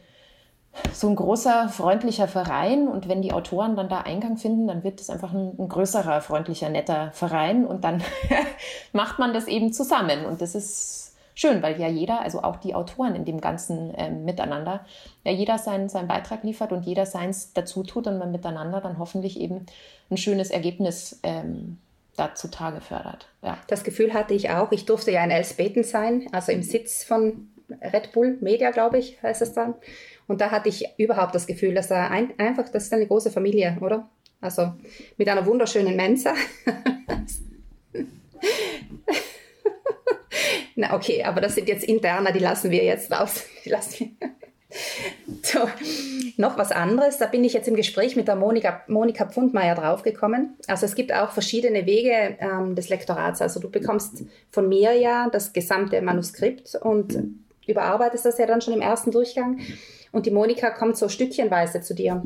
so 0.93 1.09
ein 1.09 1.17
großer, 1.17 1.69
freundlicher 1.69 2.29
Verein. 2.29 2.89
Und 2.89 3.09
wenn 3.09 3.23
die 3.23 3.33
Autoren 3.33 3.77
dann 3.77 3.89
da 3.89 4.01
Eingang 4.01 4.37
finden, 4.37 4.67
dann 4.67 4.85
wird 4.85 5.01
es 5.01 5.11
einfach 5.11 5.33
ein, 5.33 5.53
ein, 5.59 5.69
größerer, 5.69 6.21
freundlicher, 6.21 6.69
netter 6.69 7.13
Verein. 7.13 7.67
Und 7.67 7.85
dann 7.85 8.03
macht 8.93 9.19
man 9.19 9.33
das 9.33 9.47
eben 9.47 9.73
zusammen. 9.73 10.25
Und 10.25 10.41
das 10.41 10.55
ist 10.55 11.02
schön, 11.35 11.63
weil 11.63 11.81
ja 11.81 11.89
jeder, 11.89 12.21
also 12.21 12.43
auch 12.43 12.57
die 12.57 12.75
Autoren 12.75 13.15
in 13.15 13.25
dem 13.25 13.41
ganzen 13.41 13.93
ähm, 13.97 14.25
Miteinander, 14.25 14.85
ja 15.25 15.33
jeder 15.33 15.59
seinen, 15.59 15.89
seinen 15.89 16.09
Beitrag 16.09 16.45
liefert 16.45 16.73
und 16.73 16.85
jeder 16.85 17.07
seins 17.07 17.53
dazu 17.53 17.83
tut 17.83 18.07
und 18.07 18.19
man 18.19 18.33
miteinander 18.33 18.81
dann 18.81 18.99
hoffentlich 18.99 19.41
eben 19.41 19.67
ein 20.11 20.17
schönes 20.17 20.51
Ergebnis 20.51 21.21
ähm, 21.23 21.79
da 22.17 22.35
zutage 22.35 22.81
fördert. 22.81 23.29
Ja. 23.43 23.59
Das 23.69 23.85
Gefühl 23.85 24.13
hatte 24.13 24.35
ich 24.35 24.51
auch. 24.51 24.73
Ich 24.73 24.85
durfte 24.85 25.11
ja 25.11 25.25
in 25.25 25.31
Elsbeten 25.31 25.85
sein, 25.85 26.27
also 26.33 26.53
im 26.53 26.63
Sitz 26.63 27.05
von 27.05 27.49
Red 27.81 28.13
Bull 28.13 28.37
Media, 28.41 28.71
glaube 28.71 28.99
ich, 28.99 29.23
heißt 29.23 29.43
es 29.43 29.53
dann. 29.55 29.75
Und 30.29 30.41
da 30.41 30.51
hatte 30.51 30.69
ich 30.69 30.87
überhaupt 30.99 31.35
das 31.35 31.47
Gefühl, 31.47 31.75
dass 31.75 31.91
er 31.91 32.11
ein, 32.11 32.39
einfach, 32.39 32.69
das 32.69 32.85
ist 32.85 32.93
eine 32.93 33.07
große 33.07 33.31
Familie, 33.31 33.79
oder? 33.81 34.09
Also 34.41 34.73
mit 35.17 35.29
einer 35.29 35.47
wunderschönen 35.47 35.97
Mensa. 35.97 36.35
Na 40.77 40.95
okay, 40.95 41.25
aber 41.25 41.41
das 41.41 41.55
sind 41.55 41.69
jetzt 41.69 41.85
interner, 41.85 42.33
die 42.33 42.39
lassen 42.39 42.71
wir 42.71 42.85
jetzt 42.85 43.11
raus. 43.13 43.45
Die 43.65 43.71
lassen 43.71 44.17
wir. 44.19 44.31
So, 45.43 45.59
noch 46.39 46.57
was 46.57 46.73
anderes, 46.73 47.19
da 47.19 47.27
bin 47.27 47.45
ich 47.45 47.53
jetzt 47.53 47.69
im 47.69 47.77
Gespräch 47.77 48.17
mit 48.17 48.27
der 48.27 48.37
Monika, 48.37 48.81
Monika 48.87 49.27
Pfundmeier 49.27 49.75
draufgekommen. 49.75 50.57
Also 50.67 50.87
es 50.87 50.95
gibt 50.95 51.13
auch 51.13 51.33
verschiedene 51.33 51.85
Wege 51.85 52.39
ähm, 52.41 52.75
des 52.75 52.89
Lektorats. 52.89 53.43
Also 53.43 53.61
du 53.61 53.71
bekommst 53.71 54.25
von 54.51 54.71
mir 54.71 54.95
ja 54.95 55.29
das 55.31 55.53
gesamte 55.53 56.01
Manuskript 56.01 56.75
und 56.77 57.19
überarbeitest 57.67 58.25
das 58.25 58.39
ja 58.39 58.47
dann 58.47 58.63
schon 58.63 58.73
im 58.73 58.81
ersten 58.81 59.11
Durchgang. 59.11 59.61
und 60.11 60.25
die 60.25 60.31
Monika 60.31 60.71
kommt 60.71 60.97
so 60.97 61.09
stückchenweise 61.09 61.83
zu 61.83 61.95
dir. 61.95 62.23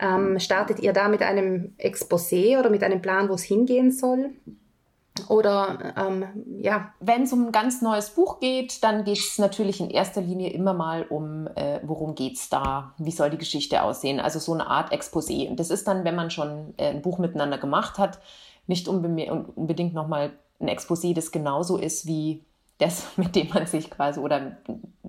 Ähm, 0.00 0.38
startet 0.38 0.80
ihr 0.80 0.94
da 0.94 1.08
mit 1.08 1.20
einem 1.20 1.74
Exposé 1.78 2.58
oder 2.58 2.70
mit 2.70 2.82
einem 2.82 3.02
Plan, 3.02 3.28
wo 3.28 3.34
es 3.34 3.42
hingehen 3.42 3.90
soll? 3.90 4.30
Oder 5.28 5.94
ähm, 5.96 6.24
ja. 6.58 6.92
Wenn 6.98 7.22
es 7.22 7.32
um 7.32 7.46
ein 7.46 7.52
ganz 7.52 7.82
neues 7.82 8.10
Buch 8.10 8.40
geht, 8.40 8.82
dann 8.82 9.04
geht 9.04 9.18
es 9.18 9.38
natürlich 9.38 9.80
in 9.80 9.90
erster 9.90 10.20
Linie 10.20 10.50
immer 10.50 10.74
mal 10.74 11.04
um, 11.04 11.46
äh, 11.54 11.80
worum 11.84 12.14
geht 12.14 12.36
es 12.36 12.48
da, 12.48 12.94
wie 12.98 13.12
soll 13.12 13.30
die 13.30 13.38
Geschichte 13.38 13.82
aussehen. 13.82 14.18
Also 14.18 14.40
so 14.40 14.52
eine 14.52 14.66
Art 14.66 14.92
Exposé. 14.92 15.48
Und 15.48 15.60
das 15.60 15.70
ist 15.70 15.86
dann, 15.86 16.04
wenn 16.04 16.16
man 16.16 16.30
schon 16.30 16.74
äh, 16.78 16.88
ein 16.90 17.02
Buch 17.02 17.18
miteinander 17.18 17.58
gemacht 17.58 17.98
hat, 17.98 18.18
nicht 18.66 18.88
unbedingt 18.88 19.94
nochmal 19.94 20.32
ein 20.60 20.68
Exposé, 20.68 21.14
das 21.14 21.30
genauso 21.30 21.76
ist 21.76 22.06
wie 22.06 22.42
das, 22.78 23.06
mit 23.16 23.36
dem 23.36 23.48
man 23.50 23.66
sich 23.66 23.90
quasi 23.90 24.18
oder 24.18 24.56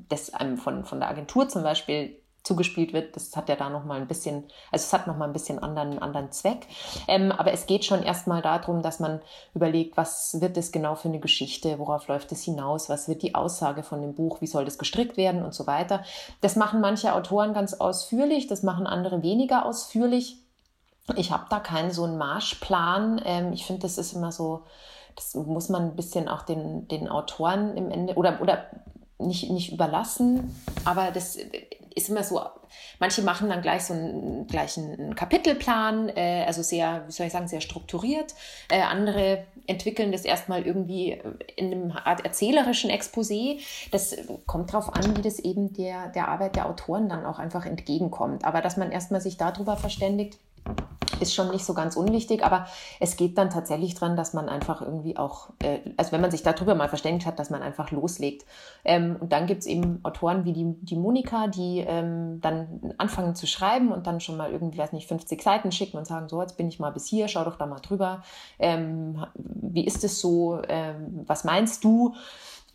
das 0.08 0.34
einem 0.34 0.58
von, 0.58 0.86
von 0.86 1.00
der 1.00 1.10
Agentur 1.10 1.50
zum 1.50 1.64
Beispiel 1.64 2.16
zugespielt 2.46 2.94
wird, 2.94 3.16
das 3.16 3.36
hat 3.36 3.50
ja 3.50 3.56
da 3.56 3.70
nochmal 3.70 4.00
ein 4.00 4.08
bisschen, 4.08 4.44
also 4.72 4.84
es 4.84 4.94
hat 4.94 5.08
nochmal 5.08 5.28
ein 5.28 5.34
bisschen 5.34 5.60
anderen, 5.60 6.00
anderen 6.00 6.32
Zweck. 6.32 6.68
Ähm, 7.08 7.32
aber 7.32 7.52
es 7.52 7.66
geht 7.66 7.84
schon 7.84 8.04
erstmal 8.04 8.42
darum, 8.42 8.82
dass 8.82 9.00
man 9.00 9.20
überlegt, 9.54 9.98
was 9.98 10.40
wird 10.40 10.56
das 10.56 10.72
genau 10.72 10.96
für 10.96 11.10
eine 11.10 11.20
Geschichte, 11.20 11.80
worauf 11.80 12.08
läuft 12.08 12.32
es 12.32 12.44
hinaus, 12.44 12.88
was 12.88 13.08
wird 13.08 13.24
die 13.24 13.36
Aussage 13.36 13.82
von 13.82 14.02
dem 14.02 14.14
Buch, 14.14 14.42
wie 14.42 14.48
soll 14.48 14.64
das 14.64 14.78
gestrickt 14.78 15.18
werden 15.18 15.44
und 15.44 15.54
so 15.54 15.66
weiter. 15.66 16.04
Das 16.42 16.56
machen 16.56 16.82
manche 16.82 17.14
Autoren 17.14 17.54
ganz 17.54 17.74
ausführlich, 17.74 18.48
das 18.48 18.62
machen 18.62 18.86
andere 18.86 19.24
weniger 19.24 19.66
ausführlich. 19.66 20.38
Ich 21.16 21.32
habe 21.32 21.46
da 21.50 21.60
keinen 21.60 21.92
so 21.92 22.04
einen 22.04 22.18
Marschplan. 22.18 23.22
Ähm, 23.26 23.54
ich 23.54 23.66
finde, 23.66 23.84
das 23.84 23.98
ist 23.98 24.14
immer 24.14 24.32
so, 24.32 24.64
das 25.16 25.34
muss 25.34 25.70
man 25.70 25.84
ein 25.84 25.96
bisschen 25.96 26.28
auch 26.28 26.44
den, 26.44 26.88
den 26.88 27.10
Autoren 27.10 27.76
im 27.76 27.90
Ende 27.90 28.16
oder, 28.16 28.40
oder 28.42 28.66
nicht, 29.20 29.50
nicht 29.50 29.72
überlassen, 29.72 30.56
aber 30.84 31.12
das 31.12 31.38
ist 31.96 32.10
immer 32.10 32.24
so, 32.24 32.42
manche 33.00 33.22
machen 33.22 33.50
dann 33.50 33.62
gleich 33.62 33.86
so 33.86 33.94
einen, 33.94 34.48
gleich 34.48 34.78
einen 34.78 35.16
Kapitelplan, 35.16 36.10
äh, 36.10 36.44
also 36.46 36.62
sehr, 36.62 37.06
wie 37.08 37.12
soll 37.12 37.28
ich 37.28 37.32
sagen, 37.32 37.48
sehr 37.48 37.62
strukturiert. 37.62 38.36
Äh, 38.70 38.82
andere 38.82 39.46
entwickeln 39.66 40.12
das 40.12 40.26
erstmal 40.26 40.64
irgendwie 40.64 41.18
in 41.56 41.72
einem 41.72 41.92
Art 41.92 42.26
erzählerischen 42.26 42.92
Exposé. 42.92 43.62
Das 43.92 44.16
kommt 44.46 44.74
darauf 44.74 44.94
an, 44.94 45.16
wie 45.16 45.22
das 45.22 45.40
eben 45.40 45.74
der, 45.74 46.10
der 46.10 46.28
Arbeit 46.28 46.58
der 46.58 46.68
Autoren 46.68 47.08
dann 47.08 47.26
auch 47.26 47.40
einfach 47.40 47.66
entgegenkommt. 47.66 48.44
Aber 48.44 48.62
dass 48.62 48.76
man 48.76 48.92
erstmal 48.92 49.22
sich 49.22 49.38
darüber 49.38 49.78
verständigt, 49.78 50.38
ist 51.20 51.34
schon 51.34 51.52
nicht 51.52 51.66
so 51.66 51.74
ganz 51.74 51.96
unwichtig, 51.96 52.44
aber 52.44 52.68
es 53.00 53.18
geht 53.18 53.38
dann 53.38 53.50
tatsächlich 53.50 53.96
dran, 53.96 54.16
dass 54.16 54.34
man 54.34 54.50
einfach 54.50 54.82
irgendwie 54.82 55.18
auch, 55.18 55.50
äh, 55.62 55.80
also 55.98 56.12
wenn 56.12 56.22
man 56.22 56.32
sich 56.32 56.44
darüber 56.44 56.76
mal 56.76 56.90
verständigt 56.90 57.26
hat, 57.26 57.40
dass 57.40 57.50
man 57.50 57.62
einfach 57.62 57.92
loslegt. 57.92 58.46
Ähm, 58.84 59.16
und 59.20 59.32
dann 59.32 59.48
gibt 59.48 59.62
es 59.62 59.68
eben 59.68 60.00
Autoren 60.04 60.46
wie 60.46 60.54
die, 60.54 60.76
die 60.82 60.96
Monika, 60.96 61.48
die 61.48 61.84
ähm, 61.88 62.40
dann 62.42 62.94
anfangen 62.98 63.36
zu 63.36 63.48
schreiben 63.48 63.92
und 63.92 64.08
dann 64.08 64.20
schon 64.20 64.38
mal 64.38 64.52
irgendwie, 64.52 64.78
weiß 64.78 64.94
nicht, 64.94 65.08
50 65.08 65.42
Seiten 65.42 65.72
schicken 65.72 65.98
und 65.98 66.06
sagen, 66.06 66.30
so, 66.30 66.42
jetzt 66.42 66.58
bin 66.58 66.68
ich 66.68 66.80
mal 66.80 66.92
bis 66.92 67.06
hier, 67.06 67.28
schau 67.28 67.44
doch 67.44 67.58
da 67.58 67.66
mal 67.66 67.80
drüber. 67.80 68.24
Ähm, 68.60 69.26
wie 69.36 69.86
ist 69.86 70.04
es 70.04 70.20
so? 70.20 70.62
Ähm, 70.68 71.24
was 71.26 71.44
meinst 71.44 71.84
du? 71.84 72.16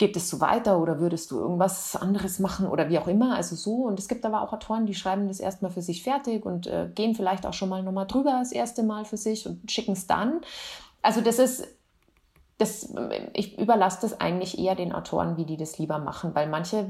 Geht 0.01 0.16
es 0.16 0.30
so 0.30 0.40
weiter 0.40 0.78
oder 0.78 0.98
würdest 0.98 1.30
du 1.30 1.38
irgendwas 1.38 1.94
anderes 1.94 2.38
machen 2.38 2.66
oder 2.66 2.88
wie 2.88 2.98
auch 2.98 3.07
immer, 3.07 3.36
also 3.36 3.55
so. 3.55 3.84
Und 3.84 3.98
es 3.98 4.09
gibt 4.09 4.24
aber 4.24 4.40
auch 4.40 4.55
Autoren, 4.55 4.86
die 4.86 4.94
schreiben 4.94 5.28
das 5.28 5.40
erstmal 5.40 5.70
für 5.70 5.82
sich 5.82 6.03
fertig 6.03 6.46
und 6.46 6.66
äh, 6.66 6.88
gehen 6.94 7.14
vielleicht 7.14 7.44
auch 7.44 7.53
schon 7.53 7.68
mal 7.68 7.82
nochmal 7.82 8.07
drüber 8.07 8.38
das 8.40 8.51
erste 8.51 8.82
Mal 8.82 9.05
für 9.05 9.18
sich 9.18 9.46
und 9.46 9.70
schicken 9.70 9.92
es 9.92 10.07
dann. 10.07 10.40
Also 11.03 11.20
das 11.20 11.38
ist, 11.38 11.68
das, 12.57 12.94
ich 13.34 13.59
überlasse 13.59 13.98
das 14.01 14.18
eigentlich 14.20 14.59
eher 14.59 14.74
den 14.74 14.94
Autoren, 14.94 15.36
wie 15.36 15.44
die 15.44 15.59
das 15.59 15.78
lieber 15.78 15.98
machen, 15.98 16.34
weil 16.34 16.48
manche 16.48 16.88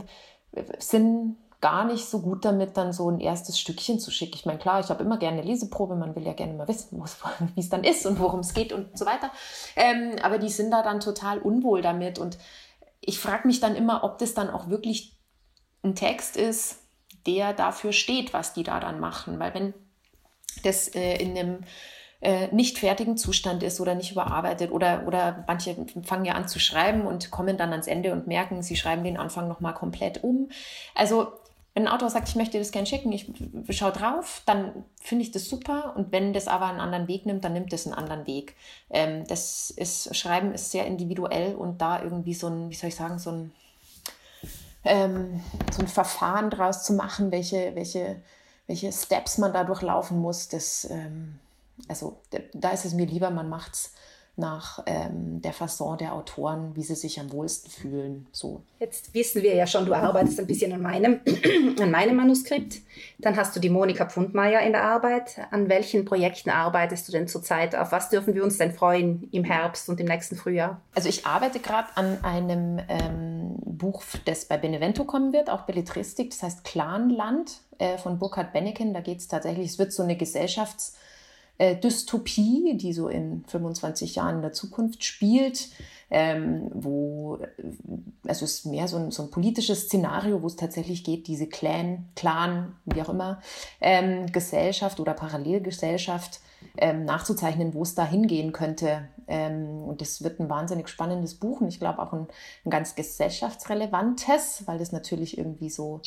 sind 0.79 1.37
gar 1.61 1.85
nicht 1.85 2.07
so 2.07 2.21
gut 2.21 2.45
damit, 2.45 2.77
dann 2.77 2.93
so 2.93 3.11
ein 3.11 3.19
erstes 3.19 3.59
Stückchen 3.59 3.99
zu 3.99 4.13
schicken. 4.13 4.37
Ich 4.37 4.47
meine, 4.47 4.61
klar, 4.61 4.79
ich 4.79 4.89
habe 4.89 5.03
immer 5.03 5.19
gerne 5.19 5.39
eine 5.39 5.51
Leseprobe, 5.51 5.97
man 5.97 6.15
will 6.15 6.25
ja 6.25 6.33
gerne 6.33 6.55
mal 6.55 6.69
wissen, 6.69 7.03
wie 7.55 7.61
es 7.61 7.69
dann 7.71 7.83
ist 7.83 8.07
und 8.07 8.21
worum 8.21 8.41
es 8.41 8.55
geht 8.55 8.73
und 8.73 8.97
so 8.97 9.05
weiter. 9.05 9.33
Ähm, 9.75 10.13
aber 10.23 10.39
die 10.39 10.49
sind 10.49 10.71
da 10.71 10.83
dann 10.83 11.01
total 11.01 11.41
unwohl 11.41 11.83
damit 11.83 12.21
und 12.21 12.39
ich 13.01 13.19
frage 13.19 13.47
mich 13.47 13.61
dann 13.61 13.77
immer, 13.77 14.05
ob 14.05 14.19
das 14.19 14.35
dann 14.35 14.51
auch 14.51 14.69
wirklich 14.69 15.17
ein 15.83 15.95
Text 15.95 16.37
ist, 16.37 16.79
der 17.27 17.53
dafür 17.53 17.93
steht, 17.93 18.33
was 18.33 18.53
die 18.53 18.63
da 18.63 18.81
dann 18.81 19.01
machen. 19.01 19.39
Weil 19.39 19.55
wenn 19.55 19.75
das 20.63 20.89
äh, 20.89 21.17
in 21.17 21.37
einem 21.37 21.65
äh, 22.21 22.49
nicht 22.49 22.79
fertigen 22.79 23.17
Zustand 23.17 23.63
ist 23.63 23.81
oder 23.81 23.95
nicht 23.95 24.13
überarbeitet 24.13 24.71
oder, 24.71 25.05
oder 25.07 25.45
manche 25.47 25.77
fangen 26.03 26.25
ja 26.27 26.35
an 26.35 26.49
zu 26.49 26.59
schreiben 26.61 27.07
und 27.07 27.31
kommen 27.31 27.57
dann 27.57 27.71
ans 27.73 27.87
Ende 27.87 28.13
und 28.13 28.27
merken, 28.27 28.63
sie 28.63 28.77
schreiben 28.77 29.05
den 29.05 29.17
Anfang 29.17 29.49
nochmal 29.49 29.75
komplett 29.75 30.23
um. 30.23 30.51
Also 30.95 31.33
wenn 31.75 31.87
ein 31.87 31.93
Autor 31.93 32.11
sagt, 32.11 32.29
ich 32.29 32.35
möchte 32.35 32.59
das 32.59 32.73
gerne 32.73 32.87
schicken, 32.87 33.13
ich 33.13 33.27
schaue 33.71 33.93
drauf, 33.93 34.43
dann 34.45 34.85
finde 35.01 35.25
ich 35.25 35.31
das 35.31 35.49
super. 35.49 35.95
Und 35.97 36.11
wenn 36.11 36.33
das 36.33 36.49
aber 36.49 36.67
einen 36.67 36.81
anderen 36.81 37.07
Weg 37.07 37.27
nimmt, 37.27 37.45
dann 37.45 37.53
nimmt 37.53 37.73
es 37.73 37.87
einen 37.87 37.95
anderen 37.95 38.27
Weg. 38.27 38.57
Ähm, 38.91 39.25
das 39.29 39.71
ist, 39.71 40.15
Schreiben 40.17 40.53
ist 40.53 40.73
sehr 40.73 40.87
individuell 40.87 41.55
und 41.55 41.81
da 41.81 42.03
irgendwie 42.03 42.35
so 42.35 42.49
ein, 42.49 42.71
wie 42.71 42.75
soll 42.75 42.89
ich 42.89 42.97
sagen, 42.97 43.19
so 43.21 43.31
ein, 43.31 43.53
ähm, 44.85 45.41
so 45.71 45.83
ein 45.83 45.89
Verfahren 45.89 46.51
draus 46.51 46.83
zu 46.83 46.95
machen, 46.95 47.31
welche, 47.31 47.75
welche, 47.77 48.21
welche 48.67 48.91
Steps 48.93 49.39
man 49.39 49.53
da 49.53 49.63
durchlaufen 49.63 50.19
muss, 50.19 50.49
das, 50.49 50.89
ähm, 50.91 51.39
also 51.87 52.19
da 52.53 52.71
ist 52.71 52.85
es 52.85 52.95
mir 52.95 53.07
lieber, 53.07 53.31
man 53.31 53.49
macht 53.49 53.75
es 53.75 53.95
nach 54.41 54.83
ähm, 54.87 55.41
der 55.41 55.53
Fasson 55.53 55.99
der 55.99 56.15
Autoren, 56.15 56.75
wie 56.75 56.83
sie 56.83 56.97
sich 56.97 57.21
am 57.21 57.31
wohlsten 57.31 57.71
fühlen. 57.71 58.27
So. 58.33 58.63
Jetzt 58.81 59.15
wissen 59.15 59.43
wir 59.43 59.55
ja 59.55 59.67
schon, 59.67 59.87
du 59.87 59.95
arbeitest 59.95 60.41
ein 60.41 60.47
bisschen 60.47 60.73
an 60.73 60.83
meinem, 60.83 61.21
an 61.81 61.91
meinem 61.91 62.17
Manuskript. 62.17 62.79
Dann 63.19 63.37
hast 63.37 63.55
du 63.55 63.61
die 63.61 63.71
Monika 63.71 64.07
Pfundmeier 64.07 64.61
in 64.63 64.73
der 64.73 64.83
Arbeit. 64.83 65.37
An 65.51 65.69
welchen 65.69 66.05
Projekten 66.05 66.51
arbeitest 66.51 67.07
du 67.07 67.13
denn 67.13 67.29
zurzeit? 67.29 67.77
Auf 67.77 67.93
was 67.93 68.09
dürfen 68.09 68.35
wir 68.35 68.43
uns 68.43 68.59
denn 68.59 68.73
freuen 68.73 69.29
im 69.31 69.45
Herbst 69.45 69.89
und 69.89 70.01
im 70.01 70.07
nächsten 70.07 70.35
Frühjahr? 70.35 70.81
Also 70.95 71.09
ich 71.09 71.27
arbeite 71.27 71.61
gerade 71.61 71.89
an 71.95 72.25
einem 72.25 72.81
ähm, 72.89 73.55
Buch, 73.61 74.03
das 74.25 74.47
bei 74.47 74.57
Benevento 74.57 75.05
kommen 75.05 75.33
wird, 75.33 75.51
auch 75.51 75.63
Belletristik, 75.63 76.31
das 76.31 76.43
heißt 76.43 76.65
Clanland 76.65 77.61
äh, 77.79 77.99
von 77.99 78.19
Burkhard 78.19 78.53
Benneken. 78.53 78.95
Da 78.95 79.01
geht 79.01 79.19
es 79.19 79.29
tatsächlich, 79.29 79.71
es 79.71 79.79
wird 79.79 79.93
so 79.93 80.03
eine 80.03 80.15
Gesellschafts- 80.15 80.95
äh, 81.61 81.77
Dystopie, 81.77 82.75
die 82.79 82.95
so 82.95 83.09
in 83.09 83.45
25 83.47 84.15
Jahren 84.15 84.37
in 84.37 84.43
der 84.43 84.55
Zukunft 84.55 85.05
spielt, 85.05 85.69
ähm, 86.11 86.71
wo, 86.73 87.37
äh, 87.37 87.49
also 88.27 88.47
es 88.47 88.61
ist 88.61 88.65
mehr 88.67 88.89
so 88.89 88.97
ein, 88.97 89.11
so 89.11 89.25
ein 89.25 89.31
politisches 89.31 89.83
Szenario, 89.83 90.41
wo 90.41 90.47
es 90.47 90.57
tatsächlich 90.57 91.05
geht, 91.05 91.27
diese 91.27 91.47
Clan, 91.47 92.09
Clan, 92.17 92.77
wie 92.87 93.03
auch 93.03 93.11
immer, 93.11 93.43
ähm, 93.83 94.33
Gesellschaft 94.33 95.01
oder 95.01 95.13
Parallelgesellschaft 95.13 96.41
ähm, 96.79 97.05
nachzuzeichnen, 97.05 97.75
wo 97.75 97.83
es 97.83 97.95
da 97.95 98.07
hingehen 98.07 98.53
könnte. 98.53 99.09
Ähm, 99.29 99.83
und 99.83 100.01
das 100.01 100.25
wird 100.25 100.41
ein 100.41 100.49
wahnsinnig 100.49 100.89
spannendes 100.89 101.35
Buch 101.35 101.61
und 101.61 101.69
ich 101.69 101.79
glaube 101.79 101.99
auch 101.99 102.15
ein, 102.15 102.27
ein 102.65 102.71
ganz 102.71 102.95
gesellschaftsrelevantes, 102.95 104.63
weil 104.65 104.79
das 104.79 104.93
natürlich 104.93 105.37
irgendwie 105.37 105.69
so 105.69 106.01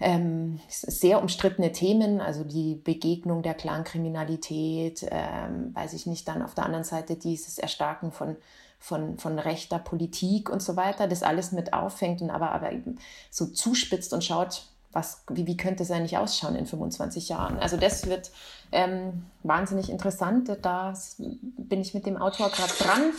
ähm, 0.00 0.60
sehr 0.68 1.20
umstrittene 1.20 1.72
Themen, 1.72 2.20
also 2.20 2.44
die 2.44 2.76
Begegnung 2.76 3.42
der 3.42 3.54
Clankriminalität, 3.54 5.06
ähm, 5.10 5.74
weiß 5.74 5.92
ich 5.94 6.06
nicht, 6.06 6.28
dann 6.28 6.42
auf 6.42 6.54
der 6.54 6.64
anderen 6.64 6.84
Seite 6.84 7.16
dieses 7.16 7.58
Erstarken 7.58 8.12
von, 8.12 8.36
von, 8.78 9.18
von 9.18 9.38
rechter 9.38 9.78
Politik 9.78 10.50
und 10.50 10.62
so 10.62 10.76
weiter, 10.76 11.08
das 11.08 11.24
alles 11.24 11.50
mit 11.50 11.72
auffängt 11.72 12.22
und 12.22 12.30
aber, 12.30 12.52
aber 12.52 12.72
eben 12.72 12.98
so 13.30 13.46
zuspitzt 13.46 14.12
und 14.12 14.22
schaut, 14.22 14.66
was, 14.92 15.24
wie, 15.30 15.46
wie 15.46 15.56
könnte 15.56 15.82
es 15.82 15.90
eigentlich 15.90 16.16
ausschauen 16.16 16.54
in 16.54 16.66
25 16.66 17.28
Jahren. 17.28 17.58
Also 17.58 17.76
das 17.76 18.06
wird 18.06 18.30
ähm, 18.72 19.26
wahnsinnig 19.42 19.90
interessant. 19.90 20.50
Da 20.62 20.94
bin 21.18 21.80
ich 21.80 21.92
mit 21.92 22.06
dem 22.06 22.16
Autor 22.16 22.50
gerade 22.50 22.72
dran. 22.72 23.12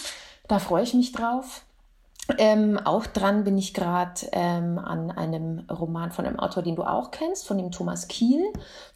Da 0.48 0.60
freue 0.60 0.84
ich 0.84 0.94
mich 0.94 1.12
drauf. 1.12 1.64
Ähm, 2.38 2.78
auch 2.78 3.06
dran 3.06 3.44
bin 3.44 3.58
ich 3.58 3.74
gerade 3.74 4.22
ähm, 4.32 4.78
an 4.78 5.12
einem 5.12 5.66
Roman 5.70 6.12
von 6.12 6.26
einem 6.26 6.40
Autor, 6.40 6.64
den 6.64 6.76
du 6.76 6.84
auch 6.84 7.12
kennst, 7.12 7.48
von 7.48 7.58
dem 7.58 7.72
Thomas 7.72 8.08
Kiel. 8.08 8.44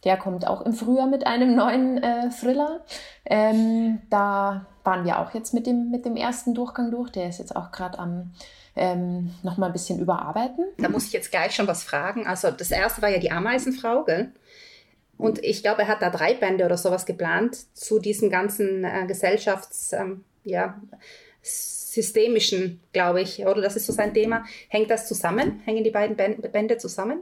Der 0.04 0.18
kommt 0.18 0.48
auch 0.48 0.62
im 0.62 0.74
Frühjahr 0.74 1.08
mit 1.08 1.26
einem 1.26 1.56
neuen 1.56 2.02
äh, 2.02 2.30
Thriller. 2.30 2.82
Ähm, 3.26 4.02
da 4.10 4.66
waren 4.84 5.06
wir 5.06 5.20
auch 5.20 5.34
jetzt 5.34 5.54
mit 5.54 5.66
dem, 5.66 5.90
mit 5.90 6.06
dem 6.06 6.16
ersten 6.16 6.54
Durchgang 6.54 6.92
durch. 6.92 7.10
Der 7.12 7.30
ist 7.30 7.40
jetzt 7.40 7.56
auch 7.56 7.72
gerade 7.72 8.00
am 8.00 8.32
ähm, 8.76 9.34
noch 9.44 9.58
mal 9.58 9.68
ein 9.68 9.74
bisschen 9.74 10.00
überarbeiten. 10.00 10.66
Da 10.78 10.90
muss 10.90 11.06
ich 11.06 11.14
jetzt 11.14 11.32
gleich 11.32 11.54
schon 11.56 11.68
was 11.68 11.84
fragen. 11.84 12.26
Also 12.26 12.52
das 12.52 12.72
erste 12.72 13.02
war 13.02 13.10
ja 13.10 13.20
die 13.20 13.32
Ameisenfrau, 13.32 14.04
gell? 14.04 14.32
Und 15.18 15.44
ich 15.44 15.62
glaube, 15.62 15.84
er 15.84 15.88
hat 15.88 16.02
da 16.02 16.10
drei 16.10 16.34
Bände 16.34 16.66
oder 16.66 16.78
sowas 16.78 17.06
geplant 17.06 17.56
zu 17.78 18.00
diesem 18.00 18.30
ganzen 18.30 18.84
äh, 18.84 19.06
Gesellschafts, 19.08 19.94
ähm, 19.94 20.24
ja, 20.44 20.82
systemischen, 21.94 22.82
glaube 22.91 23.22
ich, 23.22 23.46
oder 23.46 23.62
das 23.62 23.76
ist 23.76 23.86
so 23.86 23.94
sein 23.94 24.14
Thema. 24.14 24.44
Hängt 24.68 24.89
das 24.89 25.08
zusammen? 25.08 25.62
Hängen 25.66 25.84
die 25.84 25.91
beiden 25.91 26.16
Bände 26.16 26.78
zusammen? 26.78 27.22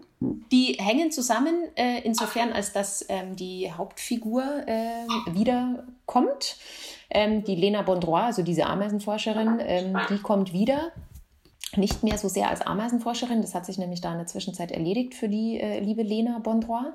Die 0.52 0.78
hängen 0.80 1.12
zusammen, 1.12 1.56
äh, 1.76 2.02
insofern, 2.04 2.54
als 2.54 2.72
dass 2.72 3.06
ähm, 3.10 3.36
die 3.36 3.72
Hauptfigur 3.72 4.44
äh, 4.66 5.34
wiederkommt. 5.34 6.58
Ähm, 7.10 7.44
die 7.44 7.56
Lena 7.56 7.82
Bondrois, 7.82 8.28
also 8.28 8.42
diese 8.42 8.66
Ameisenforscherin, 8.66 9.60
ähm, 9.60 9.98
die 10.10 10.20
kommt 10.20 10.54
wieder. 10.54 10.94
Nicht 11.78 12.04
mehr 12.04 12.18
so 12.18 12.28
sehr 12.28 12.50
als 12.50 12.62
Ameisenforscherin. 12.62 13.42
Das 13.42 13.56
hat 13.56 13.66
sich 13.66 13.78
nämlich 13.78 14.02
da 14.02 14.12
in 14.12 14.18
der 14.18 14.28
Zwischenzeit 14.28 14.72
erledigt 14.72 15.14
für 15.14 15.30
die 15.30 15.60
äh, 15.60 15.80
liebe 15.80 16.04
Lena 16.04 16.40
Bondroy. 16.40 16.86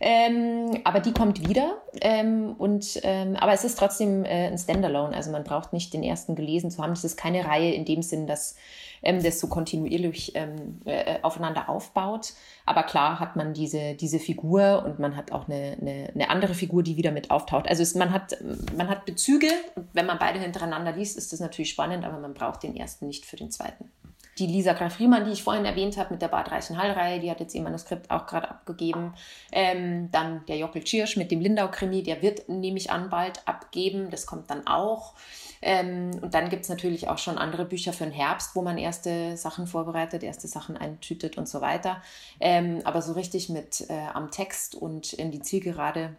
Ähm, 0.00 0.80
aber 0.84 1.00
die 1.00 1.12
kommt 1.12 1.48
wieder. 1.48 1.78
Ähm, 2.00 2.54
und, 2.58 3.00
ähm, 3.02 3.36
aber 3.36 3.52
es 3.52 3.64
ist 3.64 3.78
trotzdem 3.78 4.24
äh, 4.24 4.48
ein 4.48 4.58
Standalone. 4.58 5.14
Also 5.14 5.30
man 5.30 5.44
braucht 5.44 5.72
nicht 5.72 5.92
den 5.94 6.02
ersten 6.02 6.34
gelesen 6.34 6.70
zu 6.70 6.82
haben. 6.82 6.90
Das 6.90 7.04
ist 7.04 7.16
keine 7.16 7.44
Reihe 7.44 7.72
in 7.72 7.84
dem 7.84 8.02
Sinn, 8.02 8.26
dass 8.26 8.56
ähm, 9.02 9.22
das 9.22 9.38
so 9.38 9.46
kontinuierlich 9.46 10.32
ähm, 10.34 10.80
äh, 10.84 11.18
aufeinander 11.22 11.68
aufbaut. 11.68 12.32
Aber 12.64 12.82
klar 12.82 13.20
hat 13.20 13.36
man 13.36 13.54
diese, 13.54 13.94
diese 13.94 14.18
Figur 14.18 14.82
und 14.84 14.98
man 14.98 15.16
hat 15.16 15.32
auch 15.32 15.48
eine, 15.48 15.76
eine, 15.80 16.10
eine 16.14 16.30
andere 16.30 16.54
Figur, 16.54 16.82
die 16.82 16.96
wieder 16.96 17.12
mit 17.12 17.30
auftaucht. 17.30 17.68
Also 17.68 17.82
es, 17.82 17.94
man, 17.94 18.12
hat, 18.12 18.36
man 18.76 18.88
hat 18.88 19.04
Bezüge. 19.04 19.48
Wenn 19.92 20.06
man 20.06 20.18
beide 20.18 20.40
hintereinander 20.40 20.92
liest, 20.92 21.16
ist 21.16 21.32
das 21.32 21.40
natürlich 21.40 21.70
spannend, 21.70 22.04
aber 22.04 22.18
man 22.18 22.34
braucht 22.34 22.64
den 22.64 22.76
ersten 22.76 23.06
nicht 23.06 23.24
für 23.24 23.36
den 23.36 23.50
zweiten. 23.50 23.90
Die 24.38 24.46
Lisa 24.46 24.74
Graf 24.74 24.98
Riemann, 24.98 25.24
die 25.24 25.32
ich 25.32 25.42
vorhin 25.42 25.64
erwähnt 25.64 25.96
habe 25.96 26.12
mit 26.12 26.20
der 26.20 26.28
Bad 26.28 26.50
Reichenhall-Reihe, 26.50 27.20
die 27.20 27.30
hat 27.30 27.40
jetzt 27.40 27.54
ihr 27.54 27.62
Manuskript 27.62 28.10
auch 28.10 28.26
gerade 28.26 28.50
abgegeben. 28.50 29.14
Ähm, 29.50 30.10
dann 30.10 30.44
der 30.46 30.58
Jockel 30.58 30.84
Tschirsch 30.84 31.16
mit 31.16 31.30
dem 31.30 31.40
Lindau-Krimi, 31.40 32.02
der 32.02 32.20
wird, 32.20 32.48
nehme 32.48 32.76
ich 32.76 32.90
an, 32.90 33.08
bald 33.08 33.46
abgeben. 33.48 34.10
Das 34.10 34.26
kommt 34.26 34.50
dann 34.50 34.66
auch. 34.66 35.14
Ähm, 35.62 36.10
und 36.20 36.34
dann 36.34 36.50
gibt 36.50 36.64
es 36.64 36.68
natürlich 36.68 37.08
auch 37.08 37.18
schon 37.18 37.38
andere 37.38 37.64
Bücher 37.64 37.92
für 37.92 38.04
den 38.04 38.12
Herbst, 38.12 38.54
wo 38.54 38.62
man 38.62 38.76
erste 38.76 39.36
Sachen 39.36 39.66
vorbereitet, 39.66 40.22
erste 40.22 40.48
Sachen 40.48 40.76
eintütet 40.76 41.38
und 41.38 41.48
so 41.48 41.60
weiter. 41.60 42.02
Ähm, 42.38 42.80
aber 42.84 43.00
so 43.00 43.14
richtig 43.14 43.48
mit 43.48 43.86
äh, 43.88 44.06
am 44.12 44.30
Text 44.30 44.74
und 44.74 45.14
in 45.14 45.30
die 45.30 45.40
Zielgerade 45.40 46.14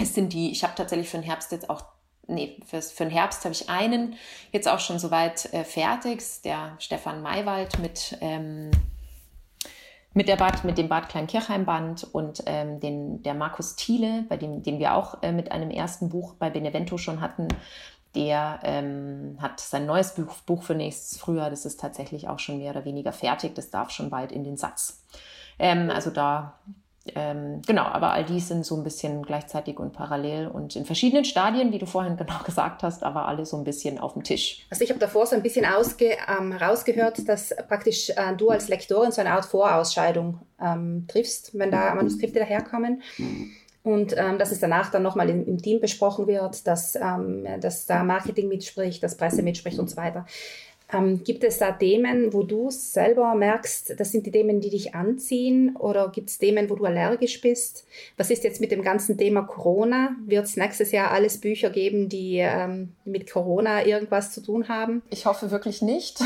es 0.00 0.14
sind 0.14 0.32
die, 0.32 0.50
ich 0.50 0.64
habe 0.64 0.74
tatsächlich 0.74 1.08
für 1.08 1.18
den 1.18 1.24
Herbst 1.24 1.52
jetzt 1.52 1.68
auch 1.68 1.84
nee, 2.30 2.56
fürs, 2.66 2.92
für 2.92 3.04
den 3.04 3.12
Herbst 3.12 3.44
habe 3.44 3.52
ich 3.52 3.68
einen 3.68 4.14
jetzt 4.52 4.68
auch 4.68 4.80
schon 4.80 4.98
soweit 4.98 5.52
äh, 5.52 5.64
fertig, 5.64 6.22
der 6.44 6.76
Stefan 6.78 7.22
Maywald 7.22 7.78
mit, 7.78 8.16
ähm, 8.20 8.70
mit, 10.14 10.28
der 10.28 10.36
Bad, 10.36 10.64
mit 10.64 10.78
dem 10.78 10.88
Bad 10.88 11.08
Kleinkirchheim-Band 11.08 12.08
und 12.12 12.42
ähm, 12.46 12.80
den, 12.80 13.22
der 13.22 13.34
Markus 13.34 13.76
Thiele, 13.76 14.24
bei 14.28 14.36
dem, 14.36 14.62
den 14.62 14.78
wir 14.78 14.94
auch 14.94 15.22
äh, 15.22 15.32
mit 15.32 15.52
einem 15.52 15.70
ersten 15.70 16.08
Buch 16.08 16.34
bei 16.34 16.50
Benevento 16.50 16.96
schon 16.96 17.20
hatten. 17.20 17.48
Der 18.14 18.58
ähm, 18.64 19.36
hat 19.40 19.60
sein 19.60 19.86
neues 19.86 20.14
Buch, 20.14 20.34
Buch 20.46 20.64
für 20.64 20.74
nächstes 20.74 21.20
Frühjahr, 21.20 21.50
das 21.50 21.64
ist 21.64 21.78
tatsächlich 21.78 22.28
auch 22.28 22.40
schon 22.40 22.58
mehr 22.58 22.72
oder 22.72 22.84
weniger 22.84 23.12
fertig, 23.12 23.54
das 23.54 23.70
darf 23.70 23.90
schon 23.90 24.10
bald 24.10 24.32
in 24.32 24.42
den 24.42 24.56
Satz. 24.56 25.04
Ähm, 25.60 25.90
also 25.90 26.10
da 26.10 26.58
ähm, 27.14 27.62
genau, 27.66 27.84
aber 27.84 28.12
all 28.12 28.24
dies 28.24 28.48
sind 28.48 28.66
so 28.66 28.76
ein 28.76 28.84
bisschen 28.84 29.22
gleichzeitig 29.22 29.78
und 29.78 29.92
parallel 29.92 30.48
und 30.48 30.76
in 30.76 30.84
verschiedenen 30.84 31.24
Stadien, 31.24 31.72
wie 31.72 31.78
du 31.78 31.86
vorhin 31.86 32.16
genau 32.18 32.42
gesagt 32.44 32.82
hast, 32.82 33.02
aber 33.02 33.26
alle 33.26 33.46
so 33.46 33.56
ein 33.56 33.64
bisschen 33.64 33.98
auf 33.98 34.12
dem 34.12 34.22
Tisch. 34.22 34.66
Also 34.70 34.84
ich 34.84 34.90
habe 34.90 35.00
davor 35.00 35.26
so 35.26 35.34
ein 35.34 35.42
bisschen 35.42 35.64
ausge, 35.64 36.16
ähm, 36.28 36.52
rausgehört, 36.52 37.26
dass 37.28 37.54
praktisch 37.68 38.10
äh, 38.10 38.36
du 38.36 38.50
als 38.50 38.68
Lektorin 38.68 39.12
so 39.12 39.20
eine 39.20 39.32
Art 39.32 39.46
Vorausscheidung 39.46 40.40
ähm, 40.60 41.06
triffst, 41.08 41.58
wenn 41.58 41.70
da 41.70 41.94
Manuskripte 41.94 42.38
daherkommen. 42.38 43.02
Und 43.82 44.14
ähm, 44.18 44.38
dass 44.38 44.52
es 44.52 44.60
danach 44.60 44.90
dann 44.90 45.02
nochmal 45.02 45.30
im, 45.30 45.46
im 45.46 45.56
Team 45.56 45.80
besprochen 45.80 46.26
wird, 46.26 46.66
dass, 46.66 46.96
ähm, 46.96 47.46
dass 47.60 47.86
da 47.86 48.04
Marketing 48.04 48.48
mitspricht, 48.48 49.02
dass 49.02 49.16
Presse 49.16 49.42
mitspricht 49.42 49.78
und 49.78 49.88
so 49.88 49.96
weiter. 49.96 50.26
Ähm, 50.92 51.22
gibt 51.24 51.44
es 51.44 51.58
da 51.58 51.72
Themen, 51.72 52.32
wo 52.32 52.42
du 52.42 52.70
selber 52.70 53.34
merkst, 53.34 53.98
das 53.98 54.12
sind 54.12 54.26
die 54.26 54.30
Themen, 54.30 54.60
die 54.60 54.70
dich 54.70 54.94
anziehen? 54.94 55.76
Oder 55.76 56.08
gibt 56.08 56.30
es 56.30 56.38
Themen, 56.38 56.68
wo 56.68 56.74
du 56.74 56.84
allergisch 56.84 57.40
bist? 57.40 57.86
Was 58.16 58.30
ist 58.30 58.44
jetzt 58.44 58.60
mit 58.60 58.72
dem 58.72 58.82
ganzen 58.82 59.16
Thema 59.16 59.42
Corona? 59.42 60.16
Wird 60.26 60.46
es 60.46 60.56
nächstes 60.56 60.92
Jahr 60.92 61.10
alles 61.10 61.38
Bücher 61.38 61.70
geben, 61.70 62.08
die 62.08 62.38
ähm, 62.38 62.92
mit 63.04 63.30
Corona 63.30 63.86
irgendwas 63.86 64.32
zu 64.32 64.42
tun 64.42 64.68
haben? 64.68 65.02
Ich 65.10 65.26
hoffe 65.26 65.50
wirklich 65.50 65.82
nicht. 65.82 66.20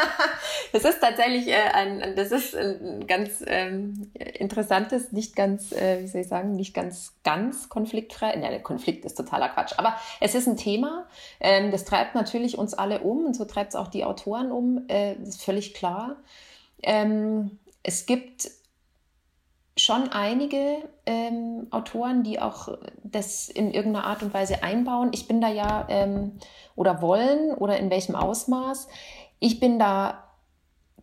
das 0.72 0.84
ist 0.84 1.00
tatsächlich 1.00 1.48
äh, 1.48 1.70
ein, 1.72 2.14
das 2.16 2.32
ist 2.32 2.56
ein 2.56 3.06
ganz 3.06 3.44
ähm, 3.46 4.10
interessantes, 4.14 5.12
nicht 5.12 5.36
ganz, 5.36 5.72
äh, 5.72 6.02
wie 6.02 6.06
soll 6.06 6.22
ich 6.22 6.28
sagen, 6.28 6.56
nicht 6.56 6.74
ganz, 6.74 7.14
ganz 7.24 7.68
konfliktfrei. 7.68 8.36
Ne, 8.36 8.48
der 8.48 8.62
Konflikt 8.62 9.04
ist 9.04 9.14
totaler 9.14 9.48
Quatsch. 9.48 9.74
Aber 9.76 9.96
es 10.20 10.34
ist 10.34 10.48
ein 10.48 10.56
Thema, 10.56 11.06
ähm, 11.40 11.70
das 11.70 11.84
treibt 11.84 12.14
natürlich 12.14 12.58
uns 12.58 12.74
alle 12.74 13.00
um 13.00 13.24
und 13.24 13.34
so 13.34 13.44
treibt 13.44 13.70
es 13.70 13.76
auch 13.76 13.88
die 13.88 13.99
die 14.00 14.04
Autoren 14.04 14.50
um, 14.50 14.88
äh, 14.88 15.14
ist 15.14 15.42
völlig 15.42 15.74
klar. 15.74 16.16
Ähm, 16.82 17.58
es 17.82 18.06
gibt 18.06 18.50
schon 19.76 20.08
einige 20.08 20.88
ähm, 21.06 21.66
Autoren, 21.70 22.22
die 22.22 22.40
auch 22.40 22.78
das 23.02 23.48
in 23.48 23.72
irgendeiner 23.72 24.06
Art 24.06 24.22
und 24.22 24.32
Weise 24.32 24.62
einbauen. 24.62 25.10
Ich 25.12 25.28
bin 25.28 25.40
da 25.40 25.48
ja 25.48 25.86
ähm, 25.88 26.38
oder 26.76 27.02
wollen 27.02 27.52
oder 27.54 27.78
in 27.78 27.90
welchem 27.90 28.14
Ausmaß. 28.14 28.88
Ich 29.38 29.60
bin 29.60 29.78
da 29.78 30.24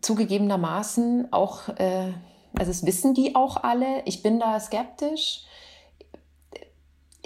zugegebenermaßen 0.00 1.32
auch, 1.32 1.68
äh, 1.68 2.12
also 2.58 2.70
es 2.70 2.84
wissen 2.84 3.14
die 3.14 3.34
auch 3.34 3.62
alle, 3.62 4.02
ich 4.06 4.22
bin 4.22 4.40
da 4.40 4.58
skeptisch 4.58 5.44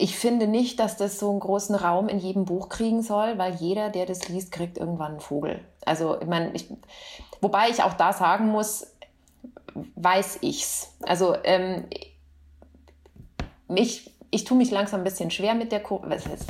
ich 0.03 0.17
finde 0.17 0.49
nicht, 0.49 0.81
dass 0.81 0.97
das 0.97 1.21
so 1.21 1.31
einen 1.31 1.39
großen 1.39 1.77
Raum 1.77 2.09
in 2.09 2.19
jedem 2.19 2.45
Buch 2.45 2.69
kriegen 2.69 3.03
soll, 3.03 3.39
weil 3.39 3.55
jeder, 3.55 3.89
der 3.89 4.05
das 4.05 4.29
liest, 4.29 4.51
kriegt 4.51 4.77
irgendwann 4.77 5.13
einen 5.13 5.21
Vogel. 5.21 5.61
Also, 5.85 6.21
ich 6.21 6.27
meine, 6.27 6.51
ich, 6.55 6.67
wobei 7.41 7.69
ich 7.69 7.85
auch 7.85 7.93
da 7.93 8.13
sagen 8.13 8.49
muss, 8.49 8.89
weiß 9.95 10.39
ich's. 10.41 10.93
Also, 11.03 11.37
ähm, 11.45 11.85
mich, 13.69 14.11
ich 14.33 14.43
tue 14.43 14.57
mich 14.57 14.73
langsam 14.73 15.03
ein 15.03 15.05
bisschen 15.05 15.31
schwer 15.31 15.55
mit 15.55 15.71
der, 15.71 15.85
tue 15.85 16.01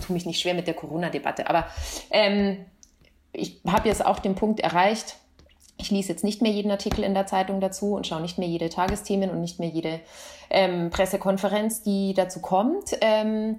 mich 0.08 0.24
nicht 0.24 0.40
schwer 0.40 0.54
mit 0.54 0.66
der 0.66 0.74
Corona-Debatte, 0.74 1.46
aber 1.46 1.66
ähm, 2.10 2.64
ich 3.34 3.60
habe 3.66 3.86
jetzt 3.86 4.02
auch 4.02 4.18
den 4.18 4.34
Punkt 4.34 4.60
erreicht, 4.60 5.16
ich 5.82 5.90
lese 5.90 6.10
jetzt 6.10 6.24
nicht 6.24 6.40
mehr 6.42 6.52
jeden 6.52 6.70
Artikel 6.70 7.04
in 7.04 7.14
der 7.14 7.26
Zeitung 7.26 7.60
dazu 7.60 7.94
und 7.94 8.06
schaue 8.06 8.20
nicht 8.22 8.38
mehr 8.38 8.48
jede 8.48 8.68
Tagesthemen 8.68 9.30
und 9.30 9.40
nicht 9.40 9.58
mehr 9.58 9.68
jede 9.68 10.00
ähm, 10.48 10.90
Pressekonferenz, 10.90 11.82
die 11.82 12.14
dazu 12.14 12.40
kommt. 12.40 12.96
Ähm, 13.00 13.58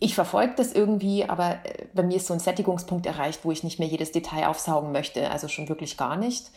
ich 0.00 0.14
verfolge 0.14 0.54
das 0.56 0.72
irgendwie, 0.72 1.24
aber 1.24 1.58
äh, 1.64 1.86
bei 1.92 2.02
mir 2.02 2.16
ist 2.16 2.26
so 2.26 2.34
ein 2.34 2.40
Sättigungspunkt 2.40 3.06
erreicht, 3.06 3.44
wo 3.44 3.52
ich 3.52 3.62
nicht 3.62 3.78
mehr 3.78 3.88
jedes 3.88 4.12
Detail 4.12 4.46
aufsaugen 4.46 4.92
möchte, 4.92 5.30
also 5.30 5.48
schon 5.48 5.68
wirklich 5.68 5.96
gar 5.96 6.16
nicht. 6.16 6.50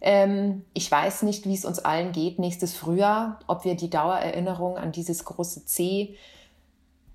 Ähm, 0.00 0.64
ich 0.74 0.90
weiß 0.90 1.22
nicht, 1.22 1.46
wie 1.46 1.54
es 1.54 1.64
uns 1.64 1.78
allen 1.78 2.12
geht 2.12 2.38
nächstes 2.38 2.74
Frühjahr, 2.74 3.40
ob 3.46 3.64
wir 3.64 3.74
die 3.74 3.90
Dauererinnerung 3.90 4.76
an 4.76 4.92
dieses 4.92 5.24
große 5.24 5.64
C 5.64 6.16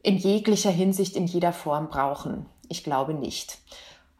in 0.01 0.17
jeglicher 0.17 0.71
Hinsicht, 0.71 1.15
in 1.15 1.27
jeder 1.27 1.53
Form 1.53 1.87
brauchen. 1.89 2.45
Ich 2.67 2.83
glaube 2.83 3.13
nicht. 3.13 3.59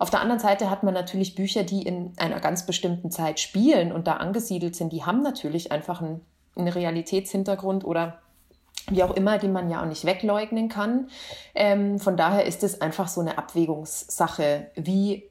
Auf 0.04 0.10
der 0.10 0.20
anderen 0.20 0.42
Seite 0.42 0.70
hat 0.70 0.84
man 0.84 0.94
natürlich 0.94 1.34
Bücher, 1.34 1.64
die 1.64 1.84
in 1.84 2.12
einer 2.18 2.42
ganz 2.42 2.66
bestimmten 2.66 3.10
Zeit 3.10 3.40
spielen 3.40 3.94
und 3.94 4.06
da 4.06 4.18
angesiedelt 4.18 4.76
sind, 4.76 4.92
die 4.92 5.06
haben 5.06 5.22
natürlich 5.22 5.72
einfach 5.72 6.02
einen, 6.02 6.20
einen 6.58 6.68
Realitätshintergrund 6.68 7.86
oder 7.86 8.20
wie 8.90 9.02
auch 9.02 9.16
immer, 9.16 9.38
die 9.38 9.48
man 9.48 9.70
ja 9.70 9.82
auch 9.82 9.86
nicht 9.86 10.04
wegleugnen 10.04 10.68
kann. 10.68 11.08
Ähm, 11.56 12.00
von 12.00 12.18
daher 12.18 12.46
ist 12.46 12.64
es 12.64 12.82
einfach 12.82 13.08
so 13.08 13.22
eine 13.22 13.38
Abwägungssache, 13.38 14.72
wie 14.76 15.24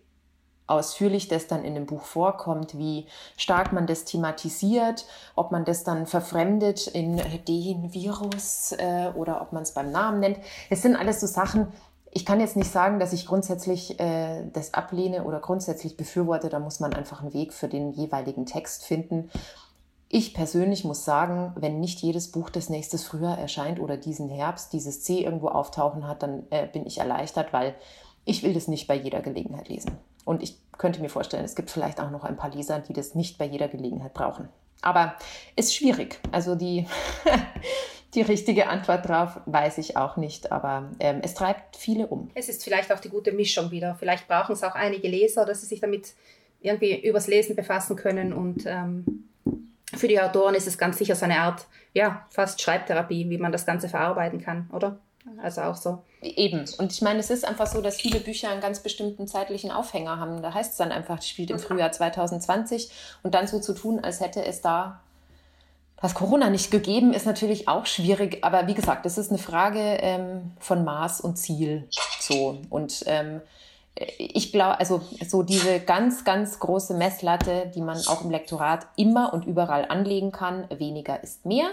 ausführlich 0.67 1.29
das 1.29 1.49
dann 1.49 1.65
in 1.65 1.75
dem 1.75 1.85
Buch 1.85 2.05
vorkommt, 2.05 2.79
wie 2.79 3.07
stark 3.37 3.75
man 3.75 3.87
das 3.87 4.07
thematisiert, 4.07 5.05
ob 5.35 5.53
man 5.53 5.67
das 5.67 5.85
dann 5.85 6.07
verfremdet 6.07 6.87
in 6.87 7.19
den 7.47 7.93
Virus 7.93 8.73
äh, 8.79 9.11
oder 9.15 9.43
ob 9.43 9.53
man 9.53 9.65
es 9.65 9.73
beim 9.73 9.93
Namen 9.93 10.21
nennt. 10.21 10.39
Es 10.71 10.81
sind 10.81 10.97
alles 10.97 11.21
so 11.21 11.27
Sachen, 11.27 11.69
ich 12.15 12.27
kann 12.27 12.41
jetzt 12.41 12.57
nicht 12.57 12.71
sagen, 12.71 13.01
dass 13.01 13.15
ich 13.15 13.27
grundsätzlich 13.27 13.99
äh, 13.99 14.45
das 14.53 14.75
ablehne 14.75 15.25
oder 15.25 15.41
grundsätzlich 15.41 15.97
befürworte. 15.97 16.51
Da 16.51 16.59
muss 16.59 16.79
man 16.79 16.93
einfach 16.93 17.23
einen 17.23 17.33
Weg 17.33 17.55
für 17.55 17.69
den 17.69 17.93
jeweiligen 17.93 18.45
Text 18.45 18.85
finden. 18.85 19.31
Ich 20.11 20.35
persönlich 20.35 20.85
muss 20.85 21.07
sagen, 21.07 21.53
wenn 21.57 21.81
nicht 21.81 22.01
jedes 22.01 22.31
Buch 22.31 22.51
des 22.51 22.69
nächstes 22.69 23.05
Frühjahr 23.05 23.39
erscheint 23.39 23.81
oder 23.81 23.97
diesen 23.97 24.29
Herbst 24.29 24.75
dieses 24.75 25.03
C 25.03 25.25
irgendwo 25.25 25.49
auftauchen 25.49 26.07
hat, 26.07 26.23
dann 26.23 26.45
äh, 26.51 26.67
bin 26.67 26.87
ich 26.87 26.99
erleichtert, 26.99 27.55
weil 27.55 27.75
ich 28.27 28.43
will 28.43 28.53
das 28.53 28.69
nicht 28.69 28.87
bei 28.87 28.95
jeder 28.95 29.23
Gelegenheit 29.23 29.71
lesen. 29.71 29.97
Und 30.27 30.43
ich 30.43 30.59
könnte 30.77 31.01
mir 31.01 31.09
vorstellen, 31.09 31.47
es 31.47 31.55
gibt 31.55 31.71
vielleicht 31.71 31.99
auch 31.99 32.11
noch 32.11 32.25
ein 32.25 32.37
paar 32.37 32.51
Leser, 32.51 32.79
die 32.81 32.93
das 32.93 33.15
nicht 33.15 33.39
bei 33.39 33.47
jeder 33.47 33.69
Gelegenheit 33.69 34.13
brauchen. 34.13 34.51
Aber 34.83 35.15
ist 35.57 35.75
schwierig. 35.75 36.21
Also 36.31 36.57
die 36.57 36.87
die 38.15 38.23
richtige 38.23 38.69
Antwort 38.69 39.09
drauf 39.09 39.41
weiß 39.47 39.79
ich 39.79 39.97
auch 39.97 40.17
nicht, 40.17 40.53
aber 40.53 40.91
ähm, 41.01 41.21
es 41.23 41.35
treibt 41.35 41.77
viele 41.77 42.07
um. 42.07 42.31
Es 42.35 42.49
ist 42.49 42.63
vielleicht 42.63 42.93
auch 42.93 43.01
die 43.01 43.09
gute 43.09 43.33
Mischung 43.33 43.71
wieder. 43.71 43.95
Vielleicht 43.95 44.29
brauchen 44.29 44.53
es 44.53 44.63
auch 44.63 44.75
einige 44.75 45.09
Leser, 45.09 45.47
dass 45.47 45.63
sie 45.63 45.67
sich 45.67 45.81
damit 45.81 46.13
irgendwie 46.61 47.01
übers 47.07 47.27
Lesen 47.27 47.57
befassen 47.57 47.97
können 47.97 48.33
und 48.33 48.65
ähm, 48.67 49.29
für 49.95 50.09
die 50.09 50.21
Autoren 50.21 50.55
ist 50.55 50.67
es 50.67 50.79
ganz 50.79 50.99
sicher 50.99 51.15
so 51.15 51.25
eine 51.25 51.41
Art, 51.41 51.67
ja, 51.93 52.27
fast 52.31 52.61
Schreibtherapie, 52.63 53.29
wie 53.29 53.39
man 53.39 53.53
das 53.53 53.67
Ganze 53.67 53.89
verarbeiten 53.89 54.41
kann, 54.41 54.71
oder? 54.73 54.99
Also 55.43 55.61
auch 55.63 55.77
so. 55.77 56.03
Eben. 56.21 56.65
Und 56.79 56.93
ich 56.93 57.03
meine, 57.03 57.21
es 57.21 57.31
ist 57.31 57.47
einfach 57.47 57.67
so, 57.67 57.81
dass 57.81 58.01
viele 58.01 58.21
Bücher 58.21 58.51
einen 58.51 58.61
ganz 58.61 58.81
bestimmten 58.81 59.29
zeitlichen 59.29 59.71
Aufhänger 59.71 60.19
haben. 60.19 60.43
Da 60.43 60.55
heißt 60.55 60.73
es 60.73 60.77
dann 60.79 60.93
einfach, 60.93 61.19
es 61.19 61.29
spielt 61.29 61.51
im 61.51 61.59
Frühjahr 61.59 61.93
2020 61.93 62.91
und 63.23 63.35
dann 63.35 63.47
so 63.47 63.61
zu 63.61 63.75
tun, 63.75 64.01
als 64.01 64.21
hätte 64.21 64.45
es 64.45 64.63
da 64.63 65.01
was 66.03 66.15
Corona 66.15 66.51
nicht 66.51 66.71
gegeben, 66.71 67.15
ist 67.15 67.27
natürlich 67.27 67.69
auch 67.69 67.87
schwierig, 67.87 68.43
aber 68.43 68.67
wie 68.67 68.75
gesagt, 68.75 69.07
das 69.07 69.19
ist 69.19 69.31
eine 69.31 69.39
Frage 69.39 69.79
ähm, 69.79 70.53
von 70.59 70.85
Maß 70.85 71.21
und 71.21 71.37
Ziel. 71.37 71.89
So. 72.21 72.59
Und 72.71 73.05
ähm, 73.07 73.41
ich 74.19 74.51
glaube, 74.53 74.81
also 74.81 75.01
so 75.25 75.43
diese 75.43 75.79
ganz, 75.79 76.25
ganz 76.25 76.59
große 76.59 76.95
Messlatte, 76.95 77.71
die 77.75 77.83
man 77.83 77.99
auch 78.09 78.25
im 78.25 78.31
Lektorat 78.31 78.87
immer 78.97 79.33
und 79.33 79.47
überall 79.47 79.85
anlegen 79.89 80.33
kann, 80.33 80.67
weniger 80.77 81.23
ist 81.23 81.47
mehr, 81.47 81.69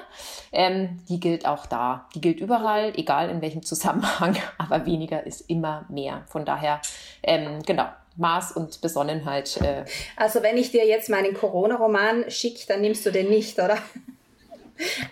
ähm, 0.51 0.99
die 1.09 1.19
gilt 1.19 1.47
auch 1.47 1.65
da. 1.65 2.07
Die 2.13 2.21
gilt 2.21 2.39
überall, 2.39 2.93
egal 2.97 3.29
in 3.29 3.41
welchem 3.41 3.63
Zusammenhang, 3.63 4.37
aber 4.59 4.85
weniger 4.85 5.25
ist 5.25 5.49
immer 5.49 5.85
mehr. 5.89 6.23
Von 6.27 6.45
daher, 6.45 6.81
ähm, 7.23 7.63
genau, 7.65 7.87
Maß 8.17 8.51
und 8.51 8.81
Besonnenheit. 8.81 9.57
Äh. 9.57 9.85
Also 10.15 10.43
wenn 10.43 10.57
ich 10.57 10.71
dir 10.71 10.85
jetzt 10.85 11.09
meinen 11.09 11.33
Corona-Roman 11.33 12.29
schicke, 12.29 12.67
dann 12.67 12.81
nimmst 12.81 13.05
du 13.05 13.11
den 13.11 13.29
nicht, 13.29 13.57
oder? 13.57 13.77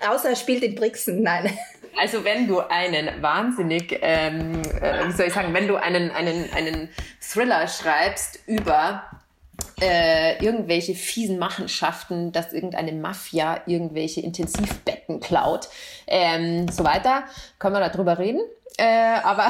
Außer 0.08 0.30
er 0.30 0.36
spielt 0.36 0.64
in 0.64 0.76
Brixen, 0.76 1.22
nein. 1.24 1.58
Also 2.00 2.24
wenn 2.24 2.48
du 2.48 2.60
einen 2.60 3.22
wahnsinnig, 3.22 4.00
ähm, 4.02 4.62
äh, 4.82 5.08
wie 5.08 5.12
soll 5.12 5.28
ich 5.28 5.34
sagen, 5.34 5.54
wenn 5.54 5.68
du 5.68 5.76
einen, 5.76 6.12
einen, 6.12 6.52
einen 6.54 6.90
Thriller 7.20 7.68
schreibst 7.68 8.40
über 8.46 9.04
äh, 9.82 10.44
irgendwelche 10.44 10.94
fiesen 10.94 11.40
Machenschaften, 11.40 12.32
dass 12.32 12.54
irgendeine 12.54 12.94
Mafia 12.94 13.62
irgendwelche 13.66 14.22
Intensivbetten 14.22 15.20
klaut, 15.20 15.70
ähm, 16.06 16.68
so 16.68 16.84
weiter, 16.84 17.24
können 17.58 17.76
wir 17.76 17.90
darüber 17.90 18.20
reden. 18.20 18.42
Äh, 18.78 19.20
aber 19.24 19.50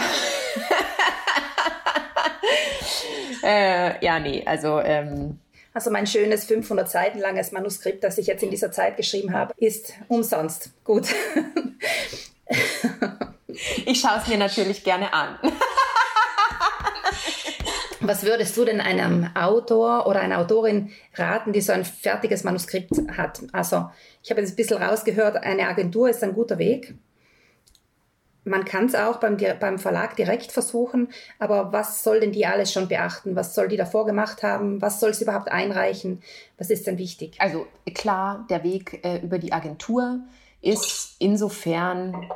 äh, 3.43 4.05
ja, 4.05 4.20
nee, 4.20 4.43
also 4.45 4.80
ähm, 4.80 5.39
also 5.78 5.91
mein 5.91 6.07
schönes 6.07 6.45
500 6.45 6.89
Seiten 6.89 7.19
langes 7.19 7.51
Manuskript, 7.51 8.03
das 8.03 8.17
ich 8.17 8.25
jetzt 8.25 8.41
in 8.41 8.49
dieser 8.49 8.71
Zeit 8.71 8.97
geschrieben 8.97 9.32
habe, 9.32 9.53
ist 9.57 9.93
umsonst. 10.07 10.71
Gut. 10.84 11.07
Ich 13.88 14.01
schaue 14.01 14.19
es 14.21 14.28
mir 14.28 14.38
natürlich 14.38 14.84
gerne 14.84 15.11
an. 15.13 15.39
Was 18.01 18.23
würdest 18.23 18.55
du 18.55 18.65
denn 18.65 18.80
einem 18.80 19.30
Autor 19.36 20.05
oder 20.05 20.19
einer 20.19 20.38
Autorin 20.38 20.91
raten, 21.15 21.53
die 21.53 21.61
so 21.61 21.73
ein 21.73 21.84
fertiges 21.84 22.43
Manuskript 22.43 22.91
hat? 23.17 23.41
Also, 23.53 23.89
ich 24.21 24.30
habe 24.30 24.41
jetzt 24.41 24.51
ein 24.51 24.57
bisschen 24.57 24.82
rausgehört, 24.82 25.38
eine 25.38 25.67
Agentur 25.67 26.07
ist 26.09 26.23
ein 26.23 26.34
guter 26.34 26.59
Weg. 26.59 26.93
Man 28.47 28.65
kann 28.65 28.85
es 28.85 28.95
auch 28.95 29.17
beim, 29.17 29.37
beim 29.59 29.77
Verlag 29.77 30.15
direkt 30.15 30.51
versuchen, 30.51 31.09
aber 31.37 31.73
was 31.73 32.03
soll 32.03 32.21
denn 32.21 32.31
die 32.31 32.45
alles 32.45 32.71
schon 32.71 32.87
beachten? 32.87 33.35
Was 33.35 33.53
soll 33.53 33.67
die 33.67 33.77
davor 33.77 34.05
gemacht 34.05 34.41
haben? 34.41 34.81
Was 34.81 34.99
soll 34.99 35.13
sie 35.13 35.25
überhaupt 35.25 35.51
einreichen? 35.51 36.21
Was 36.57 36.69
ist 36.69 36.87
denn 36.87 36.97
wichtig? 36.97 37.35
Also 37.39 37.67
klar, 37.93 38.45
der 38.49 38.63
Weg 38.63 39.05
äh, 39.05 39.17
über 39.17 39.37
die 39.37 39.51
Agentur 39.51 40.21
ist 40.61 41.15
insofern 41.19 42.29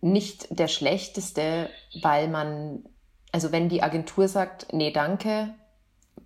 nicht 0.00 0.46
der 0.50 0.68
schlechteste, 0.68 1.68
weil 2.02 2.28
man, 2.28 2.84
also 3.32 3.52
wenn 3.52 3.68
die 3.68 3.82
Agentur 3.82 4.28
sagt, 4.28 4.72
nee, 4.72 4.92
danke, 4.92 5.54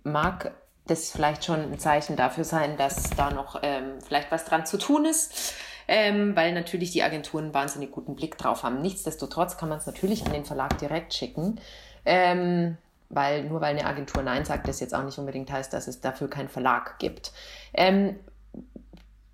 mag 0.03 0.53
das 0.87 1.09
vielleicht 1.09 1.43
schon 1.45 1.71
ein 1.71 1.79
Zeichen 1.79 2.15
dafür 2.15 2.43
sein, 2.43 2.77
dass 2.77 3.09
da 3.17 3.31
noch 3.31 3.59
ähm, 3.63 3.99
vielleicht 4.05 4.31
was 4.31 4.45
dran 4.45 4.65
zu 4.65 4.77
tun 4.77 5.05
ist. 5.05 5.53
Ähm, 5.87 6.35
weil 6.35 6.53
natürlich 6.53 6.91
die 6.91 7.03
Agenturen 7.03 7.53
wahnsinnig 7.53 7.91
guten 7.91 8.15
Blick 8.15 8.37
drauf 8.37 8.63
haben. 8.63 8.81
Nichtsdestotrotz 8.81 9.57
kann 9.57 9.69
man 9.69 9.77
es 9.77 9.85
natürlich 9.85 10.25
an 10.25 10.33
den 10.33 10.45
Verlag 10.45 10.77
direkt 10.79 11.13
schicken. 11.13 11.59
Ähm, 12.05 12.77
weil 13.09 13.43
nur 13.43 13.61
weil 13.61 13.75
eine 13.75 13.85
Agentur 13.85 14.23
Nein 14.23 14.45
sagt, 14.45 14.67
das 14.67 14.79
jetzt 14.79 14.95
auch 14.95 15.03
nicht 15.03 15.17
unbedingt 15.17 15.51
heißt, 15.51 15.71
dass 15.73 15.87
es 15.87 16.01
dafür 16.01 16.29
keinen 16.29 16.49
Verlag 16.49 16.99
gibt. 16.99 17.31
Ähm, 17.73 18.15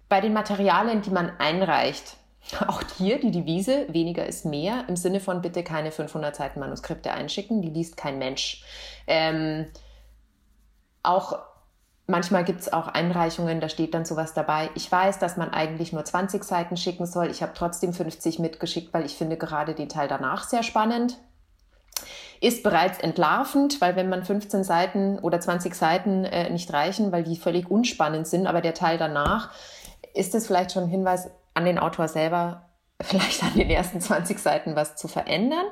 bei 0.10 0.22
den 0.22 0.34
Materialien, 0.34 1.02
die 1.02 1.10
man 1.10 1.32
einreicht, 1.40 2.18
auch 2.68 2.82
hier 2.98 3.20
die 3.20 3.32
Devise, 3.32 3.86
weniger 3.90 4.26
ist 4.26 4.46
mehr, 4.46 4.86
im 4.88 4.96
Sinne 4.96 5.20
von 5.20 5.42
bitte 5.42 5.64
keine 5.64 5.92
500 5.92 6.36
Seiten 6.36 6.60
Manuskripte 6.60 7.12
einschicken, 7.12 7.62
die 7.62 7.70
liest 7.70 7.98
kein 7.98 8.20
Mensch. 8.20 8.64
Ähm, 9.08 9.68
auch 11.04 11.40
manchmal 12.08 12.44
gibt 12.44 12.62
es 12.62 12.74
auch 12.74 12.88
Einreichungen, 12.88 13.60
da 13.60 13.70
steht 13.70 13.94
dann 13.94 14.06
sowas 14.06 14.34
dabei. 14.34 14.70
Ich 14.76 14.92
weiß, 14.92 15.20
dass 15.20 15.38
man 15.38 15.52
eigentlich 15.52 15.94
nur 15.94 16.04
20 16.04 16.44
Seiten 16.44 16.78
schicken 16.78 17.06
soll. 17.06 17.28
Ich 17.28 17.42
habe 17.42 17.54
trotzdem 17.56 17.94
50 17.94 18.40
mitgeschickt, 18.40 18.94
weil 18.94 19.06
ich 19.06 19.16
finde 19.16 19.38
gerade 19.38 19.74
den 19.74 19.90
Teil 19.90 20.08
danach 20.08 20.44
sehr 20.44 20.64
spannend. 20.64 21.18
Ist 22.42 22.64
bereits 22.64 23.00
entlarvend, 23.00 23.82
weil 23.82 23.96
wenn 23.96 24.10
man 24.10 24.26
15 24.26 24.64
Seiten 24.64 25.20
oder 25.20 25.40
20 25.40 25.76
Seiten 25.76 26.26
äh, 26.26 26.50
nicht 26.50 26.74
reichen, 26.74 27.12
weil 27.12 27.24
die 27.24 27.38
völlig 27.38 27.70
unspannend 27.70 28.28
sind, 28.28 28.48
aber 28.48 28.62
der 28.62 28.74
Teil 28.74 28.98
danach, 28.98 29.52
ist 30.14 30.36
es 30.36 30.48
vielleicht 30.48 30.72
schon 30.72 30.84
ein 30.84 30.90
Hinweis, 30.90 31.30
an 31.54 31.66
den 31.66 31.78
Autor 31.78 32.08
selber 32.08 32.71
vielleicht 33.04 33.44
an 33.44 33.54
den 33.56 33.70
ersten 33.70 34.02
20 34.02 34.40
Seiten 34.40 34.76
was 34.76 34.96
zu 34.96 35.08
verändern. 35.08 35.66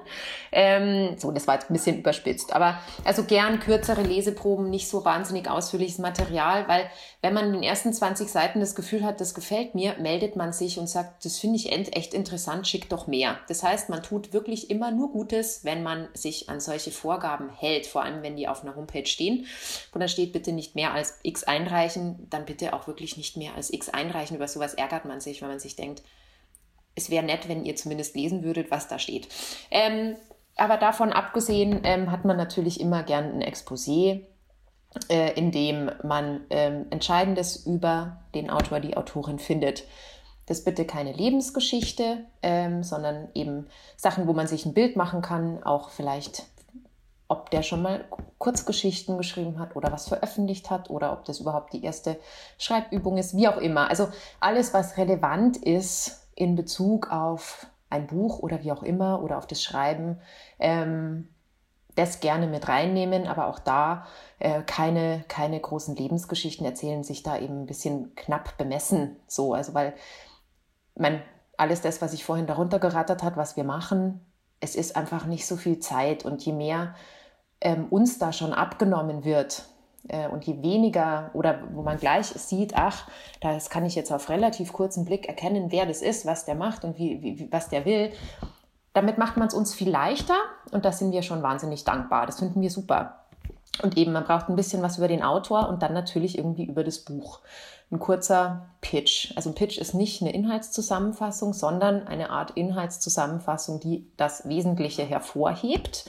Ähm, 0.52 1.18
so, 1.18 1.32
das 1.32 1.48
war 1.48 1.56
jetzt 1.56 1.70
ein 1.70 1.74
bisschen 1.74 2.00
überspitzt. 2.00 2.54
Aber 2.54 2.80
also 3.04 3.24
gern 3.24 3.60
kürzere 3.60 4.02
Leseproben, 4.02 4.70
nicht 4.70 4.88
so 4.88 5.06
wahnsinnig 5.06 5.50
ausführliches 5.50 5.98
Material, 5.98 6.68
weil 6.68 6.90
wenn 7.22 7.34
man 7.34 7.48
in 7.48 7.54
den 7.54 7.64
ersten 7.64 7.94
20 7.94 8.30
Seiten 8.30 8.60
das 8.60 8.76
Gefühl 8.76 9.04
hat, 9.04 9.20
das 9.20 9.34
gefällt 9.34 9.76
mir, 9.76 9.96
meldet 10.00 10.36
man 10.36 10.54
sich 10.54 10.80
und 10.80 10.88
sagt, 10.88 11.26
das 11.26 11.38
finde 11.38 11.58
ich 11.58 11.72
echt 11.72 12.14
interessant, 12.14 12.68
schick 12.68 12.90
doch 12.90 13.08
mehr. 13.08 13.40
Das 13.48 13.64
heißt, 13.64 13.90
man 13.90 14.04
tut 14.04 14.34
wirklich 14.34 14.70
immer 14.70 14.92
nur 14.92 15.12
Gutes, 15.12 15.66
wenn 15.66 15.84
man 15.84 16.08
sich 16.14 16.50
an 16.50 16.60
solche 16.60 16.92
Vorgaben 16.92 17.50
hält, 17.50 17.88
vor 17.88 18.04
allem 18.04 18.24
wenn 18.24 18.38
die 18.38 18.48
auf 18.48 18.64
einer 18.64 18.76
Homepage 18.76 19.06
stehen. 19.06 19.46
Wo 19.92 20.00
dann 20.00 20.10
steht, 20.10 20.34
bitte 20.34 20.52
nicht 20.52 20.76
mehr 20.76 20.94
als 20.94 21.20
X 21.24 21.44
einreichen, 21.44 22.28
dann 22.30 22.46
bitte 22.46 22.74
auch 22.74 22.88
wirklich 22.88 23.18
nicht 23.18 23.38
mehr 23.38 23.56
als 23.56 23.72
X 23.72 23.90
einreichen. 23.90 24.38
Über 24.38 24.48
sowas 24.48 24.74
ärgert 24.74 25.06
man 25.06 25.20
sich, 25.20 25.42
weil 25.42 25.50
man 25.50 25.60
sich 25.60 25.76
denkt, 25.76 26.02
es 26.96 27.10
wäre 27.10 27.26
nett, 27.26 27.48
wenn 27.48 27.66
ihr 27.66 27.76
zumindest 27.76 28.16
lesen 28.16 28.44
würdet, 28.44 28.72
was 28.72 28.88
da 28.88 29.00
steht. 29.00 29.28
Ähm, 29.72 30.16
aber 30.58 30.78
davon 30.78 31.14
abgesehen 31.14 31.82
ähm, 31.84 32.12
hat 32.12 32.26
man 32.26 32.38
natürlich 32.38 32.82
immer 32.82 33.04
gern 33.04 33.32
ein 33.32 33.42
Exposé, 33.42 34.26
äh, 35.10 35.34
in 35.34 35.52
dem 35.52 35.92
man 36.04 36.42
ähm, 36.50 36.88
Entscheidendes 36.90 37.66
über 37.66 38.22
den 38.36 38.50
Autor, 38.50 38.80
die 38.80 38.98
Autorin 38.98 39.40
findet. 39.40 39.86
Das 40.48 40.64
bitte 40.64 40.86
keine 40.86 41.14
Lebensgeschichte, 41.14 42.26
ähm, 42.42 42.84
sondern 42.84 43.30
eben 43.36 43.68
Sachen, 43.96 44.28
wo 44.28 44.34
man 44.34 44.48
sich 44.48 44.66
ein 44.66 44.74
Bild 44.74 44.96
machen 44.96 45.22
kann, 45.22 45.64
auch 45.64 45.90
vielleicht 45.90 46.44
ob 47.32 47.52
der 47.52 47.62
schon 47.62 47.84
mal 47.84 48.06
Kurzgeschichten 48.40 49.18
geschrieben 49.18 49.60
hat 49.60 49.76
oder 49.76 49.92
was 49.92 50.08
veröffentlicht 50.08 50.72
hat 50.72 50.90
oder 50.90 51.14
ob 51.14 51.26
das 51.26 51.40
überhaupt 51.40 51.74
die 51.74 51.84
erste 51.84 52.20
Schreibübung 52.58 53.18
ist, 53.18 53.38
wie 53.38 53.48
auch 53.48 53.58
immer. 53.58 53.88
Also 53.88 54.10
alles, 54.40 54.74
was 54.74 54.98
relevant 54.98 55.56
ist 55.58 56.28
in 56.40 56.56
Bezug 56.56 57.12
auf 57.12 57.68
ein 57.90 58.08
Buch 58.08 58.40
oder 58.40 58.64
wie 58.64 58.72
auch 58.72 58.82
immer 58.82 59.22
oder 59.22 59.38
auf 59.38 59.46
das 59.46 59.62
Schreiben, 59.62 60.20
ähm, 60.58 61.28
das 61.96 62.22
gerne 62.22 62.48
mit 62.48 62.70
reinnehmen, 62.70 63.28
aber 63.28 63.48
auch 63.48 63.60
da 63.60 64.06
äh, 64.40 64.62
keine, 64.62 65.26
keine 65.28 65.60
großen 65.60 65.96
Lebensgeschichten 65.98 66.66
erzählen, 66.66 67.04
sich 67.04 67.24
da 67.24 67.38
eben 67.38 67.64
ein 67.64 67.66
bisschen 67.66 68.16
knapp 68.16 68.58
bemessen. 68.58 69.18
So, 69.28 69.54
also 69.54 69.74
weil 69.74 69.94
man 70.96 71.22
alles 71.58 71.82
das, 71.82 72.02
was 72.02 72.14
ich 72.14 72.24
vorhin 72.24 72.48
darunter 72.48 72.80
gerattert 72.80 73.22
hat, 73.22 73.36
was 73.36 73.58
wir 73.58 73.66
machen, 73.66 74.26
es 74.62 74.76
ist 74.76 74.96
einfach 74.96 75.26
nicht 75.26 75.46
so 75.46 75.58
viel 75.58 75.80
Zeit 75.80 76.24
und 76.24 76.46
je 76.46 76.54
mehr 76.54 76.96
ähm, 77.60 77.88
uns 77.90 78.18
da 78.18 78.32
schon 78.32 78.54
abgenommen 78.54 79.26
wird, 79.26 79.66
und 80.32 80.46
je 80.46 80.62
weniger 80.62 81.30
oder 81.34 81.60
wo 81.74 81.82
man 81.82 81.98
gleich 81.98 82.28
sieht, 82.28 82.76
ach, 82.76 83.08
das 83.42 83.70
kann 83.70 83.86
ich 83.86 83.96
jetzt 83.96 84.12
auf 84.12 84.30
relativ 84.30 84.74
kurzen 84.74 85.06
Blick 85.06 85.28
erkennen, 85.28 85.72
wer 85.72 85.86
das 85.86 86.02
ist, 86.02 86.26
was 86.26 86.46
der 86.46 86.56
macht 86.56 86.84
und 86.84 86.98
wie, 86.98 87.22
wie 87.22 87.52
was 87.52 87.70
der 87.70 87.86
will. 87.86 88.12
Damit 88.94 89.18
macht 89.18 89.38
man 89.38 89.48
es 89.48 89.54
uns 89.54 89.74
viel 89.74 89.90
leichter 89.90 90.38
und 90.72 90.86
da 90.86 90.92
sind 90.92 91.12
wir 91.12 91.22
schon 91.22 91.44
wahnsinnig 91.44 91.84
dankbar. 91.84 92.26
Das 92.26 92.40
finden 92.40 92.62
wir 92.62 92.72
super. 92.72 93.20
Und 93.84 93.98
eben, 93.98 94.12
man 94.12 94.26
braucht 94.26 94.50
ein 94.50 94.56
bisschen 94.56 94.82
was 94.82 94.98
über 94.98 95.08
den 95.08 95.24
Autor 95.24 95.70
und 95.70 95.82
dann 95.84 95.94
natürlich 95.94 96.38
irgendwie 96.38 96.66
über 96.66 96.84
das 96.84 97.00
Buch. 97.00 97.40
Ein 97.92 98.00
kurzer 98.00 98.68
Pitch. 98.82 99.34
Also 99.36 99.50
ein 99.50 99.56
Pitch 99.56 99.78
ist 99.78 99.94
nicht 99.94 100.22
eine 100.22 100.34
Inhaltszusammenfassung, 100.34 101.54
sondern 101.54 102.06
eine 102.08 102.30
Art 102.30 102.52
Inhaltszusammenfassung, 102.52 103.80
die 103.80 104.12
das 104.18 104.48
Wesentliche 104.48 105.04
hervorhebt 105.04 106.06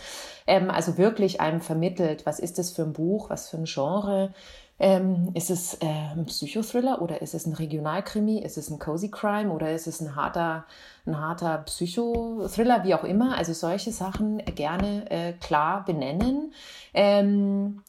ähm, 0.51 0.68
also 0.68 0.98
wirklich 0.98 1.40
einem 1.40 1.61
vermittelt, 1.61 2.26
was 2.26 2.40
ist 2.40 2.59
das 2.59 2.72
für 2.72 2.82
ein 2.82 2.92
Buch, 2.92 3.30
was 3.30 3.48
für 3.48 3.57
ein 3.57 3.66
Genre. 3.66 4.34
Ähm, 4.80 5.30
ist 5.34 5.48
es 5.51 5.74
äh, 5.74 5.86
ein 5.86 6.26
Psychothriller 6.26 7.01
oder 7.03 7.22
ist 7.22 7.34
es 7.34 7.46
ein 7.46 7.53
Regionalkrimi? 7.53 8.38
Ist 8.38 8.59
es 8.59 8.68
ein 8.68 8.80
Cozy 8.80 9.11
Crime 9.11 9.53
oder 9.53 9.72
ist 9.72 9.86
es 9.86 10.01
ein 10.01 10.16
harter, 10.16 10.64
ein 11.07 11.20
harter 11.20 11.59
Psychothriller, 11.59 12.82
wie 12.82 12.94
auch 12.94 13.05
immer? 13.05 13.38
Also 13.38 13.53
solche 13.53 13.92
Sachen 13.92 14.38
gerne 14.38 15.09
äh, 15.11 15.32
klar 15.34 15.84
benennen. 15.84 16.53
Ähm, 16.94 17.84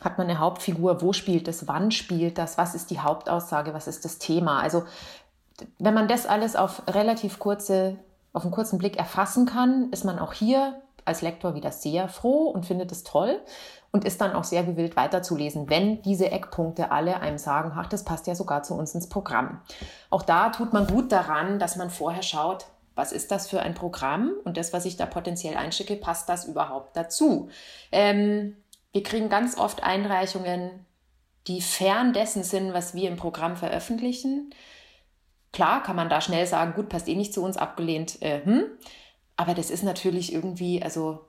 hat 0.00 0.16
man 0.16 0.28
eine 0.30 0.38
Hauptfigur? 0.38 1.02
Wo 1.02 1.12
spielt 1.12 1.48
es? 1.48 1.68
Wann 1.68 1.90
spielt 1.90 2.38
das? 2.38 2.56
Was 2.56 2.74
ist 2.74 2.90
die 2.90 3.00
Hauptaussage? 3.00 3.74
Was 3.74 3.88
ist 3.88 4.06
das 4.06 4.18
Thema? 4.18 4.60
Also 4.60 4.84
wenn 5.78 5.92
man 5.92 6.08
das 6.08 6.24
alles 6.26 6.56
auf 6.56 6.82
relativ 6.86 7.38
kurze, 7.38 7.98
auf 8.32 8.44
einen 8.44 8.52
kurzen 8.52 8.78
Blick 8.78 8.96
erfassen 8.96 9.44
kann, 9.44 9.90
ist 9.90 10.04
man 10.04 10.18
auch 10.18 10.32
hier 10.32 10.80
als 11.06 11.22
Lektor 11.22 11.54
wieder 11.54 11.72
sehr 11.72 12.08
froh 12.08 12.48
und 12.48 12.66
findet 12.66 12.92
es 12.92 13.04
toll 13.04 13.40
und 13.92 14.04
ist 14.04 14.20
dann 14.20 14.34
auch 14.34 14.44
sehr 14.44 14.64
gewillt 14.64 14.96
weiterzulesen, 14.96 15.70
wenn 15.70 16.02
diese 16.02 16.30
Eckpunkte 16.30 16.90
alle 16.90 17.20
einem 17.20 17.38
sagen, 17.38 17.72
ach, 17.74 17.86
das 17.86 18.04
passt 18.04 18.26
ja 18.26 18.34
sogar 18.34 18.62
zu 18.62 18.74
uns 18.74 18.94
ins 18.94 19.08
Programm. 19.08 19.60
Auch 20.10 20.22
da 20.22 20.50
tut 20.50 20.72
man 20.72 20.86
gut 20.86 21.12
daran, 21.12 21.58
dass 21.58 21.76
man 21.76 21.90
vorher 21.90 22.22
schaut, 22.22 22.66
was 22.94 23.12
ist 23.12 23.30
das 23.30 23.48
für 23.48 23.60
ein 23.60 23.74
Programm 23.74 24.32
und 24.44 24.56
das, 24.56 24.72
was 24.72 24.86
ich 24.86 24.96
da 24.96 25.06
potenziell 25.06 25.56
einschicke, 25.56 25.96
passt 25.96 26.28
das 26.28 26.46
überhaupt 26.46 26.96
dazu? 26.96 27.50
Ähm, 27.92 28.56
wir 28.92 29.02
kriegen 29.02 29.28
ganz 29.28 29.58
oft 29.58 29.82
Einreichungen, 29.82 30.86
die 31.46 31.60
fern 31.60 32.12
dessen 32.12 32.42
sind, 32.42 32.72
was 32.72 32.94
wir 32.94 33.08
im 33.08 33.16
Programm 33.16 33.56
veröffentlichen. 33.56 34.50
Klar 35.52 35.82
kann 35.82 35.96
man 35.96 36.08
da 36.08 36.20
schnell 36.20 36.46
sagen, 36.46 36.74
gut, 36.74 36.88
passt 36.88 37.08
eh 37.08 37.14
nicht 37.14 37.32
zu 37.32 37.42
uns, 37.42 37.56
abgelehnt. 37.56 38.20
Äh, 38.22 38.44
hm. 38.44 38.64
Aber 39.36 39.54
das 39.54 39.70
ist 39.70 39.82
natürlich 39.82 40.32
irgendwie, 40.32 40.82
also 40.82 41.20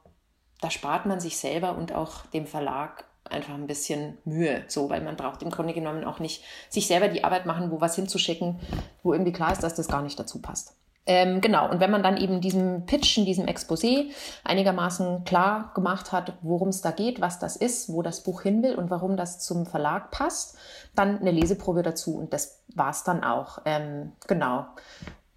da 0.62 0.72
spart 0.72 1.05
man 1.05 1.20
sich 1.20 1.38
selber 1.38 1.78
und 1.78 1.93
auch 1.93 2.26
dem 2.28 2.47
Verlag 2.47 3.05
einfach 3.30 3.53
ein 3.53 3.68
bisschen 3.68 4.18
Mühe, 4.24 4.64
so, 4.68 4.89
weil 4.89 5.01
man 5.01 5.18
braucht 5.18 5.43
im 5.43 5.49
Grunde 5.49 5.74
genommen 5.74 6.05
auch 6.05 6.20
nicht 6.20 6.43
sich 6.70 6.88
selber 6.88 7.10
die 7.10 7.24
Arbeit 7.24 7.45
machen, 7.45 7.72
wo 7.72 7.82
was 7.82 7.95
hinzuschicken, 7.95 8.60
wo 9.03 9.14
irgendwie 9.14 9.34
klar 9.34 9.51
ist, 9.51 9.64
dass 9.64 9.76
das 9.76 9.88
gar 9.88 10.01
nicht 10.01 10.18
dazu 10.18 10.41
passt. 10.41 10.78
Ähm, 11.10 11.39
genau, 11.39 11.70
und 11.70 11.80
wenn 11.80 11.89
man 11.89 12.03
dann 12.03 12.18
eben 12.18 12.41
diesem 12.41 12.86
Pitch, 12.86 13.18
in 13.18 13.26
diesem 13.26 13.45
Exposé 13.45 14.12
einigermaßen 14.43 15.24
klar 15.24 15.72
gemacht 15.74 16.12
hat, 16.12 16.34
worum 16.41 16.68
es 16.68 16.82
da 16.82 16.91
geht, 16.91 17.22
was 17.22 17.39
das 17.39 17.55
ist, 17.55 17.88
wo 17.88 18.01
das 18.01 18.24
Buch 18.24 18.41
hin 18.41 18.62
will 18.62 18.76
und 18.76 18.89
warum 18.89 19.16
das 19.16 19.39
zum 19.39 19.66
Verlag 19.66 20.12
passt, 20.12 20.58
dann 20.95 21.20
eine 21.20 21.32
Leseprobe 21.32 21.82
dazu 21.82 22.18
und 22.18 22.34
das 22.34 22.62
war 22.76 22.89
es 22.89 23.03
dann 23.03 23.24
auch. 23.24 23.60
Ähm, 23.64 24.12
genau. 24.28 24.66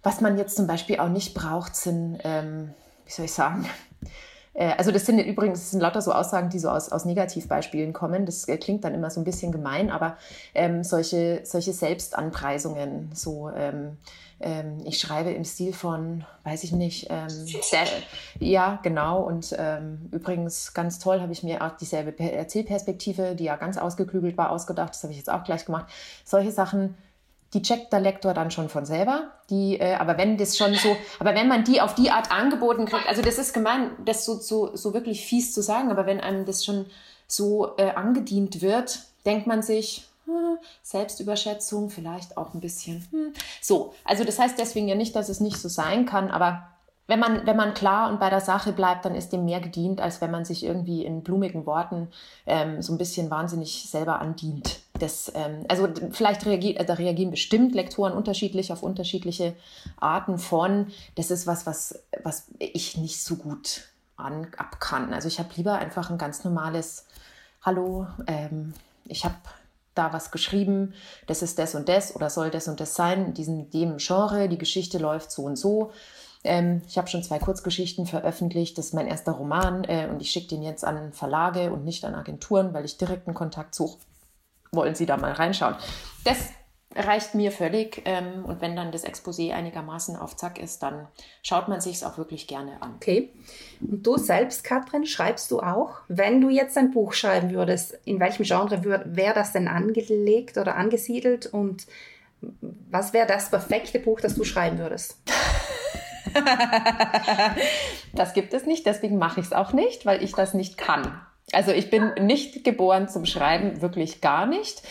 Was 0.03 0.21
man 0.21 0.37
jetzt 0.37 0.55
zum 0.55 0.67
Beispiel 0.67 0.99
auch 0.99 1.09
nicht 1.09 1.33
braucht, 1.33 1.75
sind, 1.75 2.19
ähm, 2.23 2.73
wie 3.05 3.11
soll 3.11 3.25
ich 3.25 3.33
sagen, 3.33 3.65
äh, 4.53 4.73
also 4.77 4.91
das 4.91 5.05
sind 5.05 5.19
übrigens 5.19 5.59
das 5.59 5.71
sind 5.71 5.79
lauter 5.79 6.01
so 6.01 6.11
Aussagen, 6.11 6.49
die 6.49 6.59
so 6.59 6.69
aus, 6.69 6.91
aus 6.91 7.05
Negativbeispielen 7.05 7.93
kommen. 7.93 8.25
Das 8.25 8.47
äh, 8.47 8.57
klingt 8.57 8.83
dann 8.83 8.95
immer 8.95 9.09
so 9.09 9.21
ein 9.21 9.25
bisschen 9.25 9.51
gemein, 9.51 9.91
aber 9.91 10.17
ähm, 10.55 10.83
solche, 10.83 11.41
solche 11.43 11.73
Selbstanpreisungen, 11.73 13.11
so 13.13 13.49
ähm, 13.49 13.97
ähm, 14.43 14.81
ich 14.85 14.99
schreibe 14.99 15.31
im 15.31 15.45
Stil 15.45 15.73
von, 15.73 16.25
weiß 16.43 16.63
ich 16.63 16.71
nicht, 16.71 17.07
ähm, 17.09 17.27
der, 17.71 17.87
ja, 18.39 18.79
genau. 18.81 19.21
Und 19.21 19.55
ähm, 19.57 20.09
übrigens 20.11 20.73
ganz 20.73 20.99
toll 20.99 21.21
habe 21.21 21.31
ich 21.31 21.43
mir 21.43 21.63
auch 21.63 21.77
dieselbe 21.77 22.17
Erzählperspektive, 22.19 23.35
die 23.35 23.45
ja 23.45 23.55
ganz 23.55 23.77
ausgeklügelt 23.77 24.37
war, 24.37 24.49
ausgedacht. 24.51 24.89
Das 24.89 25.03
habe 25.03 25.11
ich 25.11 25.19
jetzt 25.19 25.29
auch 25.29 25.43
gleich 25.43 25.65
gemacht. 25.65 25.85
Solche 26.25 26.51
Sachen 26.51 26.95
die 27.53 27.61
checkt 27.61 27.91
der 27.91 27.99
Lektor 27.99 28.33
dann 28.33 28.51
schon 28.51 28.69
von 28.69 28.85
selber. 28.85 29.31
Die, 29.49 29.79
äh, 29.79 29.95
aber 29.95 30.17
wenn 30.17 30.37
das 30.37 30.57
schon 30.57 30.73
so, 30.75 30.95
aber 31.19 31.35
wenn 31.35 31.47
man 31.47 31.63
die 31.63 31.81
auf 31.81 31.95
die 31.95 32.11
Art 32.11 32.31
angeboten 32.31 32.85
kriegt, 32.85 33.07
also 33.07 33.21
das 33.21 33.37
ist 33.37 33.53
gemein, 33.53 33.91
das 34.05 34.25
so, 34.25 34.35
so, 34.35 34.75
so 34.75 34.93
wirklich 34.93 35.25
fies 35.25 35.53
zu 35.53 35.61
sagen, 35.61 35.91
aber 35.91 36.05
wenn 36.05 36.21
einem 36.21 36.45
das 36.45 36.63
schon 36.63 36.85
so 37.27 37.75
äh, 37.77 37.91
angedient 37.91 38.61
wird, 38.61 38.99
denkt 39.25 39.47
man 39.47 39.61
sich, 39.61 40.07
hm, 40.25 40.57
Selbstüberschätzung, 40.83 41.89
vielleicht 41.89 42.37
auch 42.37 42.53
ein 42.53 42.61
bisschen. 42.61 43.07
Hm. 43.11 43.33
So, 43.61 43.93
also 44.05 44.23
das 44.23 44.39
heißt 44.39 44.57
deswegen 44.57 44.87
ja 44.87 44.95
nicht, 44.95 45.15
dass 45.15 45.29
es 45.29 45.39
nicht 45.39 45.57
so 45.57 45.67
sein 45.67 46.05
kann, 46.05 46.31
aber 46.31 46.67
wenn 47.07 47.19
man, 47.19 47.45
wenn 47.45 47.57
man 47.57 47.73
klar 47.73 48.09
und 48.09 48.21
bei 48.21 48.29
der 48.29 48.39
Sache 48.39 48.71
bleibt, 48.71 49.03
dann 49.03 49.15
ist 49.15 49.33
dem 49.33 49.43
mehr 49.43 49.59
gedient, 49.59 49.99
als 49.99 50.21
wenn 50.21 50.31
man 50.31 50.45
sich 50.45 50.63
irgendwie 50.63 51.03
in 51.03 51.23
blumigen 51.23 51.65
Worten 51.65 52.07
ähm, 52.45 52.81
so 52.81 52.93
ein 52.93 52.97
bisschen 52.97 53.29
wahnsinnig 53.29 53.89
selber 53.89 54.21
andient. 54.21 54.79
Das, 55.01 55.31
ähm, 55.35 55.65
also 55.67 55.87
vielleicht 56.11 56.45
reagiert, 56.45 56.79
äh, 56.79 56.85
da 56.85 56.93
reagieren 56.93 57.31
bestimmt 57.31 57.73
Lektoren 57.73 58.13
unterschiedlich 58.13 58.71
auf 58.71 58.83
unterschiedliche 58.83 59.55
Arten 59.99 60.37
von. 60.37 60.87
Das 61.15 61.31
ist 61.31 61.47
was, 61.47 61.65
was, 61.65 62.03
was 62.23 62.45
ich 62.59 62.97
nicht 62.97 63.21
so 63.21 63.35
gut 63.35 63.89
an, 64.15 64.47
ab 64.57 64.79
kann. 64.79 65.13
Also 65.13 65.27
ich 65.27 65.39
habe 65.39 65.49
lieber 65.55 65.73
einfach 65.73 66.09
ein 66.09 66.17
ganz 66.17 66.43
normales 66.43 67.05
Hallo, 67.63 68.07
ähm, 68.27 68.73
ich 69.05 69.25
habe 69.25 69.35
da 69.95 70.13
was 70.13 70.31
geschrieben, 70.31 70.93
das 71.27 71.41
ist 71.41 71.59
das 71.59 71.75
und 71.75 71.89
das 71.89 72.15
oder 72.15 72.29
soll 72.29 72.49
das 72.49 72.67
und 72.67 72.79
das 72.79 72.95
sein, 72.95 73.25
in 73.25 73.33
diesem 73.33 73.69
dem 73.71 73.97
Genre, 73.97 74.47
die 74.49 74.57
Geschichte 74.57 74.97
läuft 74.99 75.31
so 75.31 75.43
und 75.43 75.57
so. 75.57 75.91
Ähm, 76.43 76.81
ich 76.87 76.97
habe 76.97 77.07
schon 77.07 77.23
zwei 77.23 77.39
Kurzgeschichten 77.39 78.05
veröffentlicht. 78.05 78.77
Das 78.77 78.87
ist 78.87 78.93
mein 78.93 79.07
erster 79.07 79.33
Roman 79.33 79.83
äh, 79.83 80.07
und 80.09 80.21
ich 80.21 80.31
schicke 80.31 80.47
den 80.49 80.63
jetzt 80.63 80.83
an 80.85 81.13
Verlage 81.13 81.71
und 81.71 81.85
nicht 81.85 82.05
an 82.05 82.15
Agenturen, 82.15 82.73
weil 82.73 82.85
ich 82.85 82.97
direkten 82.97 83.33
Kontakt 83.33 83.75
suche. 83.75 83.97
Wollen 84.73 84.95
Sie 84.95 85.05
da 85.05 85.17
mal 85.17 85.33
reinschauen? 85.33 85.75
Das 86.23 86.49
reicht 86.95 87.35
mir 87.35 87.51
völlig. 87.51 88.01
Ähm, 88.05 88.45
und 88.45 88.61
wenn 88.61 88.75
dann 88.75 88.91
das 88.91 89.05
Exposé 89.05 89.53
einigermaßen 89.53 90.15
auf 90.15 90.35
Zack 90.35 90.59
ist, 90.59 90.83
dann 90.83 91.07
schaut 91.43 91.67
man 91.67 91.81
sich 91.81 91.95
es 91.95 92.03
auch 92.03 92.17
wirklich 92.17 92.47
gerne 92.47 92.81
an. 92.81 92.93
Okay. 92.95 93.33
Und 93.81 94.05
du 94.05 94.17
selbst, 94.17 94.63
Katrin, 94.63 95.05
schreibst 95.05 95.51
du 95.51 95.59
auch? 95.59 95.97
Wenn 96.07 96.41
du 96.41 96.49
jetzt 96.49 96.77
ein 96.77 96.91
Buch 96.91 97.13
schreiben 97.13 97.51
würdest, 97.51 97.99
in 98.05 98.19
welchem 98.19 98.43
Genre 98.43 98.83
wäre 98.83 99.33
das 99.33 99.51
denn 99.51 99.67
angelegt 99.67 100.57
oder 100.57 100.75
angesiedelt? 100.75 101.47
Und 101.47 101.85
was 102.89 103.13
wäre 103.13 103.27
das 103.27 103.49
perfekte 103.49 103.99
Buch, 103.99 104.19
das 104.19 104.35
du 104.35 104.43
schreiben 104.43 104.79
würdest? 104.79 105.17
das 108.13 108.33
gibt 108.33 108.53
es 108.53 108.65
nicht, 108.65 108.85
deswegen 108.85 109.17
mache 109.17 109.41
ich 109.41 109.47
es 109.47 109.53
auch 109.53 109.73
nicht, 109.73 110.05
weil 110.05 110.23
ich 110.23 110.33
das 110.33 110.53
nicht 110.53 110.77
kann. 110.77 111.21
Also 111.53 111.71
ich 111.71 111.89
bin 111.89 112.13
nicht 112.19 112.63
geboren 112.63 113.09
zum 113.09 113.25
Schreiben, 113.25 113.81
wirklich 113.81 114.21
gar 114.21 114.45
nicht. 114.45 114.81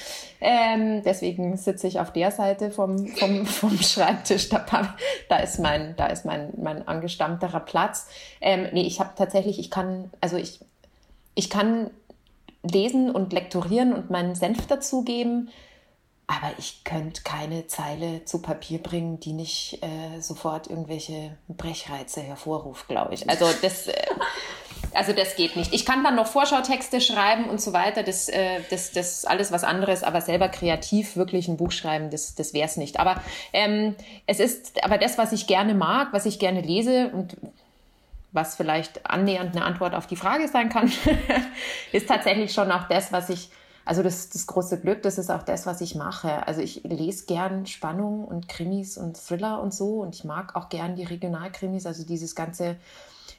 Ähm, 0.41 1.03
deswegen 1.03 1.57
sitze 1.57 1.87
ich 1.87 2.01
auf 2.01 2.13
der 2.13 2.31
Seite 2.31 2.71
vom, 2.71 3.07
vom, 3.09 3.47
vom 3.47 3.79
Schreibtisch. 3.79 4.49
Da, 4.49 4.65
da 5.29 5.37
ist 5.37 5.59
mein, 5.59 5.95
da 5.97 6.07
ist 6.07 6.25
mein, 6.25 6.53
mein 6.57 6.87
angestammterer 6.87 7.61
Platz. 7.61 8.09
Ähm, 8.41 8.69
nee, 8.73 8.87
ich 8.87 9.01
habe 9.01 9.11
tatsächlich, 9.17 9.59
ich 9.59 9.71
kann, 9.71 10.11
also 10.21 10.37
ich, 10.37 10.61
ich 11.35 11.51
kann 11.51 11.91
lesen 12.63 13.11
und 13.11 13.33
lektorieren 13.33 13.93
und 13.93 14.11
meinen 14.11 14.35
Senf 14.35 14.67
dazugeben. 14.67 15.51
Aber 16.27 16.53
ich 16.59 16.85
könnte 16.85 17.23
keine 17.23 17.67
Zeile 17.67 18.25
zu 18.25 18.41
Papier 18.41 18.79
bringen, 18.79 19.19
die 19.19 19.33
nicht 19.33 19.83
äh, 19.83 20.21
sofort 20.21 20.69
irgendwelche 20.69 21.37
Brechreize 21.49 22.21
hervorruft, 22.21 22.87
glaube 22.87 23.15
ich. 23.15 23.29
Also 23.29 23.47
das, 23.61 23.89
äh, 23.89 23.95
also 24.95 25.13
das 25.13 25.37
geht 25.37 25.57
nicht. 25.57 25.73
Ich 25.73 25.85
kann 25.85 26.03
dann 26.03 26.17
noch 26.17 26.27
Vorschautexte 26.27 27.01
schreiben 27.01 27.45
und 27.45 27.61
so 27.61 27.73
weiter. 27.73 28.03
Das, 28.03 28.29
äh, 28.29 28.61
das, 28.71 28.93
das 28.93 29.25
alles 29.25 29.53
was 29.53 29.65
anderes, 29.65 30.03
aber 30.03 30.21
selber 30.21 30.49
kreativ 30.49 31.17
wirklich 31.17 31.49
ein 31.49 31.57
Buch 31.57 31.73
schreiben, 31.73 32.11
das, 32.11 32.35
das 32.35 32.55
wäre 32.55 32.67
es 32.67 32.77
nicht. 32.77 32.99
Aber 32.99 33.21
ähm, 33.53 33.95
es 34.27 34.41
ist, 34.41 34.83
aber 34.85 34.99
das, 34.99 35.19
was 35.19 35.33
ich 35.33 35.47
gerne 35.47 35.75
mag, 35.75 36.13
was 36.13 36.27
ich 36.27 36.39
gerne 36.39 36.61
lese 36.61 37.09
und 37.09 37.37
was 38.33 38.55
vielleicht 38.55 39.11
annähernd 39.11 39.57
eine 39.57 39.65
Antwort 39.65 39.95
auf 39.95 40.07
die 40.07 40.17
Frage 40.17 40.47
sein 40.49 40.69
kann, 40.69 40.93
ist 41.93 42.09
tatsächlich 42.09 42.53
schon 42.53 42.71
auch 42.71 42.87
das, 42.89 43.13
was 43.13 43.29
ich 43.29 43.51
also 43.85 44.05
das, 44.05 44.29
das 44.29 44.47
große 44.47 44.81
Glück, 44.81 45.03
das 45.03 45.19
ist 45.19 45.31
auch 45.31 45.43
das, 45.43 45.67
was 45.67 45.81
ich 45.81 45.97
mache. 45.97 46.47
Also 46.47 46.61
ich 46.61 46.85
lese 46.85 47.27
gern 47.27 47.67
Spannung 47.67 48.25
und 48.25 48.49
Krimis 48.49 48.97
und 48.97 49.17
Thriller 49.17 49.61
und 49.61 49.75
so 49.75 50.01
und 50.01 50.15
ich 50.15 50.23
mag 50.23 50.55
auch 50.55 50.69
gern 50.69 50.95
die 50.95 51.03
Regionalkrimis, 51.03 51.87
also 51.87 52.05
dieses 52.05 52.37
ganze, 52.37 52.77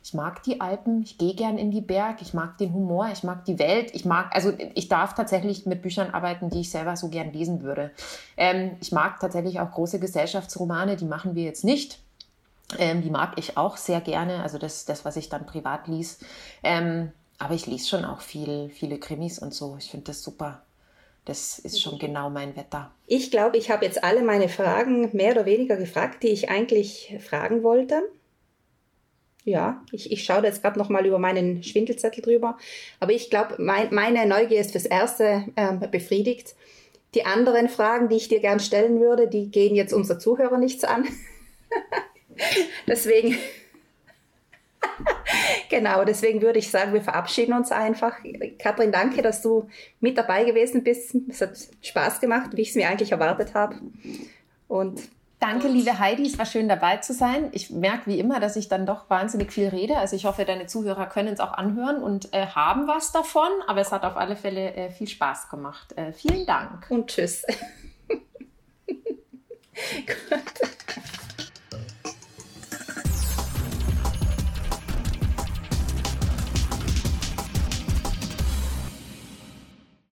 ich 0.03 0.13
mag 0.13 0.41
die 0.43 0.59
Alpen, 0.59 1.03
ich 1.03 1.17
gehe 1.17 1.35
gern 1.35 1.57
in 1.57 1.69
die 1.69 1.81
Berg, 1.81 2.21
ich 2.21 2.33
mag 2.33 2.57
den 2.57 2.73
Humor, 2.73 3.09
ich 3.13 3.23
mag 3.23 3.45
die 3.45 3.59
Welt, 3.59 3.91
ich 3.93 4.03
mag, 4.03 4.35
also 4.35 4.51
ich 4.73 4.87
darf 4.87 5.13
tatsächlich 5.13 5.65
mit 5.65 5.81
Büchern 5.81 6.11
arbeiten, 6.11 6.49
die 6.49 6.61
ich 6.61 6.71
selber 6.71 6.95
so 6.95 7.09
gern 7.09 7.31
lesen 7.31 7.61
würde. 7.61 7.91
Ähm, 8.35 8.77
ich 8.81 8.91
mag 8.91 9.19
tatsächlich 9.19 9.59
auch 9.59 9.71
große 9.71 9.99
Gesellschaftsromane, 9.99 10.95
die 10.95 11.05
machen 11.05 11.35
wir 11.35 11.43
jetzt 11.43 11.63
nicht. 11.63 11.99
Ähm, 12.79 13.01
die 13.01 13.09
mag 13.09 13.33
ich 13.37 13.57
auch 13.57 13.77
sehr 13.77 14.01
gerne, 14.01 14.41
also 14.41 14.57
das, 14.57 14.85
das 14.85 15.05
was 15.05 15.17
ich 15.17 15.29
dann 15.29 15.45
privat 15.45 15.87
lies. 15.87 16.19
Ähm, 16.63 17.11
aber 17.37 17.53
ich 17.53 17.67
lese 17.67 17.87
schon 17.87 18.05
auch 18.05 18.21
viel, 18.21 18.69
viele 18.69 18.97
Krimis 18.97 19.39
und 19.39 19.53
so. 19.53 19.75
Ich 19.77 19.91
finde 19.91 20.05
das 20.05 20.23
super. 20.23 20.61
Das 21.25 21.59
ist 21.59 21.81
schon 21.81 21.99
genau 21.99 22.29
mein 22.31 22.55
Wetter. 22.55 22.91
Ich 23.05 23.29
glaube, 23.29 23.57
ich 23.57 23.69
habe 23.69 23.85
jetzt 23.85 24.03
alle 24.03 24.23
meine 24.23 24.49
Fragen 24.49 25.15
mehr 25.15 25.33
oder 25.33 25.45
weniger 25.45 25.75
gefragt, 25.75 26.23
die 26.23 26.29
ich 26.29 26.49
eigentlich 26.49 27.15
fragen 27.19 27.61
wollte. 27.61 28.01
Ja, 29.43 29.83
ich, 29.91 30.11
ich 30.11 30.23
schaue 30.23 30.43
jetzt 30.43 30.61
gerade 30.61 30.77
noch 30.77 30.89
mal 30.89 31.05
über 31.05 31.17
meinen 31.17 31.63
Schwindelzettel 31.63 32.23
drüber. 32.23 32.57
Aber 32.99 33.11
ich 33.11 33.29
glaube, 33.29 33.55
mein, 33.57 33.93
meine 33.93 34.25
Neugier 34.25 34.61
ist 34.61 34.71
fürs 34.71 34.85
Erste 34.85 35.45
äh, 35.55 35.87
befriedigt. 35.87 36.55
Die 37.15 37.25
anderen 37.25 37.67
Fragen, 37.67 38.07
die 38.07 38.17
ich 38.17 38.27
dir 38.27 38.39
gern 38.39 38.59
stellen 38.59 38.99
würde, 38.99 39.27
die 39.27 39.49
gehen 39.49 39.75
jetzt 39.75 39.93
unser 39.93 40.19
Zuhörer 40.19 40.57
nichts 40.57 40.83
an. 40.83 41.05
Deswegen 42.87 43.35
genau, 45.69 46.03
deswegen 46.03 46.41
würde 46.41 46.59
ich 46.59 46.69
sagen, 46.69 46.93
wir 46.93 47.01
verabschieden 47.01 47.53
uns 47.53 47.71
einfach. 47.71 48.15
Katrin, 48.59 48.91
danke, 48.91 49.21
dass 49.21 49.41
du 49.41 49.69
mit 49.99 50.17
dabei 50.17 50.43
gewesen 50.43 50.83
bist. 50.83 51.15
Es 51.29 51.41
hat 51.41 51.57
Spaß 51.81 52.19
gemacht, 52.19 52.51
wie 52.53 52.61
ich 52.61 52.69
es 52.69 52.75
mir 52.75 52.89
eigentlich 52.89 53.11
erwartet 53.11 53.53
habe. 53.53 53.75
Und 54.67 55.01
Danke, 55.41 55.67
liebe 55.67 55.97
Heidi, 55.97 56.27
es 56.27 56.37
war 56.37 56.45
schön 56.45 56.69
dabei 56.69 56.97
zu 56.97 57.15
sein. 57.15 57.49
Ich 57.51 57.71
merke 57.71 58.05
wie 58.05 58.19
immer, 58.19 58.39
dass 58.39 58.55
ich 58.55 58.69
dann 58.69 58.85
doch 58.85 59.09
wahnsinnig 59.09 59.51
viel 59.51 59.69
rede. 59.69 59.97
Also 59.97 60.15
ich 60.15 60.25
hoffe, 60.25 60.45
deine 60.45 60.67
Zuhörer 60.67 61.07
können 61.07 61.33
es 61.33 61.39
auch 61.39 61.53
anhören 61.53 62.03
und 62.03 62.31
äh, 62.31 62.45
haben 62.45 62.87
was 62.87 63.11
davon. 63.11 63.49
Aber 63.65 63.81
es 63.81 63.91
hat 63.91 64.03
auf 64.03 64.17
alle 64.17 64.35
Fälle 64.35 64.75
äh, 64.75 64.91
viel 64.91 65.07
Spaß 65.07 65.49
gemacht. 65.49 65.97
Äh, 65.97 66.13
vielen 66.13 66.45
Dank. 66.45 66.85
Und 66.89 67.07
tschüss. 67.07 67.43